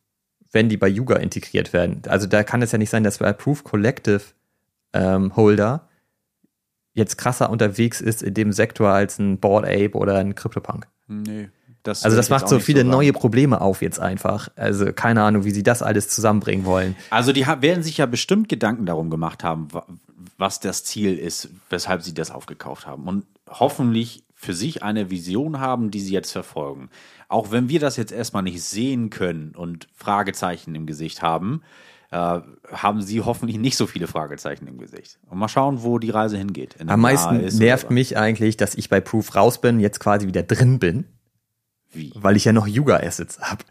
[0.52, 2.02] wenn die bei Yuga integriert werden?
[2.08, 4.22] Also da kann es ja nicht sein, dass bei Proof Collective
[4.94, 5.88] ähm, Holder
[6.94, 10.88] jetzt krasser unterwegs ist in dem Sektor als ein Board Ape oder ein CryptoPunk.
[11.08, 11.50] Nee.
[11.84, 12.92] Das Also das macht so viele sagen.
[12.92, 14.48] neue Probleme auf jetzt einfach.
[14.56, 16.96] Also keine Ahnung, wie sie das alles zusammenbringen wollen.
[17.10, 19.68] Also die werden sich ja bestimmt Gedanken darum gemacht haben,
[20.38, 23.08] was das Ziel ist, weshalb sie das aufgekauft haben.
[23.08, 26.90] Und hoffentlich für sich eine Vision haben, die sie jetzt verfolgen.
[27.30, 31.62] Auch wenn wir das jetzt erstmal nicht sehen können und Fragezeichen im Gesicht haben,
[32.12, 35.18] äh, haben sie hoffentlich nicht so viele Fragezeichen im Gesicht.
[35.30, 36.76] Und mal schauen, wo die Reise hingeht.
[36.76, 40.44] In Am meisten nervt mich eigentlich, dass ich bei Proof raus bin, jetzt quasi wieder
[40.44, 41.06] drin bin,
[41.92, 42.12] Wie?
[42.16, 43.64] weil ich ja noch Yuga-Assets habe.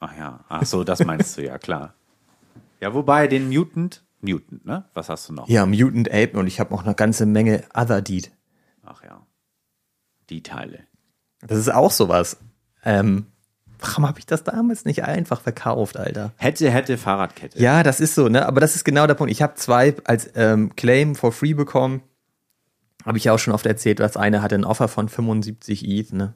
[0.00, 1.94] Ach ja, ach so, das meinst du, ja klar.
[2.80, 4.84] Ja, wobei den Mutant, Mutant, ne?
[4.94, 5.48] Was hast du noch?
[5.48, 8.32] Ja, Mutant Ape und ich habe auch eine ganze Menge Other Deed.
[8.84, 9.26] Ach ja.
[10.30, 10.80] Die Teile.
[11.40, 12.38] Das ist auch sowas.
[12.84, 13.26] Ähm,
[13.78, 16.32] warum habe ich das damals nicht einfach verkauft, Alter?
[16.36, 17.60] Hätte, hätte Fahrradkette.
[17.60, 18.46] Ja, das ist so, ne?
[18.46, 19.30] Aber das ist genau der Punkt.
[19.30, 22.02] Ich habe zwei als ähm, Claim for free bekommen.
[23.06, 24.00] Habe ich ja auch schon oft erzählt.
[24.00, 26.34] Das eine hatte ein Offer von 75 ETH, ne?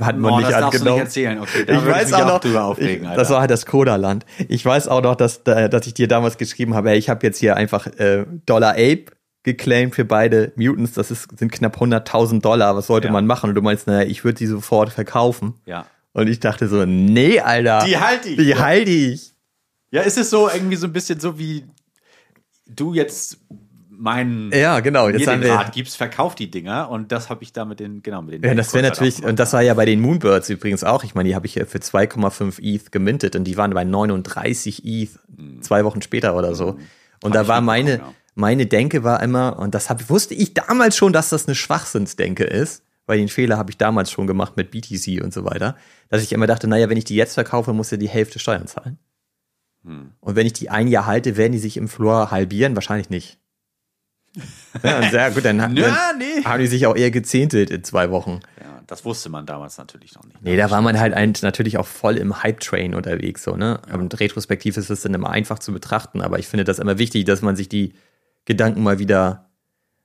[0.00, 0.94] Hat man Oh, nicht das darfst du angenommen.
[0.96, 1.38] nicht erzählen.
[1.40, 4.24] Okay, da ich weiß auch noch, drüber aufregen, ich, das war halt das Koda-Land.
[4.48, 7.26] Ich weiß auch noch, dass, da- dass ich dir damals geschrieben habe, ey, ich habe
[7.26, 9.06] jetzt hier einfach äh, Dollar Ape
[9.44, 10.92] geclaimed für beide Mutants.
[10.92, 12.76] Das ist, sind knapp 100.000 Dollar.
[12.76, 13.12] Was sollte Ja.
[13.12, 13.50] man machen?
[13.50, 15.54] Und du meinst, naja, ich würde die sofort verkaufen.
[15.66, 15.86] Ja.
[16.12, 17.84] Und ich dachte so, nee, Alter.
[17.86, 18.36] Die halte ich.
[18.36, 19.32] Die halte ich.
[19.90, 21.64] Ja, ist es so irgendwie so ein bisschen so wie
[22.66, 23.38] du jetzt
[24.02, 25.08] meinen Ja, genau.
[25.08, 28.02] Jetzt haben wir, Rat gibst, verkauf die Dinger und das habe ich da mit den
[28.02, 30.50] genau mit den ja, das wäre natürlich, auch und das war ja bei den Moonbirds
[30.50, 31.04] übrigens auch.
[31.04, 34.84] Ich meine, die habe ich ja für 2,5 ETH gemintet und die waren bei 39
[34.84, 35.10] ETH
[35.60, 36.78] zwei Wochen später oder so.
[37.22, 38.32] Und da ich war meine, mitbekommen, ja.
[38.34, 42.44] meine Denke war immer, und das hab, wusste ich damals schon, dass das eine Schwachsinnsdenke
[42.44, 45.76] ist, weil den Fehler habe ich damals schon gemacht mit BTC und so weiter,
[46.08, 48.66] dass ich immer dachte, naja, wenn ich die jetzt verkaufe, muss ja die Hälfte Steuern
[48.66, 48.98] zahlen.
[49.84, 50.12] Hm.
[50.20, 52.74] Und wenn ich die ein Jahr halte, werden die sich im Floor halbieren?
[52.74, 53.38] Wahrscheinlich nicht.
[54.82, 56.42] Ja, sehr gut, dann, dann Ja, nee.
[56.44, 58.40] haben die sich auch eher gezehntelt in zwei Wochen.
[58.60, 60.42] ja, das wusste man damals natürlich noch nicht.
[60.42, 63.80] Nee, da war man halt ein, natürlich auch voll im Hype-Train unterwegs, so, ne?
[63.92, 67.24] Und retrospektiv ist es dann immer einfach zu betrachten, aber ich finde das immer wichtig,
[67.24, 67.92] dass man sich die
[68.44, 69.50] Gedanken mal wieder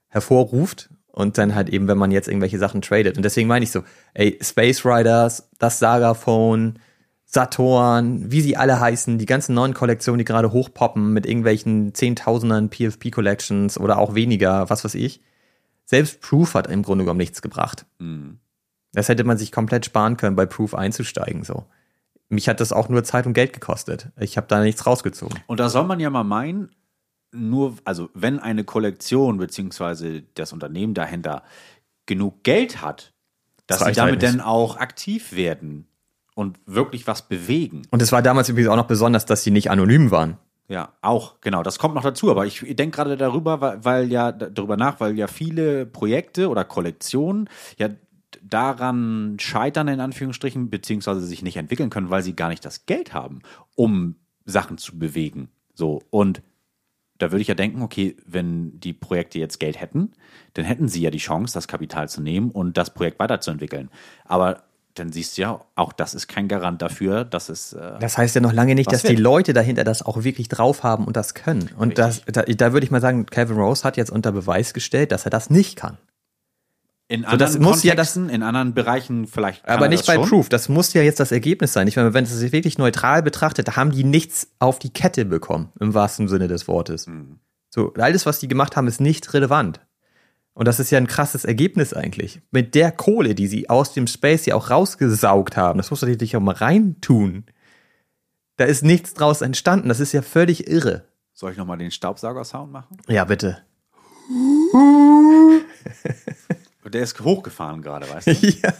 [0.08, 3.16] hervorruft und dann halt eben, wenn man jetzt irgendwelche Sachen tradet.
[3.16, 3.82] Und deswegen meine ich so,
[4.14, 6.78] ey, Space Riders, das Saga-Phone,
[7.30, 12.70] Saturn, wie sie alle heißen, die ganzen neuen Kollektionen, die gerade hochpoppen mit irgendwelchen Zehntausendern
[12.70, 15.20] PFP-Collections oder auch weniger, was weiß ich.
[15.84, 17.84] Selbst Proof hat im Grunde genommen nichts gebracht.
[18.94, 21.44] Das hätte man sich komplett sparen können, bei Proof einzusteigen.
[21.44, 21.66] So.
[22.30, 24.08] Mich hat das auch nur Zeit und Geld gekostet.
[24.18, 25.38] Ich habe da nichts rausgezogen.
[25.46, 26.70] Und da soll man ja mal meinen,
[27.30, 31.42] nur, also wenn eine Kollektion beziehungsweise das Unternehmen dahinter
[32.06, 33.12] genug Geld hat,
[33.66, 34.32] dass Das sie halt damit nicht.
[34.32, 35.87] dann auch aktiv werden
[36.38, 37.82] und wirklich was bewegen.
[37.90, 40.36] Und es war damals übrigens auch noch besonders, dass sie nicht anonym waren.
[40.68, 41.64] Ja, auch, genau.
[41.64, 42.30] Das kommt noch dazu.
[42.30, 46.62] Aber ich denke gerade darüber, weil, weil ja darüber nach, weil ja viele Projekte oder
[46.62, 47.88] Kollektionen ja
[48.40, 53.14] daran scheitern, in Anführungsstrichen, beziehungsweise sich nicht entwickeln können, weil sie gar nicht das Geld
[53.14, 53.40] haben,
[53.74, 54.14] um
[54.44, 55.48] Sachen zu bewegen.
[55.74, 56.02] So.
[56.10, 56.40] Und
[57.18, 60.12] da würde ich ja denken, okay, wenn die Projekte jetzt Geld hätten,
[60.54, 63.90] dann hätten sie ja die Chance, das Kapital zu nehmen und das Projekt weiterzuentwickeln.
[64.24, 64.67] Aber
[64.98, 67.72] dann siehst du ja, auch das ist kein Garant dafür, dass es.
[67.72, 69.20] Äh, Das heißt ja noch lange nicht, dass die wird?
[69.20, 71.70] Leute dahinter das auch wirklich drauf haben und das können.
[71.76, 75.12] Und das, da, da würde ich mal sagen, Kevin Rose hat jetzt unter Beweis gestellt,
[75.12, 75.98] dass er das nicht kann.
[77.10, 79.66] in So, das anderen muss ja das- in anderen Bereichen vielleicht.
[79.66, 80.28] Aber er nicht bei schon.
[80.28, 80.48] Proof.
[80.50, 81.88] Das muss ja jetzt das Ergebnis sein.
[81.88, 85.24] Ich meine, wenn es sich wirklich neutral betrachtet, da haben die nichts auf die Kette
[85.24, 87.06] bekommen, im wahrsten Sinne des Wortes.
[87.06, 87.38] Mhm.
[87.70, 89.80] So, alles, was die gemacht haben, ist nicht relevant.
[90.58, 92.40] Und das ist ja ein krasses Ergebnis eigentlich.
[92.50, 96.16] Mit der Kohle, die sie aus dem Space ja auch rausgesaugt haben, das musst du
[96.16, 97.44] dich auch mal reintun.
[98.56, 99.88] Da ist nichts draus entstanden.
[99.88, 101.04] Das ist ja völlig irre.
[101.32, 102.96] Soll ich nochmal den Staubsauger-Sound machen?
[103.06, 103.58] Ja, bitte.
[106.92, 108.48] Der ist hochgefahren gerade, weißt du?
[108.48, 108.72] ja.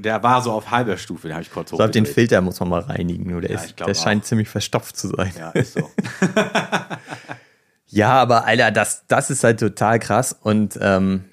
[0.00, 2.04] Der war so auf halber Stufe, den habe ich kurz Ich glaube, den.
[2.06, 3.30] Filter muss man mal reinigen.
[3.30, 4.26] Nur der, Ja, ist, der scheint auch.
[4.28, 5.32] ziemlich verstopft zu sein.
[5.38, 5.88] Ja, ist so.
[7.90, 10.36] Ja, aber Alter, das, das ist halt total krass.
[10.40, 11.24] Und ähm,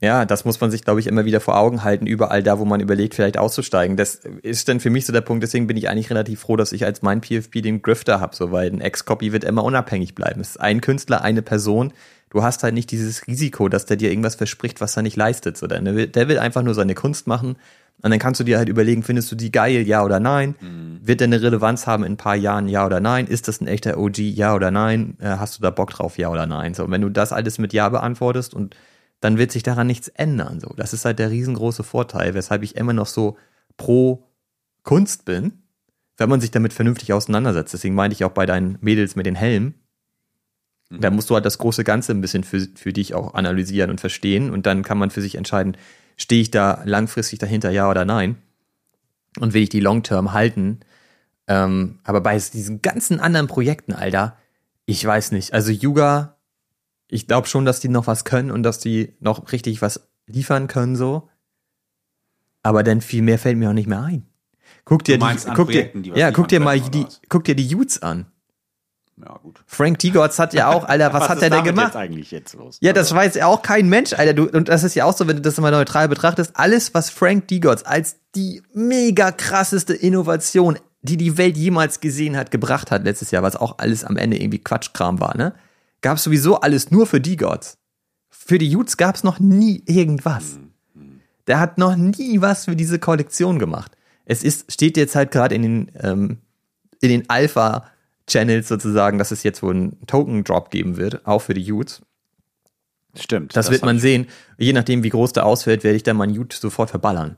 [0.00, 2.64] ja, das muss man sich, glaube ich, immer wieder vor Augen halten, überall da, wo
[2.64, 3.96] man überlegt, vielleicht auszusteigen.
[3.96, 6.72] Das ist dann für mich so der Punkt, deswegen bin ich eigentlich relativ froh, dass
[6.72, 10.40] ich als mein PFP den Grifter habe, so, weil ein Ex-Copy wird immer unabhängig bleiben.
[10.40, 11.92] Es ist ein Künstler, eine Person.
[12.34, 15.56] Du hast halt nicht dieses Risiko, dass der dir irgendwas verspricht, was er nicht leistet.
[15.56, 17.54] So, der, will, der will einfach nur seine Kunst machen.
[18.02, 20.56] Und dann kannst du dir halt überlegen, findest du die geil, ja oder nein?
[21.00, 23.28] Wird der eine Relevanz haben in ein paar Jahren, ja oder nein?
[23.28, 25.16] Ist das ein echter OG, ja oder nein?
[25.20, 26.74] Äh, hast du da Bock drauf, ja oder nein?
[26.74, 28.74] So, und wenn du das alles mit Ja beantwortest und
[29.20, 30.58] dann wird sich daran nichts ändern.
[30.58, 33.36] So, das ist halt der riesengroße Vorteil, weshalb ich immer noch so
[33.76, 34.26] pro
[34.82, 35.62] Kunst bin,
[36.16, 37.74] wenn man sich damit vernünftig auseinandersetzt.
[37.74, 39.74] Deswegen meinte ich auch bei deinen Mädels mit den Helmen,
[40.90, 44.00] da musst du halt das große Ganze ein bisschen für, für dich auch analysieren und
[44.00, 45.76] verstehen und dann kann man für sich entscheiden,
[46.16, 48.36] stehe ich da langfristig dahinter, ja oder nein?
[49.40, 50.80] Und will ich die Long-Term halten?
[51.48, 54.36] Ähm, aber bei diesen ganzen anderen Projekten, Alter,
[54.86, 55.52] ich weiß nicht.
[55.52, 56.36] Also Yuga,
[57.08, 60.68] ich glaube schon, dass die noch was können und dass die noch richtig was liefern
[60.68, 61.28] können, so.
[62.62, 64.26] Aber dann viel mehr fällt mir auch nicht mehr ein.
[64.84, 67.44] Guck dir die, an guck dir, Projekten, die was ja, guck dir mal die, guck
[67.44, 68.26] dir die Jutes an.
[69.16, 69.62] Ja, gut.
[69.66, 71.88] Frank Tigotz hat ja auch, Alter, was, hat ist er denn gemacht?
[71.88, 72.78] jetzt eigentlich jetzt los?
[72.80, 74.34] Ja, das Also, weiß ja auch kein Mensch, Alter.
[74.34, 76.52] Du, und das ist ja auch so, wenn du das mal neutral betrachtest.
[76.54, 82.50] Alles, was Frank Digotz als die mega krasseste Innovation, die die Welt jemals gesehen hat,
[82.50, 85.54] gebracht hat letztes Jahr, was auch alles am Ende irgendwie Quatschkram war, ne?
[86.00, 87.78] Gab sowieso alles nur für Digotz.
[88.30, 90.58] Für die Jutes gab es noch nie irgendwas.
[91.46, 93.92] Der hat noch nie was für diese Kollektion gemacht.
[94.26, 96.38] Es ist, steht jetzt halt gerade in den, ähm,
[97.00, 97.28] in den
[98.26, 102.02] Alpha-Channels sozusagen, dass es jetzt wohl einen Token-Drop geben wird, auch für die Jutes.
[103.16, 103.56] Stimmt.
[103.56, 104.26] Das, wird hab man ich- sehen.
[104.58, 107.36] Je nachdem, wie groß der ausfällt, werde ich dann meinen Jute sofort verballern.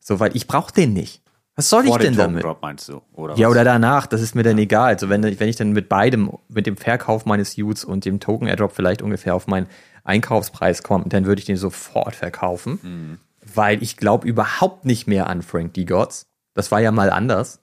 [0.00, 1.22] So, weil ich brauche den nicht.
[1.56, 2.44] Was soll ich Vor dem denn damit?
[2.44, 3.02] Drop meinst du?
[3.14, 3.52] Oder Ja, was?
[3.52, 4.90] oder danach, das ist mir dann egal.
[4.94, 8.72] Also wenn, wenn ich dann mit beidem, mit dem Verkauf meines Jutes und dem Token-Airdrop
[8.72, 9.66] vielleicht ungefähr auf meinen
[10.04, 12.78] Einkaufspreis komme, dann würde ich den sofort verkaufen.
[12.82, 13.18] Mhm.
[13.54, 15.84] Weil ich glaube überhaupt nicht mehr an Frank D.
[15.84, 16.26] Gods.
[16.54, 17.60] Das war ja mal anders.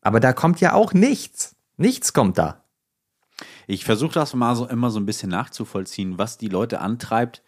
[0.00, 1.53] Aber da kommt ja auch nichts.
[1.76, 2.64] Nichts kommt da.
[3.66, 7.42] Ich versuche das mal so immer so ein bisschen nachzuvollziehen, was die Leute antreibt,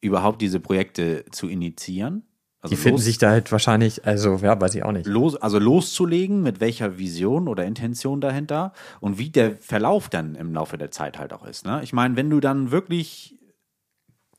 [0.00, 2.24] überhaupt diese Projekte zu initiieren.
[2.60, 5.06] Also Die finden sich da halt wahrscheinlich, also ja, weiß ich auch nicht.
[5.06, 10.54] los, also loszulegen, mit welcher Vision oder Intention dahinter und wie der Verlauf dann im
[10.54, 11.66] Laufe der Zeit halt auch ist.
[11.66, 11.80] Ne?
[11.82, 13.36] Ich meine, wenn du dann wirklich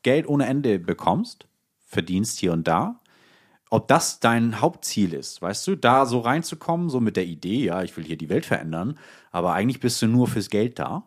[0.02, 1.48] Geld ohne Ende bekommst,
[1.84, 3.00] verdienst hier und da,
[3.74, 7.82] ob das dein Hauptziel ist, weißt du, da so reinzukommen, so mit der Idee, ja,
[7.82, 8.98] ich will hier die Welt verändern,
[9.32, 11.04] aber eigentlich bist du nur fürs Geld da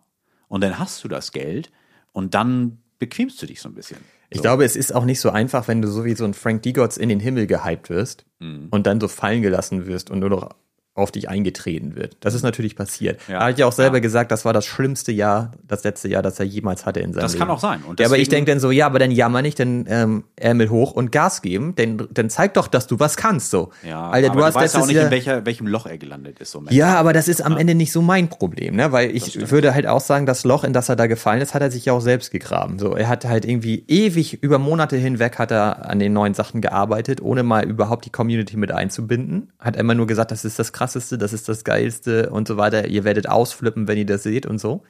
[0.49, 1.72] und dann hast du das Geld
[2.11, 3.99] und dann bequemst du dich so ein bisschen.
[4.30, 4.41] Ich so.
[4.41, 6.97] glaube, es ist auch nicht so einfach, wenn du so wie so ein Frank Digotz
[6.97, 8.68] in den Himmel gehypt wirst Mhm.
[8.70, 10.49] und dann so fallen gelassen wirst und nur noch
[10.98, 12.18] auf dich eingetreten wird.
[12.22, 13.20] Das ist natürlich passiert.
[13.28, 13.39] Ja.
[13.39, 14.02] Er hat ja auch selber Ja.
[14.02, 17.22] gesagt, das war das schlimmste Jahr, das letzte Jahr, das er jemals hatte in seinem
[17.22, 17.39] Das Leben.
[17.45, 17.82] kann auch sein.
[17.88, 20.24] Und ja, aber ich deswegen- denke dann so, ja, aber dann jammer nicht, dann ähm,
[20.36, 23.70] Ärmel hoch und Gas geben, denn dann zeig doch, dass du was kannst, so.
[23.88, 26.39] Ja, Alter, aber du hast weißt ja auch nicht, in welcher, welchem Loch er gelandet
[26.39, 26.52] ist.
[26.52, 28.91] So ja, aber das ist am Ende nicht so mein Problem, ne?
[28.91, 31.62] Weil ich würde halt auch sagen, das Loch, in das er da gefallen ist, hat
[31.62, 32.80] er sich ja auch selbst gegraben.
[32.80, 36.62] So, er hat halt irgendwie ewig über Monate hinweg hat er an den neuen Sachen
[36.62, 39.50] gearbeitet, ohne mal überhaupt die Community mit einzubinden.
[39.60, 42.88] Hat immer nur gesagt, das ist das krasseste, das ist das geilste und so weiter.
[42.88, 44.84] Ihr werdet ausflippen, wenn ihr das seht und so.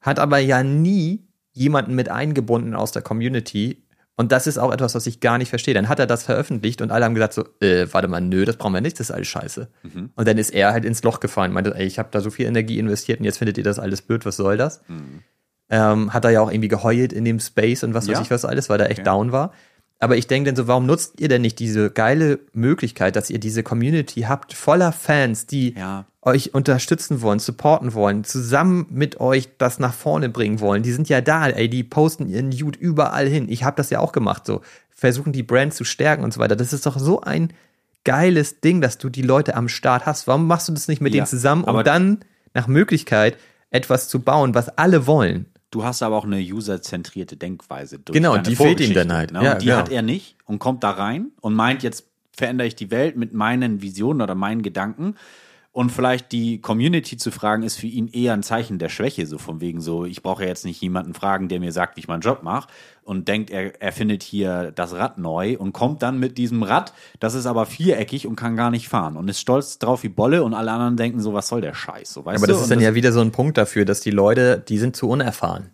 [0.00, 3.82] Hat aber ja nie jemanden mit eingebunden aus der Community.
[4.16, 5.74] Und das ist auch etwas, was ich gar nicht verstehe.
[5.74, 8.56] Dann hat er das veröffentlicht und alle haben gesagt so, äh, warte mal, nö, das
[8.56, 9.68] brauchen wir nicht, das ist alles scheiße.
[10.16, 12.46] Und dann ist er halt ins Loch gefallen, meinte, ey, ich habe da so viel
[12.46, 14.80] Energie investiert und jetzt findet ihr das alles blöd, was soll das?
[15.70, 18.22] Ähm, hat er ja auch irgendwie geheult in dem Space und was weiß Ja.
[18.22, 19.04] ich was alles, weil er echt Okay.
[19.04, 19.52] down war.
[20.00, 23.40] Aber ich denke dann so, warum nutzt ihr denn nicht diese geile Möglichkeit, dass ihr
[23.40, 26.04] diese Community habt, voller Fans, die Ja.
[26.22, 30.82] euch unterstützen wollen, supporten wollen, zusammen mit euch das nach vorne bringen wollen.
[30.84, 33.46] Die sind ja da, ey, die posten ihren Jude überall hin.
[33.48, 34.60] Ich habe das ja auch gemacht, so
[34.90, 36.54] versuchen die Brand zu stärken und so weiter.
[36.56, 37.52] Das ist doch so ein
[38.04, 40.26] geiles Ding, dass du die Leute am Start hast.
[40.28, 42.20] Warum machst du das nicht mit Ja, denen zusammen, um dann
[42.54, 43.36] nach Möglichkeit
[43.70, 45.46] etwas zu bauen, was alle wollen?
[45.70, 47.98] Du hast aber auch eine userzentrierte Denkweise.
[47.98, 49.32] Durch Genau, die fehlt ihm dann halt.
[49.32, 49.44] Ne?
[49.44, 49.78] Ja, und die genau.
[49.78, 53.34] hat er nicht und kommt da rein und meint, jetzt verändere ich die Welt mit
[53.34, 55.16] meinen Visionen oder meinen Gedanken.
[55.78, 59.38] Und vielleicht die Community zu fragen, ist für ihn eher ein Zeichen der Schwäche, so
[59.38, 62.08] von wegen so, ich brauche ja jetzt nicht jemanden fragen, der mir sagt, wie ich
[62.08, 62.68] meinen Job mache
[63.04, 66.94] und denkt, er, er findet hier das Rad neu und kommt dann mit diesem Rad,
[67.20, 70.42] das ist aber viereckig und kann gar nicht fahren und ist stolz drauf wie Bolle
[70.42, 72.54] und alle anderen denken so, was soll der Scheiß, so weißt Aber du?
[72.54, 74.96] das ist Und dann ja wieder so ein Punkt dafür, dass die Leute, die sind
[74.96, 75.70] zu unerfahren.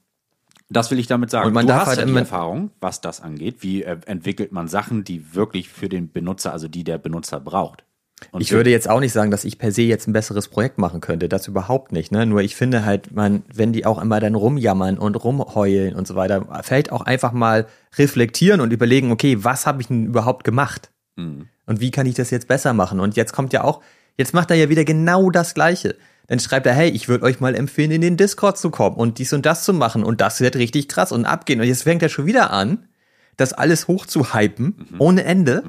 [0.69, 1.47] Das will ich damit sagen.
[1.47, 3.63] Und man du darf hast halt ja die Erfahrung, was das angeht.
[3.63, 7.85] Wie äh, entwickelt man Sachen, die wirklich für den Benutzer, also die der Benutzer braucht?
[8.31, 10.79] Und Ich würde jetzt auch nicht sagen, dass ich per se jetzt ein besseres Projekt
[10.79, 11.29] machen könnte.
[11.29, 12.13] Das überhaupt nicht.
[12.13, 12.27] Ne?
[12.27, 16.17] Nur ich finde halt, man, wenn die auch immer dann rumjammern und rumheulen und so
[16.17, 20.91] weiter, vielleicht auch einfach mal reflektieren und überlegen, okay, was habe ich denn überhaupt gemacht?
[21.17, 21.49] Mhm.
[21.67, 23.01] Und wie kann ich das jetzt besser machen?
[23.01, 23.81] Und jetzt kommt ja auch,
[24.17, 25.97] jetzt macht er ja wieder genau das Gleiche.
[26.27, 29.19] Dann schreibt er, hey, ich würde euch mal empfehlen, in den Discord zu kommen und
[29.19, 30.05] dies und das zu machen.
[30.05, 31.61] Und das wird richtig krass und abgehen.
[31.61, 32.89] Und jetzt fängt er schon wieder an,
[33.37, 35.65] das alles hoch zu hypen, ohne Ende.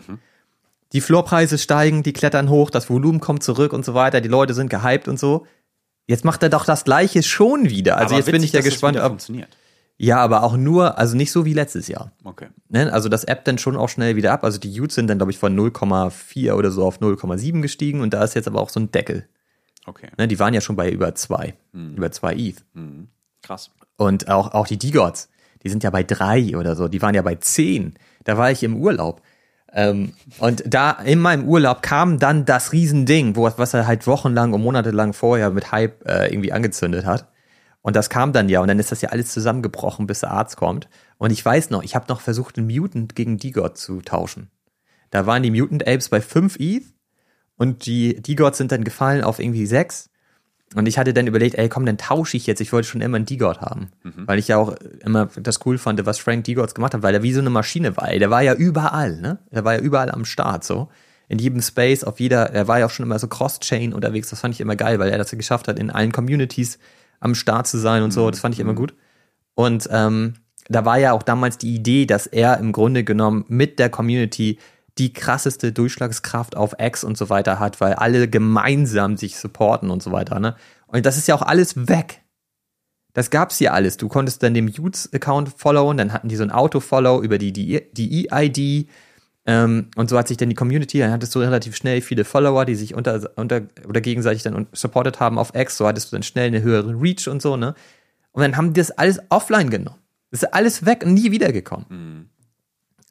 [0.93, 4.53] Die Floorpreise steigen, die klettern hoch, das Volumen kommt zurück und so weiter, die Leute
[4.53, 5.45] sind gehypt und so.
[6.07, 7.97] Jetzt macht er doch das Gleiche schon wieder.
[7.97, 9.07] Also Aber jetzt bin witzig, ich ja gespannt, ob.
[9.07, 9.49] funktioniert.
[9.97, 12.11] Ja, aber auch nur, also nicht so wie letztes Jahr.
[12.23, 12.47] Okay.
[12.67, 12.91] Ne?
[12.91, 14.43] Also das App dann schon auch schnell wieder ab.
[14.43, 18.13] Also die Utes sind dann, glaube ich, von 0,4 oder so auf 0,7 gestiegen und
[18.13, 19.27] da ist jetzt aber auch so ein Deckel.
[19.85, 20.09] Okay.
[20.17, 20.27] Ne?
[20.27, 22.63] Die waren ja schon bei über zwei, über zwei ETH.
[23.41, 23.71] Krass.
[23.97, 25.29] Und auch, auch die D-Gods,
[25.63, 27.95] die sind ja bei drei oder so, die waren ja bei zehn.
[28.25, 29.21] Da war ich im Urlaub.
[29.77, 34.53] Ähm, und da in meinem Urlaub kam dann das Riesending, wo, was er halt wochenlang
[34.53, 37.27] und monatelang vorher mit Hype äh, irgendwie angezündet hat.
[37.81, 40.55] Und das kam dann ja und dann ist das ja alles zusammengebrochen, bis der Arzt
[40.55, 40.87] kommt.
[41.17, 44.49] Und ich weiß noch, ich habe noch versucht, einen Mutant gegen D-God zu tauschen.
[45.11, 46.83] Da waren die Mutant Apes bei 5 ETH
[47.57, 50.09] und die D-Gods sind dann gefallen auf irgendwie 6.
[50.75, 52.59] Und ich hatte dann überlegt, ey, komm, dann tausche ich jetzt.
[52.59, 53.89] Ich wollte schon immer einen D-God haben.
[54.27, 57.23] Weil ich ja auch immer das cool fand, was Frank D-Gods gemacht hat, weil er
[57.23, 58.09] wie so eine Maschine war.
[58.09, 59.39] Ey, der war ja überall, ne?
[59.51, 60.89] Der war ja überall am Start, so.
[61.27, 64.29] In jedem Space, auf jeder, er war ja auch schon immer so Cross-Chain unterwegs.
[64.29, 66.77] Das fand ich immer geil, weil er das geschafft hat, in allen Communities
[67.19, 68.29] am Start zu sein und so.
[68.29, 68.93] Das fand ich immer gut.
[69.55, 70.35] Und ähm,
[70.67, 74.59] da war ja auch damals die Idee, dass er im Grunde genommen mit der Community
[74.97, 80.01] die krasseste Durchschlagskraft auf X und so weiter hat, weil alle gemeinsam sich supporten und
[80.01, 80.39] so weiter.
[80.39, 80.55] Ne?
[80.87, 82.21] Und das ist ja auch alles weg.
[83.13, 83.97] Das gab's ja alles.
[83.97, 87.81] Du konntest dann dem Utes-Account followen, dann hatten die so ein Auto-Follow über die, die,
[87.93, 88.89] die EID.
[89.45, 92.65] Ähm, und so hat sich dann die Community, dann hattest du relativ schnell viele Follower,
[92.65, 95.77] die sich unter, unter oder gegenseitig dann supported haben auf X.
[95.77, 97.73] So hattest du dann schnell eine höhere Reach und so, ne?
[98.31, 99.99] Und dann haben die das alles offline genommen.
[100.31, 101.85] Das ist alles weg und nie wiedergekommen.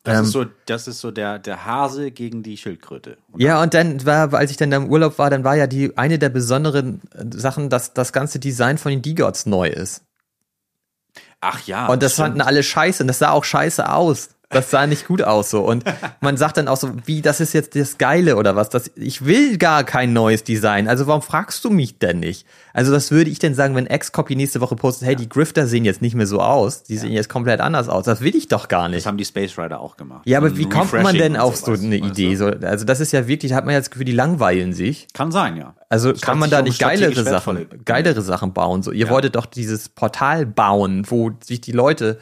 [0.05, 3.17] Das Ähm, ist so, das ist so der, der Hase gegen die Schildkröte.
[3.33, 5.67] Und Ja, und dann war, als ich dann da im Urlaub war, dann war ja
[5.67, 10.03] die eine der besonderen äh, Sachen, dass das ganze Design von den D-Gods neu ist.
[11.41, 11.87] Ach ja.
[11.89, 12.29] Und das stimmt.
[12.29, 14.31] fanden alle scheiße und das sah auch scheiße aus.
[14.51, 15.63] Das sah nicht gut aus so.
[15.63, 15.85] Und
[16.21, 18.69] man sagt dann auch so, wie, das ist jetzt das Geile oder was?
[18.69, 20.87] Das, ich will gar kein neues Design.
[20.89, 22.47] Also warum fragst du mich denn nicht?
[22.73, 25.85] Also das würde ich denn sagen, wenn X-Copy nächste Woche postet, hey, die Grifter sehen
[25.85, 26.83] jetzt nicht mehr so aus.
[26.83, 28.05] Die sehen jetzt komplett anders aus.
[28.05, 28.99] Das will ich doch gar nicht.
[28.99, 30.23] Das haben die Space Rider auch gemacht.
[30.27, 32.37] Ja, aber wie kommt man denn auf so eine Idee?
[32.37, 35.09] So, also das ist ja wirklich, da hat man ja das Gefühl, die langweilen sich.
[35.13, 35.75] Kann sein, ja.
[35.89, 38.83] Also Statt kann man da nicht geilere Sachen, geilere Sachen bauen.
[38.83, 42.19] So, ihr wolltet doch dieses Portal bauen, wo sich die Leute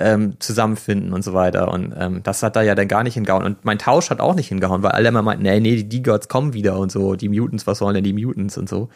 [0.00, 1.70] ähm, zusammenfinden und so weiter.
[1.72, 3.44] Und ähm, das hat da ja dann gar nicht hingehauen.
[3.44, 6.28] Und mein Tausch hat auch nicht hingehauen, weil alle immer meinten, nee, nee, die D-Gods
[6.28, 8.88] kommen wieder und so, die Mutants, was sollen denn die Mutants und so.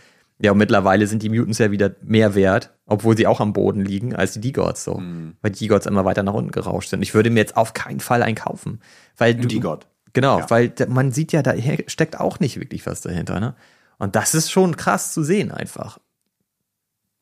[0.42, 3.84] Ja, und mittlerweile sind die Mutants ja wieder mehr wert, obwohl sie auch am Boden
[3.84, 4.94] liegen, als die D-Gods so.
[4.94, 5.36] Mhm.
[5.42, 7.02] Weil die D-Gods immer weiter nach unten gerauscht sind.
[7.02, 8.80] Ich würde mir jetzt auf keinen Fall einkaufen.
[9.18, 9.86] Weil du, D-God.
[10.12, 10.50] Genau, Ja.
[10.50, 11.54] weil man sieht ja, da
[11.86, 13.54] steckt auch nicht wirklich was dahinter, ne?
[13.98, 15.98] Und das ist schon krass zu sehen einfach.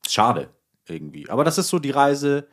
[0.08, 0.48] Schade,
[0.86, 1.28] irgendwie.
[1.28, 2.46] Aber das ist so die Reise,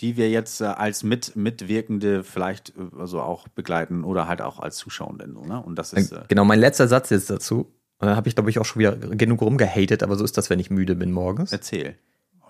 [0.00, 4.60] die wir jetzt äh, als mit, Mitwirkende vielleicht äh, also auch begleiten oder halt auch
[4.60, 5.34] als Zuschauenden.
[5.46, 5.62] Ne?
[5.62, 6.12] Und das ist.
[6.12, 7.72] Äh, Genau, mein letzter Satz jetzt dazu.
[7.98, 10.50] Und dann habe ich, glaube ich, auch schon wieder genug rumgehatet, aber so ist das,
[10.50, 11.50] wenn ich müde bin morgens.
[11.52, 11.96] erzähl,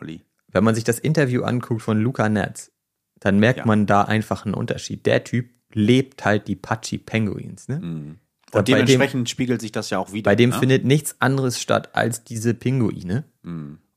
[0.00, 0.22] Olli.
[0.50, 2.72] Wenn man sich das Interview anguckt von Luca Netz,
[3.20, 3.66] dann merkt Ja.
[3.66, 5.06] man da einfach einen Unterschied.
[5.06, 7.76] Der Typ lebt halt die Pachi Penguins, ne?
[7.80, 8.18] Und
[8.52, 10.30] bei dem- dementsprechend spiegelt sich das ja auch wieder.
[10.30, 10.58] Bei dem ne?
[10.58, 13.24] findet nichts anderes statt als diese Pinguine.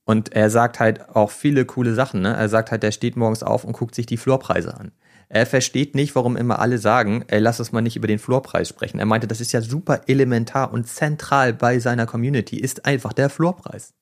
[0.09, 2.21] Und er sagt halt auch viele coole Sachen.
[2.23, 2.35] Ne?
[2.35, 4.91] Er sagt halt, er steht morgens auf und guckt sich die Floorpreise an.
[5.27, 8.67] Er versteht nicht, warum immer alle sagen, ey, lass uns mal nicht über den Floorpreis
[8.67, 8.97] sprechen.
[8.97, 13.29] Er meinte, das ist ja super elementar und zentral bei seiner Community, ist einfach der
[13.29, 13.93] Floorpreis.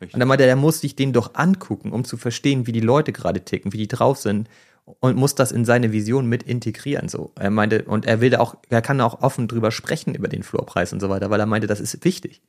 [0.00, 0.14] Richtig.
[0.14, 3.12] Und er meinte, er muss sich den doch angucken, um zu verstehen, wie die Leute
[3.12, 4.48] gerade ticken, wie die drauf sind
[4.84, 7.08] und muss das in seine Vision mit integrieren.
[7.08, 10.26] So, er meinte, und er will da auch, er kann auch offen drüber sprechen über
[10.26, 12.42] den Floorpreis und so weiter, weil er meinte, das ist wichtig.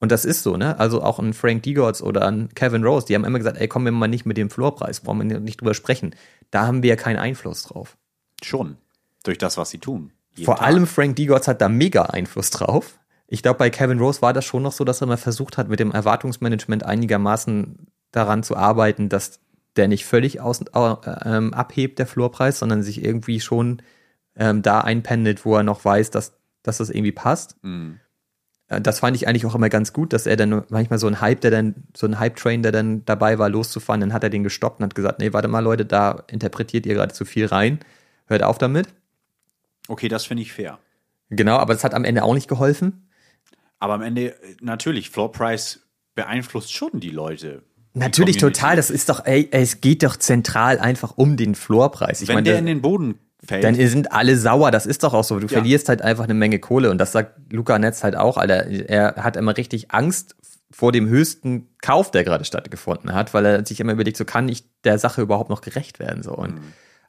[0.00, 0.78] Und das ist so, ne?
[0.78, 3.84] Also auch ein Frank Diegorts oder ein Kevin Rose, die haben immer gesagt, ey, kommen
[3.84, 6.14] wir mal nicht mit dem Floorpreis, brauchen wir nicht drüber sprechen.
[6.50, 7.96] Da haben wir ja keinen Einfluss drauf.
[8.42, 8.76] Schon.
[9.24, 10.12] Durch das, was sie tun.
[10.44, 10.66] Vor Tag.
[10.66, 14.44] allem Frank Diegorts hat da mega Einfluss drauf, Ich glaube, bei Kevin Rose war das
[14.44, 19.08] schon noch so, dass er mal versucht hat, mit dem Erwartungsmanagement einigermaßen daran zu arbeiten,
[19.08, 19.40] dass
[19.76, 23.82] der nicht völlig aus, äh, abhebt, der Floorpreis, sondern sich irgendwie schon
[24.36, 27.56] ähm, da einpendelt, wo er noch weiß, dass, dass das irgendwie passt.
[27.62, 28.00] Mhm.
[28.68, 31.20] Äh, Das fand ich eigentlich auch immer ganz gut, dass er dann manchmal so ein
[31.20, 34.44] Hype, der dann, so ein Hype-Train, der dann dabei war, loszufahren, dann hat er den
[34.44, 37.80] gestoppt und hat gesagt, nee, warte mal, Leute, da interpretiert ihr gerade zu viel rein.
[38.26, 38.88] Hört auf damit.
[39.88, 40.78] Okay, das finde ich fair.
[41.30, 43.08] Genau, aber das hat am Ende auch nicht geholfen.
[43.78, 45.80] Aber am Ende, natürlich, Floor Price
[46.14, 47.62] beeinflusst schon die Leute.
[47.94, 52.22] Natürlich total, das ist doch, ey, es geht doch zentral einfach um den Floorpreis.
[52.22, 55.14] Ich Wenn meine, der in den Boden fällt, dann sind alle sauer, das ist doch
[55.14, 55.38] auch so.
[55.38, 55.52] Du Ja.
[55.58, 58.66] verlierst halt einfach eine Menge Kohle und das sagt Luca Netz halt auch, Alter.
[58.66, 60.34] Er hat immer richtig Angst
[60.70, 64.48] vor dem höchsten Kauf, der gerade stattgefunden hat, weil er sich immer überlegt, so kann
[64.48, 66.32] ich der Sache überhaupt noch gerecht werden, so.
[66.32, 66.60] Und,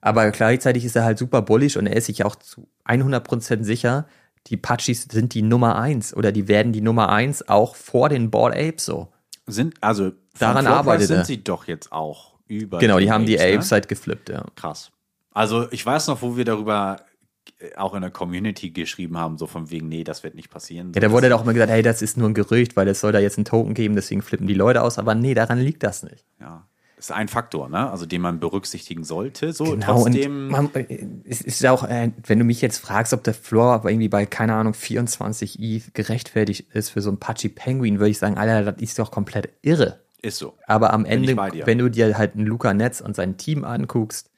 [0.01, 4.05] Aber gleichzeitig ist er halt super bullish und er ist sich auch zu 100% sicher,
[4.47, 8.31] die Pachis sind die Nummer eins oder die werden die Nummer eins auch vor den
[8.31, 9.09] Bored Apes so.
[9.45, 11.25] sind, also Daran arbeitet sind er.
[11.25, 13.55] sie doch jetzt auch über Genau, die haben die ne?
[13.55, 14.45] Apes halt geflippt, ja.
[14.55, 14.91] Krass.
[15.31, 16.97] Also ich weiß noch, wo wir darüber
[17.59, 20.91] äh, auch in der Community geschrieben haben, so von wegen, nee, das wird nicht passieren.
[20.93, 23.11] Ja, da wurde doch immer gesagt, hey, das ist nur ein Gerücht, weil es soll
[23.11, 24.97] da jetzt einen Token geben, deswegen flippen die Leute aus.
[24.97, 26.25] Aber nee, daran liegt das nicht.
[26.39, 26.65] ja,
[26.99, 27.89] ist ein Faktor, ne?
[27.89, 29.53] Also den man berücksichtigen sollte.
[29.53, 30.47] So Genau, trotzdem.
[30.47, 30.69] und man,
[31.23, 34.25] es ist auch, äh, wenn du mich jetzt fragst, ob der Floor aber irgendwie bei,
[34.25, 38.69] keine Ahnung, 24 ETH gerechtfertigt ist für so einen Pachi Penguin, würde ich sagen, Alter,
[38.73, 39.99] das ist doch komplett irre.
[40.21, 40.57] ist so.
[40.67, 44.29] Aber am Ende, wenn du dir halt einen Luca Netz und sein Team anguckst,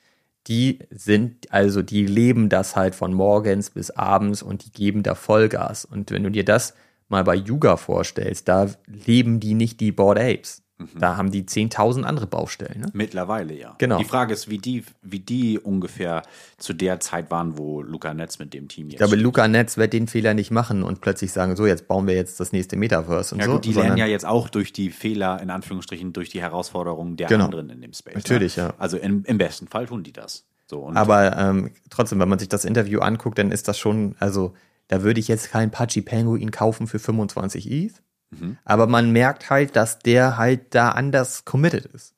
[0.47, 5.15] die sind, also die leben das halt von morgens bis abends und die geben da
[5.15, 5.85] Vollgas.
[5.85, 6.73] Und wenn du dir das
[7.09, 10.63] mal bei Yuga vorstellst, da leben die nicht die Bored Apes.
[10.93, 10.99] Mhm.
[10.99, 12.81] Da haben die 10.000 andere Baustellen.
[12.81, 12.89] Ne?
[12.93, 13.75] Mittlerweile ja.
[13.77, 13.97] Genau.
[13.97, 16.23] Die Frage ist, wie die, wie die ungefähr
[16.57, 18.93] zu der Zeit waren, wo Luca Netz mit dem Team jetzt.
[18.93, 19.23] Ich glaube, steht.
[19.23, 22.39] Luca Netz wird den Fehler nicht machen und plötzlich sagen, so, jetzt bauen wir jetzt
[22.39, 23.53] das nächste Metaverse und ja so.
[23.53, 27.27] gut, die lernen ja jetzt auch durch die Fehler, in Anführungsstrichen, durch die Herausforderungen der
[27.27, 27.45] Genau.
[27.45, 28.15] anderen in dem Space.
[28.15, 28.63] Natürlich, ne?
[28.63, 28.73] ja.
[28.77, 30.45] Also im, im besten Fall tun die das.
[30.67, 34.53] So, Aber ähm, trotzdem, wenn man sich das Interview anguckt, dann ist das schon, also
[34.87, 38.01] da würde ich jetzt keinen Pachi Penguin kaufen für 25 ETH.
[38.31, 38.57] Mhm.
[38.63, 42.13] Aber man merkt halt, dass der halt da anders committed ist.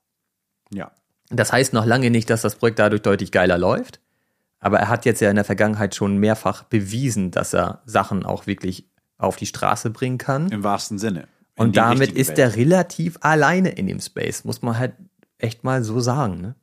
[0.74, 0.92] ja.
[1.30, 4.00] Das heißt noch lange nicht, dass das Projekt dadurch deutlich geiler läuft.
[4.60, 8.46] Aber er hat jetzt ja in der Vergangenheit schon mehrfach bewiesen, dass er Sachen auch
[8.46, 8.88] wirklich
[9.18, 10.50] auf die Straße bringen kann.
[10.52, 11.28] Im wahrsten Sinne.
[11.56, 12.40] In Und damit ist Welt.
[12.40, 14.94] er relativ alleine in dem Space, muss man halt
[15.40, 16.40] echt mal so sagen.
[16.42, 16.56] Ne?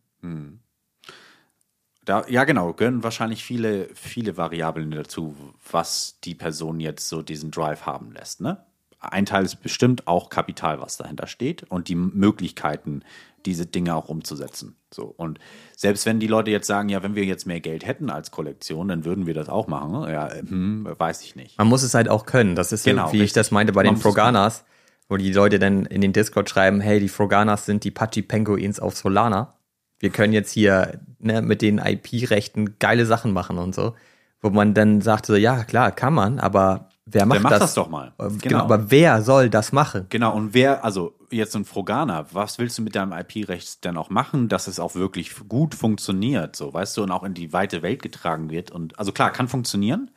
[2.04, 5.36] Da, ja, genau, gehören wahrscheinlich viele, viele Variablen dazu,
[5.70, 8.40] was die Person jetzt so diesen Drive haben lässt.
[8.40, 8.64] Ne?
[9.00, 13.02] Ein Teil ist bestimmt auch Kapital, was dahinter steht und die Möglichkeiten,
[13.46, 14.76] diese Dinge auch umzusetzen.
[14.92, 15.14] So.
[15.16, 15.38] Und
[15.74, 18.88] selbst wenn die Leute jetzt sagen, ja, wenn wir jetzt mehr Geld hätten als Kollektion,
[18.88, 20.10] dann würden wir das auch machen.
[20.10, 21.56] Ja, hm, weiß ich nicht.
[21.56, 22.54] Man muss es halt auch können.
[22.54, 23.34] Das ist Genau, so, wie ich richtig.
[23.34, 24.64] das meinte bei Man den Froganas,
[25.08, 28.78] wo die Leute dann in den Discord schreiben, hey, die Froganas sind die Pachi Penguins
[28.78, 29.54] auf Solana.
[29.98, 33.94] Wir können jetzt hier ne, mit den IP-Rechten geile Sachen machen und so.
[34.42, 37.60] Wo man dann sagt so, ja, klar, kann man, aber wer macht, macht das?
[37.60, 38.08] das doch mal.
[38.18, 38.38] Äh, Genau.
[38.40, 38.60] Genau.
[38.64, 40.06] aber wer soll das machen?
[40.08, 44.10] Genau, und wer, also jetzt ein Froganer, was willst du mit deinem IP-Recht denn auch
[44.10, 47.82] machen, dass es auch wirklich gut funktioniert, so, weißt du, und auch in die weite
[47.82, 48.70] Welt getragen wird?
[48.70, 50.10] Und also klar, kann funktionieren.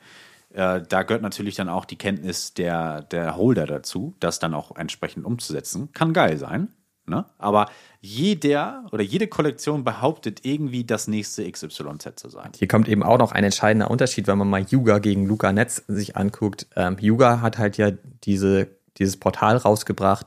[0.50, 4.76] Äh, da gehört natürlich dann auch die Kenntnis der, der Holder dazu, das dann auch
[4.76, 5.92] entsprechend umzusetzen.
[5.92, 6.68] Kann geil sein.
[7.06, 7.26] Ne?
[7.38, 7.66] Aber
[8.00, 12.50] jeder oder jede Kollektion behauptet irgendwie das nächste XYZ zu sein.
[12.56, 15.84] Hier kommt eben auch noch ein entscheidender Unterschied, wenn man mal Yuga gegen Luca Netz
[15.86, 16.66] sich anguckt.
[16.76, 17.90] Ähm, Yuga hat halt ja
[18.24, 18.68] diese,
[18.98, 20.26] dieses Portal rausgebracht,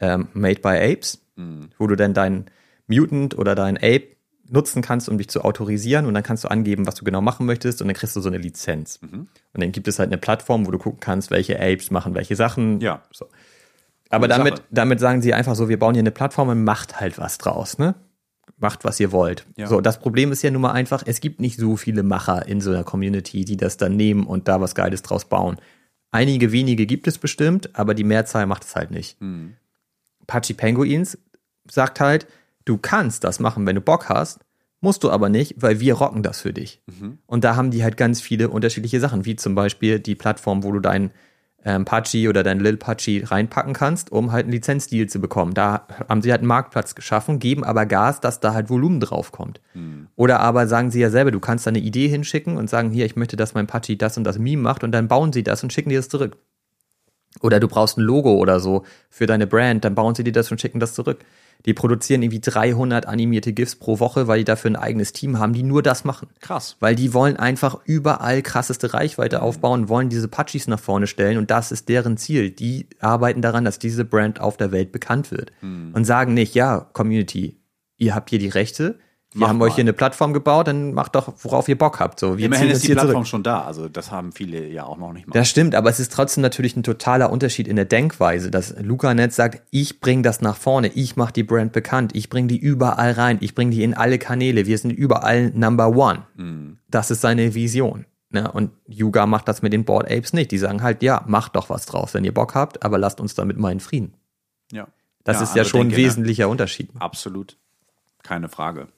[0.00, 1.20] ähm, Made by Apes,
[1.78, 2.46] wo du dann dein
[2.86, 4.16] Mutant oder dein Ape
[4.48, 7.46] nutzen kannst, um dich zu autorisieren und dann kannst du angeben, was du genau machen
[7.46, 8.98] möchtest und dann kriegst du so eine Lizenz.
[9.54, 12.36] Und dann gibt es halt eine Plattform, wo du gucken kannst, welche Apes machen welche
[12.36, 12.80] Sachen.
[12.80, 13.02] Ja.
[13.10, 13.26] So.
[14.12, 14.66] Aber damit, Sache.
[14.70, 17.78] damit sagen sie einfach so, wir bauen hier eine Plattform und macht halt was draus,
[17.78, 17.94] ne?
[18.58, 19.46] Macht, was ihr wollt.
[19.56, 19.66] Ja.
[19.66, 22.60] So, das Problem ist ja nun mal einfach, es gibt nicht so viele Macher in
[22.60, 25.56] so einer Community, die das dann nehmen und da was Geiles draus bauen.
[26.10, 29.18] Einige wenige gibt es bestimmt, aber die Mehrzahl macht es halt nicht.
[29.20, 29.54] Hm.
[30.26, 31.18] Pachi Penguins
[31.68, 32.26] sagt halt,
[32.64, 34.40] du kannst das machen, wenn du Bock hast,
[34.80, 36.82] musst du aber nicht, weil wir rocken das für dich.
[36.86, 37.18] Mhm.
[37.26, 40.72] Und da haben die halt ganz viele unterschiedliche Sachen, wie zum Beispiel die Plattform, wo
[40.72, 41.12] du dein
[41.64, 45.54] ähm, Pachi oder dein Lil Pachi reinpacken kannst, um halt einen Lizenzdeal zu bekommen.
[45.54, 49.60] Da haben sie halt einen Marktplatz geschaffen, geben aber Gas, dass da halt Volumen draufkommt.
[49.74, 50.08] Mhm.
[50.16, 53.06] Oder aber sagen sie ja selber, du kannst da eine Idee hinschicken und sagen, hier,
[53.06, 55.62] ich möchte, dass mein Pachi das und das Meme macht und dann bauen sie das
[55.62, 56.36] und schicken dir das zurück.
[57.40, 60.50] Oder du brauchst ein Logo oder so für deine Brand, dann bauen sie dir das
[60.50, 61.24] und schicken das zurück.
[61.66, 65.52] Die produzieren irgendwie 300 animierte GIFs pro Woche, weil die dafür ein eigenes Team haben,
[65.52, 66.28] die nur das machen.
[66.40, 66.76] Krass.
[66.80, 69.42] Weil die wollen einfach überall krasseste Reichweite Mhm.
[69.42, 72.50] aufbauen, wollen diese Patchis nach vorne stellen und das ist deren Ziel.
[72.50, 75.52] Die arbeiten daran, dass diese Brand auf der Welt bekannt wird.
[75.60, 75.90] Mhm.
[75.94, 77.60] Und sagen nicht, ja, Community,
[77.96, 78.98] ihr habt hier die Rechte,
[79.34, 79.66] wir haben mal.
[79.66, 82.20] euch hier eine Plattform gebaut, dann macht doch, worauf ihr Bock habt.
[82.20, 83.26] So, wir Immerhin ist die Plattform zurück.
[83.26, 83.62] schon da.
[83.62, 85.32] Also das haben viele ja auch noch nicht mal.
[85.32, 89.32] Das stimmt, aber es ist trotzdem natürlich ein totaler Unterschied in der Denkweise, dass LucaNet
[89.32, 93.12] sagt, ich bringe das nach vorne, ich mache die Brand bekannt, ich bringe die überall
[93.12, 96.76] rein, ich bringe die in alle Kanäle, wir sind überall Number One.
[96.90, 98.06] Das ist seine Vision.
[98.30, 98.50] Ne?
[98.50, 100.50] Und Yuga macht das mit den Board Apes nicht.
[100.50, 103.34] Die sagen halt, ja, macht doch was draus, wenn ihr Bock habt, aber lasst uns
[103.34, 104.14] damit mal in Frieden.
[104.72, 104.88] ja.
[105.24, 106.90] Das ist ja andere schon ein wesentlicher Unterschied.
[106.98, 107.56] Absolut.
[108.24, 108.88] Keine Frage.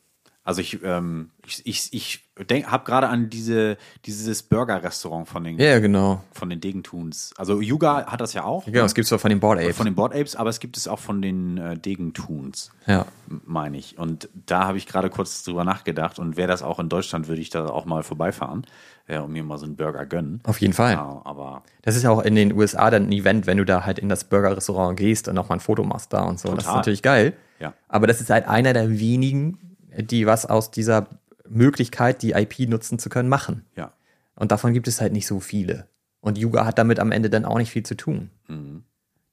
[0.46, 5.58] Also ich, ähm, ich, ich, ich denk, habe gerade an diese, dieses Burger-Restaurant von den,
[5.58, 6.22] Ja, genau.
[6.32, 7.32] von den Degentuns.
[7.38, 8.66] Also Yuga hat das ja auch.
[8.66, 9.76] Genau, das gibt's doch von den Board Apes.
[9.76, 13.06] Von den Board Apes, aber es gibt es auch von den äh, Degentuns, ja.
[13.30, 13.96] m- meine ich.
[13.98, 17.40] Und da habe ich gerade kurz drüber nachgedacht und wäre das auch in Deutschland, würde
[17.40, 18.66] ich da auch mal vorbeifahren
[19.06, 20.40] äh, und mir mal so einen Burger gönnen.
[20.44, 20.92] Auf jeden Fall.
[20.92, 23.86] Ja, aber Das ist ja auch in den USA dann ein Event, wenn du da
[23.86, 26.48] halt in das Burger-Restaurant gehst und nochmal ein Foto machst da und so.
[26.50, 26.76] Das ist Total.
[26.76, 27.32] natürlich geil.
[27.60, 27.72] Ja.
[27.88, 31.06] Aber das ist halt einer der wenigen, die was aus dieser
[31.48, 33.64] Möglichkeit, die IP nutzen zu können, machen.
[33.76, 33.92] ja,
[34.36, 35.88] Und davon gibt es halt nicht so viele.
[36.20, 38.30] Und Yuga hat damit am Ende dann auch nicht viel zu tun.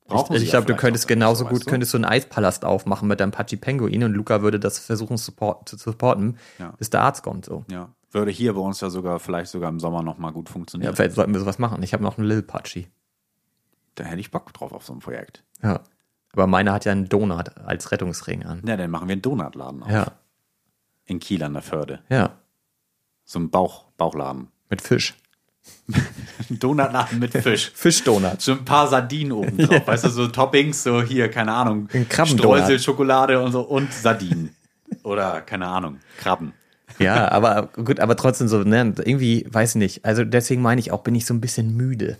[0.06, 1.70] brauchen ich sie ich ja glaube, du könntest genauso so, gut, weißt du?
[1.72, 5.70] könntest du einen Eispalast aufmachen mit deinem Pachi Penguin und Luca würde das versuchen support,
[5.70, 6.74] zu supporten, Ja.
[6.78, 7.46] bis der Arzt kommt.
[7.46, 7.64] So.
[7.72, 10.54] Ja, würde hier bei uns ja sogar vielleicht sogar im Sommer noch mal gut Ja,
[10.54, 10.96] funktionieren.
[10.96, 11.82] vielleicht sollten wir sowas machen.
[11.82, 12.90] Ich habe noch einen Lil Pachi.
[13.96, 15.44] da hätte ich Bock drauf auf so ein Projekt.
[15.64, 15.82] Ja.
[16.34, 18.62] Aber meiner hat ja einen Donut als Rettungsring an.
[18.66, 19.90] Ja, dann machen wir einen Donutladen auf.
[19.92, 20.12] Ja.
[21.12, 22.00] In Kiel an der Förde.
[22.10, 22.38] Ja.
[23.26, 24.48] So ein Bauch, Bauchladen.
[24.70, 25.14] Mit Fisch.
[26.50, 27.72] Donutladen mit Fisch.
[27.76, 28.42] Fischdonut.
[28.42, 29.86] So ein paar Sardinen oben drauf.
[29.88, 31.90] Weißt du, so Toppings, so hier, keine Ahnung.
[32.10, 34.56] Streusel, Schokolade und so und Sardinen.
[35.04, 36.54] Oder, keine Ahnung, Krabben.
[37.00, 40.06] Ja, aber gut, aber trotzdem so, ne, irgendwie, weiß ich nicht.
[40.06, 42.18] Also deswegen meine ich auch, bin ich so ein bisschen müde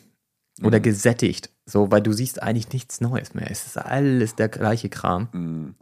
[0.64, 0.84] oder Mhm.
[0.84, 1.50] gesättigt.
[1.66, 3.50] So, weil du siehst eigentlich nichts Neues mehr.
[3.50, 5.28] Es ist alles der gleiche Kram.
[5.34, 5.76] Mhm.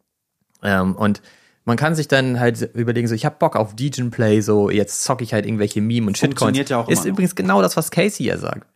[0.64, 1.22] Ähm, und
[1.66, 5.04] man kann sich dann halt überlegen, so, ich habe Bock auf Degen Play, so, jetzt
[5.04, 6.40] zocke ich halt irgendwelche Meme und Shitcoins.
[6.40, 7.14] Funktioniert ja auch Ist immer noch.
[7.14, 8.68] übrigens genau das, was Casey ja sagt.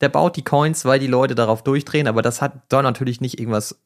[0.00, 3.38] Der baut die Coins, weil die Leute darauf durchdrehen, aber das hat, soll natürlich nicht
[3.38, 3.80] irgendwas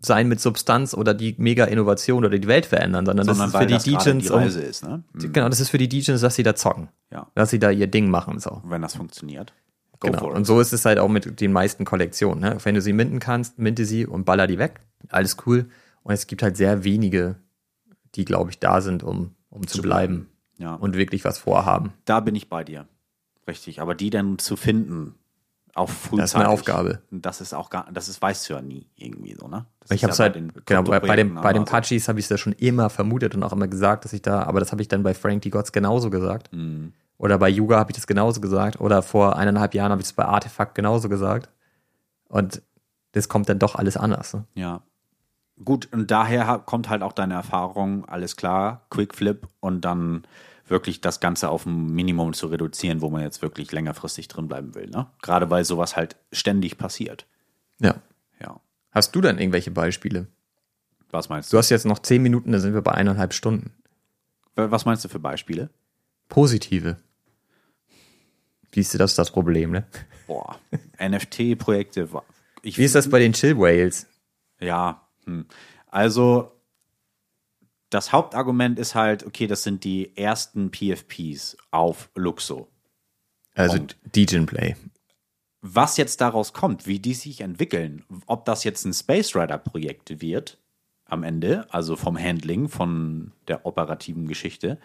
[0.00, 3.60] sein mit Substanz oder die mega Innovation oder die Welt verändern, sondern, Sondern das ist
[3.60, 5.02] für die Degens, die ne?
[5.12, 5.32] Mhm.
[5.32, 7.28] genau, das ist für die Degens, dass sie da zocken Ja.
[7.34, 8.38] dass sie da ihr Ding machen.
[8.38, 8.60] So.
[8.64, 9.52] Wenn das funktioniert.
[10.00, 10.30] Go Genau.
[10.32, 12.40] Und so ist es halt auch mit den meisten Kollektionen.
[12.40, 12.58] Ne?
[12.62, 14.80] Wenn du sie minden kannst, minte sie und baller die weg.
[15.08, 15.66] Alles cool.
[16.02, 17.36] Und es gibt halt sehr wenige,
[18.14, 20.28] die, glaube ich, da sind, um, um zu, bleiben
[20.58, 20.74] Ja.
[20.74, 21.92] und wirklich was vorhaben.
[22.04, 22.86] Da bin ich bei dir.
[23.46, 23.80] Richtig.
[23.80, 25.14] Aber die dann zu finden,
[25.74, 26.18] auch frühzeitig.
[26.20, 27.02] Das ist eine Aufgabe.
[27.10, 29.66] Das ist auch gar, das ist, weißt du ja nie irgendwie so, ne?
[29.80, 31.64] Das Ich habe es ja halt, genau, bei, bei, dem, bei den.
[31.64, 34.44] Pachis habe ich es ja schon immer vermutet und auch immer gesagt, dass ich da,
[34.44, 36.52] aber das habe ich dann bei Frank die Gods genauso gesagt.
[36.52, 36.92] Mhm.
[37.18, 38.80] Oder bei Yuga habe ich das genauso gesagt.
[38.80, 41.48] Oder vor eineinhalb Jahren habe ich es bei Artefakt genauso gesagt.
[42.28, 42.62] Und
[43.12, 44.34] das kommt dann doch alles anders.
[44.34, 44.44] Ne?
[44.54, 44.82] Ja.
[45.62, 50.24] Gut, und daher kommt halt auch deine Erfahrung, alles klar, Quick Flip und dann
[50.66, 54.74] wirklich das Ganze auf ein Minimum zu reduzieren, wo man jetzt wirklich längerfristig drin bleiben
[54.74, 55.06] will, ne?
[55.22, 57.26] Gerade weil sowas halt ständig passiert.
[57.80, 57.96] Ja.
[58.40, 58.60] Ja.
[58.90, 60.26] Hast du dann irgendwelche Beispiele?
[61.10, 61.58] Was meinst Du du?
[61.58, 63.72] hast jetzt noch zehn Minuten, dann sind wir bei eineinhalb Stunden.
[64.56, 65.70] Was meinst du für Beispiele?
[66.28, 66.96] Positive.
[68.74, 69.86] Siehst du, das ist das Problem, ne?
[70.26, 70.58] Boah,
[71.00, 72.08] NFT-Projekte.
[72.62, 74.06] Wie ist das bei den Chill Whales?
[74.58, 75.46] Ja, hm.
[75.86, 76.52] also
[77.90, 82.68] das Hauptargument ist halt, okay, das sind die ersten PFPs auf Luxo.
[83.54, 83.96] Also Punkt.
[84.16, 84.74] Degen Play.
[85.60, 90.20] Was jetzt daraus kommt, wie die sich entwickeln, ob das jetzt ein Space Rider Projekt
[90.20, 90.58] wird
[91.06, 94.78] am Ende, also vom Handling, von der operativen Geschichte,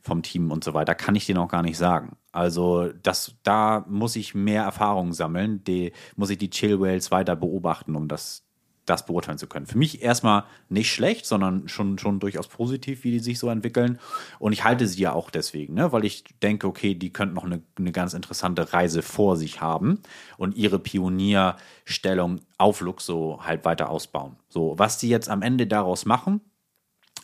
[0.00, 2.16] vom Team und so weiter, kann ich dir noch gar nicht sagen.
[2.32, 7.36] Also das, da muss ich mehr Erfahrung sammeln, die, muss ich die Chill Whales weiter
[7.36, 8.43] beobachten, um das,
[8.86, 9.66] das beurteilen zu können.
[9.66, 13.98] Für mich erstmal nicht schlecht, sondern schon, schon durchaus positiv, wie die sich so entwickeln.
[14.38, 15.92] Und ich halte sie ja auch deswegen, ne?
[15.92, 20.00] weil ich denke, okay, die könnten noch eine, eine ganz interessante Reise vor sich haben
[20.36, 24.36] und ihre Pionierstellung auf Luxo halt weiter ausbauen.
[24.48, 26.40] So, was die jetzt am Ende daraus machen,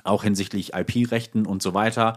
[0.05, 2.17] auch hinsichtlich IP-Rechten und so weiter,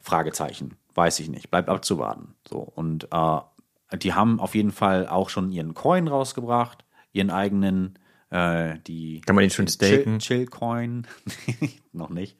[0.00, 0.76] Fragezeichen.
[0.94, 1.50] Weiß ich nicht.
[1.50, 2.34] Bleibt abzuwarten.
[2.48, 3.38] So, und äh,
[3.96, 7.98] die haben auf jeden Fall auch schon ihren Coin rausgebracht, ihren eigenen,
[8.30, 9.20] äh, die.
[9.22, 10.18] Kann man den schon staken?
[10.18, 11.06] Chill, Chill Coin.
[11.92, 12.36] Noch nicht.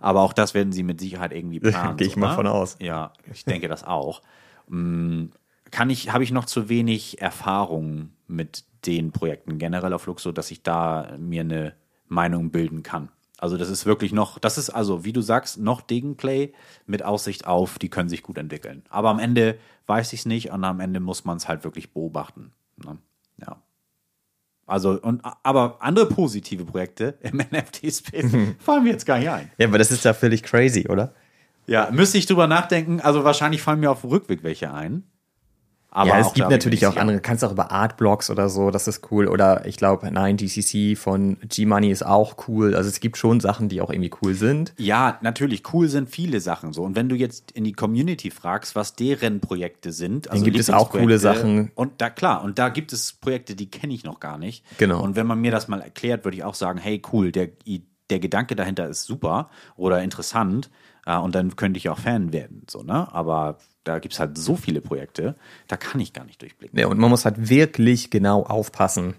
[0.00, 1.96] Aber auch das werden sie mit Sicherheit irgendwie planen.
[1.96, 2.34] Gehe ich so, mal ne?
[2.34, 2.76] von aus.
[2.80, 4.22] Ja, ich denke das auch.
[4.68, 5.26] Mm,
[5.70, 10.50] Kann ich, habe ich noch zu wenig Erfahrung mit den Projekten generell auf Luxo, dass
[10.50, 11.74] ich da mir eine
[12.06, 13.08] Meinung bilden kann.
[13.38, 16.52] Also das ist wirklich noch, das ist also, wie du sagst, noch Degenplay
[16.86, 18.84] mit Aussicht auf, die können sich gut entwickeln.
[18.88, 21.92] Aber am Ende weiß ich es nicht und am Ende muss man es halt wirklich
[21.92, 22.52] beobachten.
[22.76, 22.98] Ne?
[23.40, 23.60] Ja.
[24.66, 29.50] Also, und, aber andere positive Projekte im NFT-Space fallen mir jetzt gar nicht ein.
[29.58, 31.14] Ja, aber das ist ja völlig crazy, oder?
[31.66, 33.00] Ja, müsste ich drüber nachdenken.
[33.00, 35.04] Also wahrscheinlich fallen mir auf dem Rückweg welche ein.
[35.94, 38.88] Aber ja, es gibt natürlich ich auch andere, kannst auch über Artblocks oder so, das
[38.88, 39.28] ist cool.
[39.28, 42.74] Oder ich glaube, 9DCC von G-Money ist auch cool.
[42.74, 44.74] Also es gibt schon Sachen, die auch irgendwie cool sind.
[44.76, 46.82] Ja, natürlich, cool sind viele Sachen so.
[46.82, 50.68] Und wenn du jetzt in die Community fragst, was deren Projekte sind, also gibt es
[50.68, 51.70] auch coole Sachen.
[51.76, 54.64] Und da klar, und da gibt es Projekte, die kenne ich noch gar nicht.
[54.78, 55.00] Genau.
[55.00, 57.50] Und wenn man mir das mal erklärt, würde ich auch sagen, hey, cool, der,
[58.10, 60.70] der Gedanke dahinter ist super oder interessant.
[61.06, 62.62] Äh, und dann könnte ich auch Fan werden.
[62.68, 63.12] So, ne?
[63.12, 65.34] Aber da gibt es halt so viele Projekte,
[65.68, 66.78] da kann ich gar nicht durchblicken.
[66.78, 69.14] Ja, und man muss halt wirklich genau aufpassen,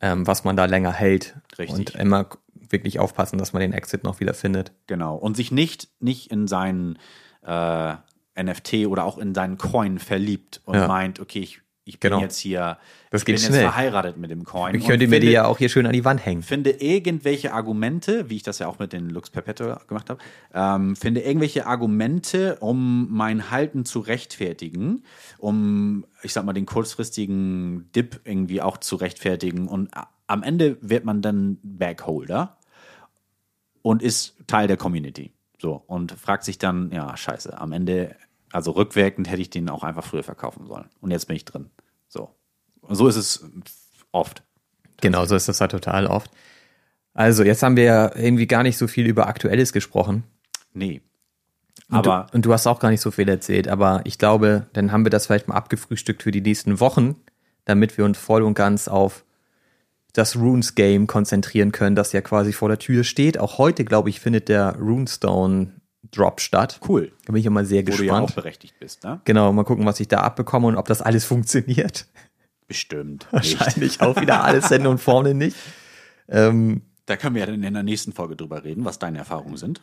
[0.00, 1.36] ähm, was man da länger hält.
[1.58, 1.76] Richtig.
[1.78, 2.28] Und immer
[2.70, 4.72] wirklich aufpassen, dass man den Exit noch wieder findet.
[4.86, 5.16] Genau.
[5.16, 6.98] Und sich nicht, nicht in seinen
[7.44, 7.94] äh,
[8.40, 10.86] NFT oder auch in seinen Coin verliebt und Ja.
[10.86, 12.20] meint, okay, ich, ich bin Genau.
[12.22, 12.78] jetzt hier,
[13.10, 13.62] Das ich bin geht jetzt schnell.
[13.62, 14.74] verheiratet mit dem Coin.
[14.74, 16.42] Ich könnte mir die ja auch hier schön an die Wand hängen.
[16.42, 20.20] Finde irgendwelche Argumente, wie ich das ja auch mit den Lux Perpetua gemacht habe,
[20.54, 25.02] ähm, finde irgendwelche Argumente, um mein Halten zu rechtfertigen,
[25.38, 29.66] um, ich sag mal, den kurzfristigen Dip irgendwie auch zu rechtfertigen.
[29.68, 29.90] Und
[30.26, 32.58] am Ende wird man dann Backholder
[33.82, 35.32] und ist Teil der Community.
[35.60, 38.14] So, und fragt sich dann, ja, scheiße, am Ende,
[38.52, 40.88] also rückwirkend hätte ich den auch einfach früher verkaufen sollen.
[41.00, 41.70] Und jetzt bin ich drin.
[42.08, 42.34] So.
[42.80, 43.44] Und so ist es
[44.12, 44.42] oft.
[45.00, 46.30] Genau, so ist das halt total oft.
[47.14, 50.24] Also, jetzt haben wir ja irgendwie gar nicht so viel über Aktuelles gesprochen.
[50.72, 51.02] Nee.
[51.88, 54.66] Und Aber du, und du hast auch gar nicht so viel erzählt, aber ich glaube,
[54.72, 57.16] dann haben wir das vielleicht mal abgefrühstückt für die nächsten Wochen,
[57.64, 59.24] damit wir uns voll und ganz auf
[60.12, 63.38] das Runes-Game konzentrieren können, das ja quasi vor der Tür steht.
[63.38, 64.76] Auch heute, glaube ich, findet der
[66.04, 66.80] Runestone-Drop statt.
[66.88, 67.12] cool.
[67.26, 68.34] Da bin ich immer sehr Wo du ja auch gespannt.
[68.34, 69.20] berechtigt bist, ne?
[69.24, 72.06] Genau, mal gucken, was ich da abbekomme und ob das alles funktioniert.
[72.66, 73.26] Bestimmt.
[73.32, 73.58] Nicht.
[73.60, 75.56] Wahrscheinlich auch wieder alles Hände und vorne nicht.
[76.28, 79.56] Ähm, Da können wir ja dann in der nächsten Folge drüber reden, was deine Erfahrungen
[79.56, 79.80] sind.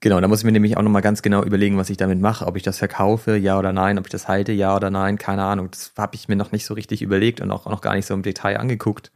[0.00, 2.46] Genau, da muss ich mir nämlich auch nochmal ganz genau überlegen, was ich damit mache.
[2.46, 5.44] Ob ich das verkaufe, ja oder nein, ob ich das halte, ja oder nein, keine
[5.44, 5.70] Ahnung.
[5.70, 8.12] Das habe ich mir noch nicht so richtig überlegt und auch noch gar nicht so
[8.12, 9.12] im Detail angeguckt.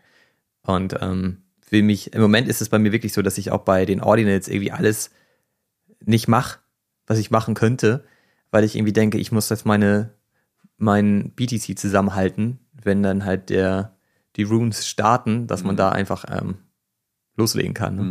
[0.63, 3.63] Und ähm, will mich, im Moment ist es bei mir wirklich so, dass ich auch
[3.63, 5.11] bei den Ordinals irgendwie alles
[6.05, 6.61] nicht mache,
[7.07, 8.05] was ich machen könnte,
[8.51, 10.15] weil ich irgendwie denke, ich muss jetzt meine,
[10.77, 13.97] mein BTC zusammenhalten, wenn dann halt der,
[14.37, 16.59] die Runes starten, dass man da einfach ähm,
[17.37, 17.97] loslegen kann.
[17.97, 18.03] Ne?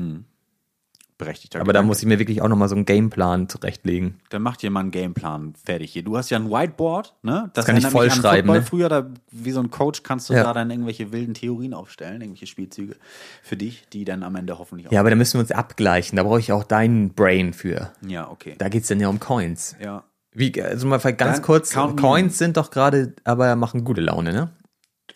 [1.17, 4.19] Berechtigter Aber da muss ich mir wirklich auch nochmal so einen Gameplan zurechtlegen.
[4.29, 6.03] Dann mach dir mal einen Gameplan fertig hier.
[6.03, 7.49] Du hast ja ein Whiteboard, ne?
[7.53, 8.61] Das kann ich vollschreiben, ne?
[8.61, 10.43] Früher, da, wie so ein Coach, kannst du Ja.
[10.43, 12.95] da dann irgendwelche wilden Theorien aufstellen, irgendwelche Spielzüge
[13.41, 14.91] für dich, die dann am Ende hoffentlich auch.
[14.91, 16.17] Ja, aber da müssen wir uns abgleichen.
[16.17, 17.91] Da brauche ich auch deinen Brain für.
[18.05, 18.53] Ja, okay.
[18.59, 19.75] Da geht's dann ja um Coins.
[19.83, 20.03] Ja.
[20.33, 24.49] Wie, also mal ganz Dann kurz, Coins sind doch gerade, aber machen gute Laune, ne?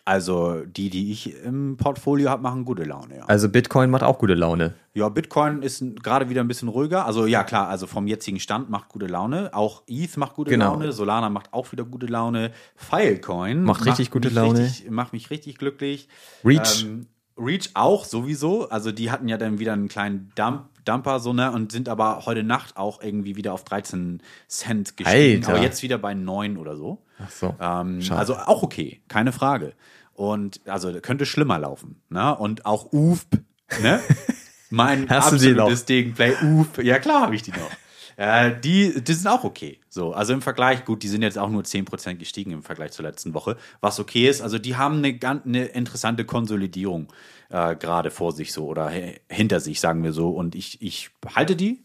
[0.04, 3.24] Also die, die ich im Portfolio habe, machen gute Laune, ja.
[3.26, 4.74] Also Bitcoin macht auch gute Laune.
[4.94, 7.06] Ja, Bitcoin ist gerade wieder ein bisschen ruhiger.
[7.06, 9.50] Also ja, klar, also vom jetzigen Stand macht gute Laune.
[9.54, 10.72] Auch ETH macht gute Genau.
[10.72, 10.92] Laune.
[10.92, 12.50] Solana macht auch wieder gute Laune.
[12.74, 14.58] Filecoin Macht richtig gute mich Laune.
[14.60, 16.08] Richtig, macht mich richtig glücklich.
[16.44, 16.84] Reach.
[16.84, 17.06] Ähm,
[17.38, 18.68] Reach auch sowieso.
[18.68, 22.26] Also die hatten ja dann wieder einen kleinen Dump, Dumper so ne und sind aber
[22.26, 25.44] heute Nacht auch irgendwie wieder auf 13 Cent gestiegen.
[25.44, 25.54] Alter.
[25.54, 27.02] Aber jetzt wieder bei 9 oder so.
[27.24, 27.54] Ach so.
[27.60, 29.74] Ähm, also auch okay, keine Frage.
[30.14, 32.02] Und also könnte schlimmer laufen.
[32.08, 32.36] Ne?
[32.36, 33.38] Und auch UFP,
[33.82, 34.00] ne?
[34.70, 37.70] mein Hast absolutes Gegenplay, UFP, ja klar habe ich die noch.
[38.16, 39.80] Äh, die, die sind auch okay.
[39.88, 43.04] So, also im Vergleich, gut, die sind jetzt auch nur 10% gestiegen im Vergleich zur
[43.04, 44.42] letzten Woche, was okay ist.
[44.42, 47.12] Also die haben eine, eine interessante Konsolidierung
[47.48, 48.90] äh, gerade vor sich so oder
[49.28, 50.30] hinter sich, sagen wir so.
[50.30, 51.84] Und ich, ich halte die,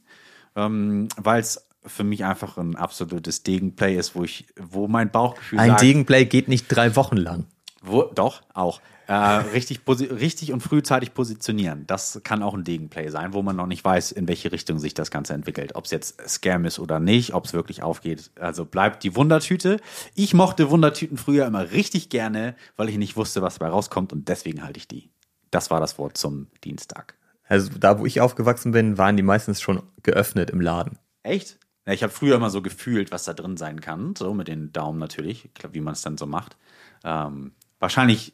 [0.56, 5.60] ähm, weil es für mich einfach ein absolutes Degenplay ist, wo ich, wo mein Bauchgefühl
[5.60, 7.46] Ein sagt, Degenplay geht nicht drei Wochen lang.
[7.82, 8.82] wo, doch, auch.
[9.08, 11.86] Äh, richtig, richtig und frühzeitig positionieren.
[11.88, 14.94] Das kann auch ein Degenplay sein, wo man noch nicht weiß, in welche Richtung sich
[14.94, 15.76] das Ganze entwickelt.
[15.76, 18.32] Ob es jetzt Scam ist oder nicht, ob es wirklich aufgeht.
[18.38, 19.80] Also bleibt die Wundertüte.
[20.14, 24.28] Ich mochte Wundertüten früher immer richtig gerne, weil ich nicht wusste, was dabei rauskommt und
[24.28, 25.10] deswegen halte ich die.
[25.52, 27.16] Das war das Wort zum Dienstag.
[27.48, 31.00] Also da, wo ich aufgewachsen bin, waren die meistens schon geöffnet im Laden.
[31.24, 31.58] Echt?
[31.88, 34.14] Ja, ich habe früher immer so gefühlt, was da drin sein kann.
[34.18, 36.58] So mit den Daumen natürlich, wie man es dann so macht.
[37.06, 38.34] Ähm, wahrscheinlich,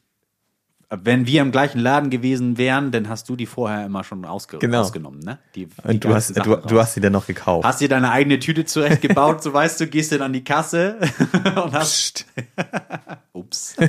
[0.90, 4.58] wenn wir im gleichen Laden gewesen wären, dann hast du die vorher immer schon ausge
[4.58, 4.82] Genau.
[4.82, 5.38] ausgenommen, ne?
[5.56, 7.66] Die, die Und du hast, du, du hast sie dann noch gekauft.
[7.66, 10.98] Hast dir deine eigene Tüte zurechtgebaut, so weißt du, gehst dann an die Kasse
[11.64, 12.26] und hast.
[13.34, 13.76] Ups.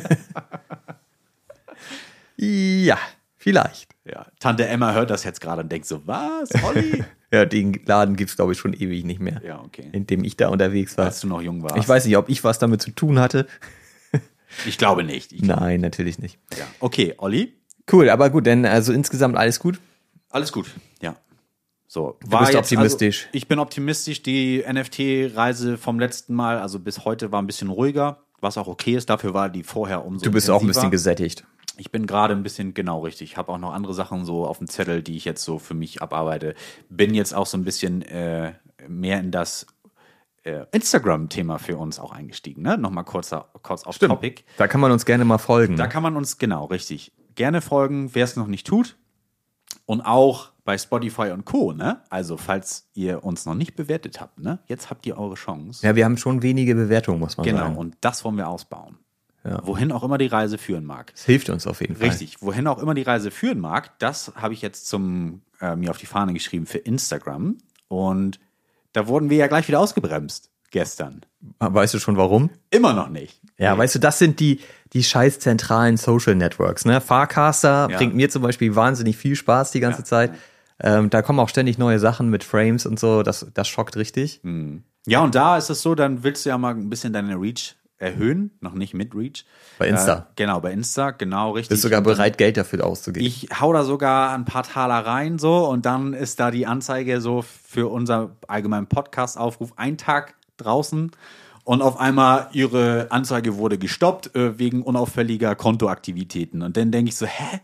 [2.37, 2.99] Ja,
[3.45, 3.95] Vielleicht.
[4.07, 4.25] Ja.
[4.41, 7.05] Tante Emma hört das jetzt gerade und denkt so, was, Olli?
[7.31, 9.43] Ja, den Laden gibt es, glaube ich, schon ewig nicht mehr.
[9.45, 9.89] ja, okay.
[9.93, 11.07] In dem ich da unterwegs war.
[11.07, 11.77] Als du noch jung warst.
[11.77, 13.47] Ich weiß nicht, ob ich was damit zu tun hatte.
[14.67, 15.33] Ich glaube nicht.
[15.33, 16.39] Ich, Nein, natürlich nicht.
[16.57, 16.65] ja.
[16.79, 17.55] Okay, Olli?
[17.91, 19.81] Cool, aber gut, denn also insgesamt alles gut.
[20.31, 20.67] Alles gut.
[21.03, 21.17] Ja.
[21.89, 23.23] So, Du bist optimistisch.
[23.25, 24.23] Also, ich bin optimistisch.
[24.23, 28.95] Die NFT-Reise vom letzten Mal, also bis heute, war ein bisschen ruhiger, was auch okay
[28.95, 29.11] ist.
[29.11, 30.91] Dafür war die vorher umso Du bist auch ein bisschen intensiver.
[31.15, 31.45] gesättigt.
[31.77, 33.33] Ich bin gerade ein bisschen genau richtig.
[33.33, 35.75] Ich habe auch noch andere Sachen so auf dem Zettel, die ich jetzt so für
[35.75, 36.55] mich abarbeite.
[36.89, 38.55] Bin jetzt auch so ein bisschen äh,
[38.89, 39.67] mehr in das
[40.45, 42.63] äh, Instagram-Thema für uns auch eingestiegen.
[42.63, 42.79] Ne?
[42.79, 44.43] Nochmal kurzer, kurz auf Topic.
[44.57, 45.77] Da kann man uns gerne mal folgen.
[45.77, 48.97] Da kann man uns genau richtig gerne folgen, wer es noch nicht tut.
[49.87, 51.73] Und auch bei Spotify und Co.
[51.73, 52.03] Ne?
[52.09, 54.61] Also falls ihr uns noch nicht bewertet habt, ne?
[54.67, 55.87] jetzt habt ihr eure Chance.
[55.87, 57.59] ja, wir haben schon wenige Bewertungen, muss man genau.
[57.59, 57.77] sagen.
[57.77, 58.99] Und das wollen wir ausbauen.
[59.65, 61.13] Wohin auch immer die Reise führen mag.
[61.13, 62.09] Das hilft uns auf jeden Fall.
[62.09, 65.91] Richtig, wohin auch immer die Reise führen mag, das habe ich jetzt zum äh, mir
[65.91, 67.59] auf die Fahne geschrieben für Instagram.
[67.89, 68.41] Und
[68.95, 71.21] da wurden wir ja gleich wieder ausgebremst gestern.
[71.61, 72.51] Weißt du schon warum?
[72.71, 73.41] Immer noch nicht.
[73.59, 74.61] Ja, weißt du, das sind die,
[74.93, 76.85] die scheiß zentralen Social Networks.
[76.85, 77.01] Ne?
[77.01, 77.99] Farcaster Ja.
[77.99, 80.05] bringt mir zum Beispiel wahnsinnig viel Spaß die ganze Ja.
[80.05, 80.35] Zeit.
[80.81, 83.23] Ähm, da kommen auch ständig neue Sachen mit Frames und so.
[83.23, 84.41] Das, das schockt richtig.
[85.07, 87.77] Ja, und da ist es so, dann willst du ja mal ein bisschen deine Reach
[88.05, 89.45] erhöhen, noch nicht mit Reach.
[89.79, 90.15] Bei Insta.
[90.15, 91.71] Äh, genau, bei Insta, genau richtig.
[91.71, 93.27] Bist sogar bereit, Geld dafür auszugeben.
[93.27, 97.21] Ich hau da sogar ein paar Taler rein so und dann ist da die Anzeige
[97.21, 101.11] so für unser allgemeinen Podcast-Aufruf ein Tag draußen
[101.65, 107.17] und auf einmal ihre Anzeige wurde gestoppt äh, wegen unauffälliger Kontoaktivitäten und dann denke ich
[107.17, 107.61] so, hä,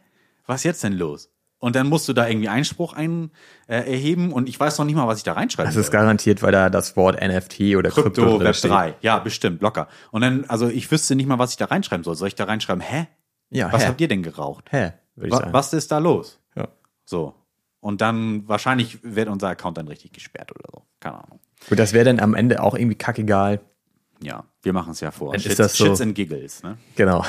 [0.47, 1.31] was jetzt denn los?
[1.61, 3.31] Und dann musst du da irgendwie Einspruch ein,
[3.69, 6.43] äh, erheben und ich weiß noch nicht mal, was ich da reinschreiben das ist garantiert,
[6.43, 8.70] weil da das Wort NFT oder Krypto, Krypto Web steht.
[8.70, 8.95] 3.
[9.03, 9.87] Ja, bestimmt, locker.
[10.11, 12.16] Und dann, also ich wüsste nicht mal, was ich da reinschreiben soll.
[12.16, 13.09] Soll ich da reinschreiben, hä?
[13.51, 13.89] Ja, was hä?
[13.89, 14.73] habt ihr denn geraucht?
[14.73, 15.53] Hä, würde ich Wa sagen.
[15.53, 16.41] was ist da los?
[16.57, 16.69] Ja.
[17.05, 17.35] So.
[17.81, 20.82] Und dann wahrscheinlich wird unser Account dann richtig gesperrt oder so.
[20.99, 21.41] Keine Ahnung.
[21.69, 23.61] Gut, das wäre dann am Ende auch irgendwie kackegal.
[24.23, 25.32] Ja, wir machen es ja vor.
[25.32, 26.78] Dann ist Shits, das so- Shits and Giggles, ne?
[26.97, 27.23] Genau.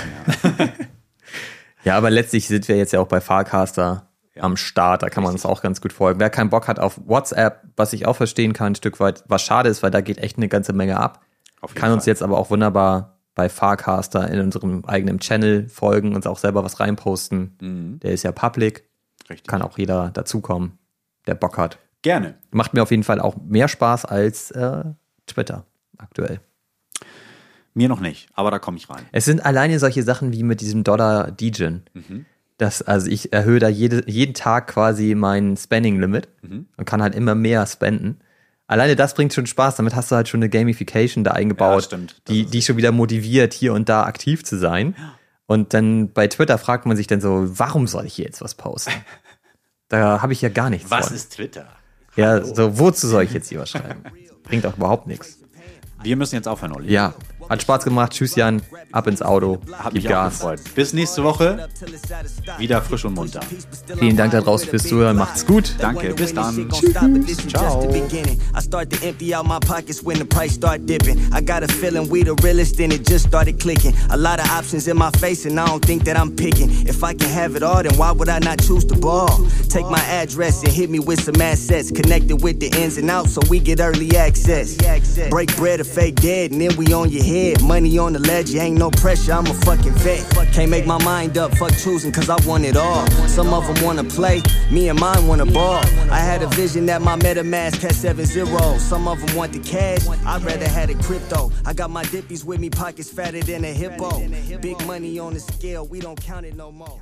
[1.86, 1.96] Ja.
[1.98, 5.04] aber letztlich sind wir jetzt ja auch bei Farcaster am Start.
[5.04, 6.20] Da kann man uns auch ganz gut folgen.
[6.20, 9.42] Wer keinen Bock hat auf WhatsApp, was ich auch verstehen kann, ein Stück weit, was
[9.42, 11.22] schade ist, weil da geht echt eine ganze Menge ab.
[11.60, 12.12] Auf Kann uns Fall.
[12.12, 16.80] jetzt aber auch wunderbar bei Farcaster in unserem eigenen Channel folgen, uns auch selber was
[16.80, 17.58] reinposten.
[17.62, 18.00] Mhm.
[18.00, 18.88] Der ist ja public.
[19.30, 19.48] Richtig.
[19.48, 20.78] Kann auch jeder dazukommen,
[21.28, 21.78] der Bock hat.
[22.02, 22.36] Gerne.
[22.52, 24.84] Macht mir auf jeden Fall auch mehr Spaß als äh,
[25.28, 25.66] Twitter
[25.98, 26.40] aktuell.
[27.74, 29.06] Mir noch nicht, aber da komme ich rein.
[29.14, 31.84] Es sind alleine solche Sachen wie mit diesem Dollar Degen.
[32.62, 36.28] Das, also ich erhöhe da jede, jeden Tag quasi mein Spending-Limit
[36.78, 38.20] und kann halt immer mehr spenden.
[38.68, 39.78] Alleine das bringt schon Spaß.
[39.78, 41.98] Damit hast du halt schon eine Gamification da eingebaut, Ja,
[42.28, 44.96] die, die schon wieder motiviert, hier und da aktiv zu sein.
[45.48, 48.54] Und dann bei Twitter fragt man sich dann so, warum soll ich hier jetzt was
[48.54, 48.94] posten?
[49.88, 51.16] Da habe ich ja gar nichts Was von.
[51.18, 51.68] ist Twitter?
[52.16, 54.04] Ja, so, wozu soll ich jetzt hier was schreiben?
[54.44, 55.40] Bringt auch überhaupt nichts.
[56.02, 56.94] Wir müssen jetzt aufhören, Olli.
[56.94, 57.14] Ja,
[57.50, 58.14] Hat Spaß gemacht.
[58.14, 58.62] Tschüss, Jan.
[58.92, 59.60] Ab ins Auto.
[59.72, 60.40] Hab Gib mich Gas.
[60.40, 60.60] gefreut.
[60.76, 61.68] Bis nächste Woche.
[62.58, 63.42] Wieder frisch und munter.
[63.98, 65.18] Vielen Dank da draußen fürs Zuhören.
[65.18, 65.76] Macht's gut.
[65.80, 66.14] Danke.
[66.14, 66.70] Bis dann.
[66.70, 67.48] Tschüss.
[67.48, 67.88] Ciao.
[85.30, 87.31] Break bread or fake dead, and then we on your head.
[87.62, 90.20] Money on the ledge, ain't no pressure, I'm a fucking vet.
[90.52, 93.08] Can't make my mind up, fuck choosing cause I want it all.
[93.28, 95.82] Some of them wanna play, me and mine wanna ball.
[96.12, 98.82] I had a vision that my MetaMask had seven zeros.
[98.82, 101.52] Some of them want the cash, I'd rather had it crypto.
[101.66, 104.28] I got my dippies with me, pockets fatter than a hippo.
[104.60, 107.00] Big money on the scale, we don't count it no more.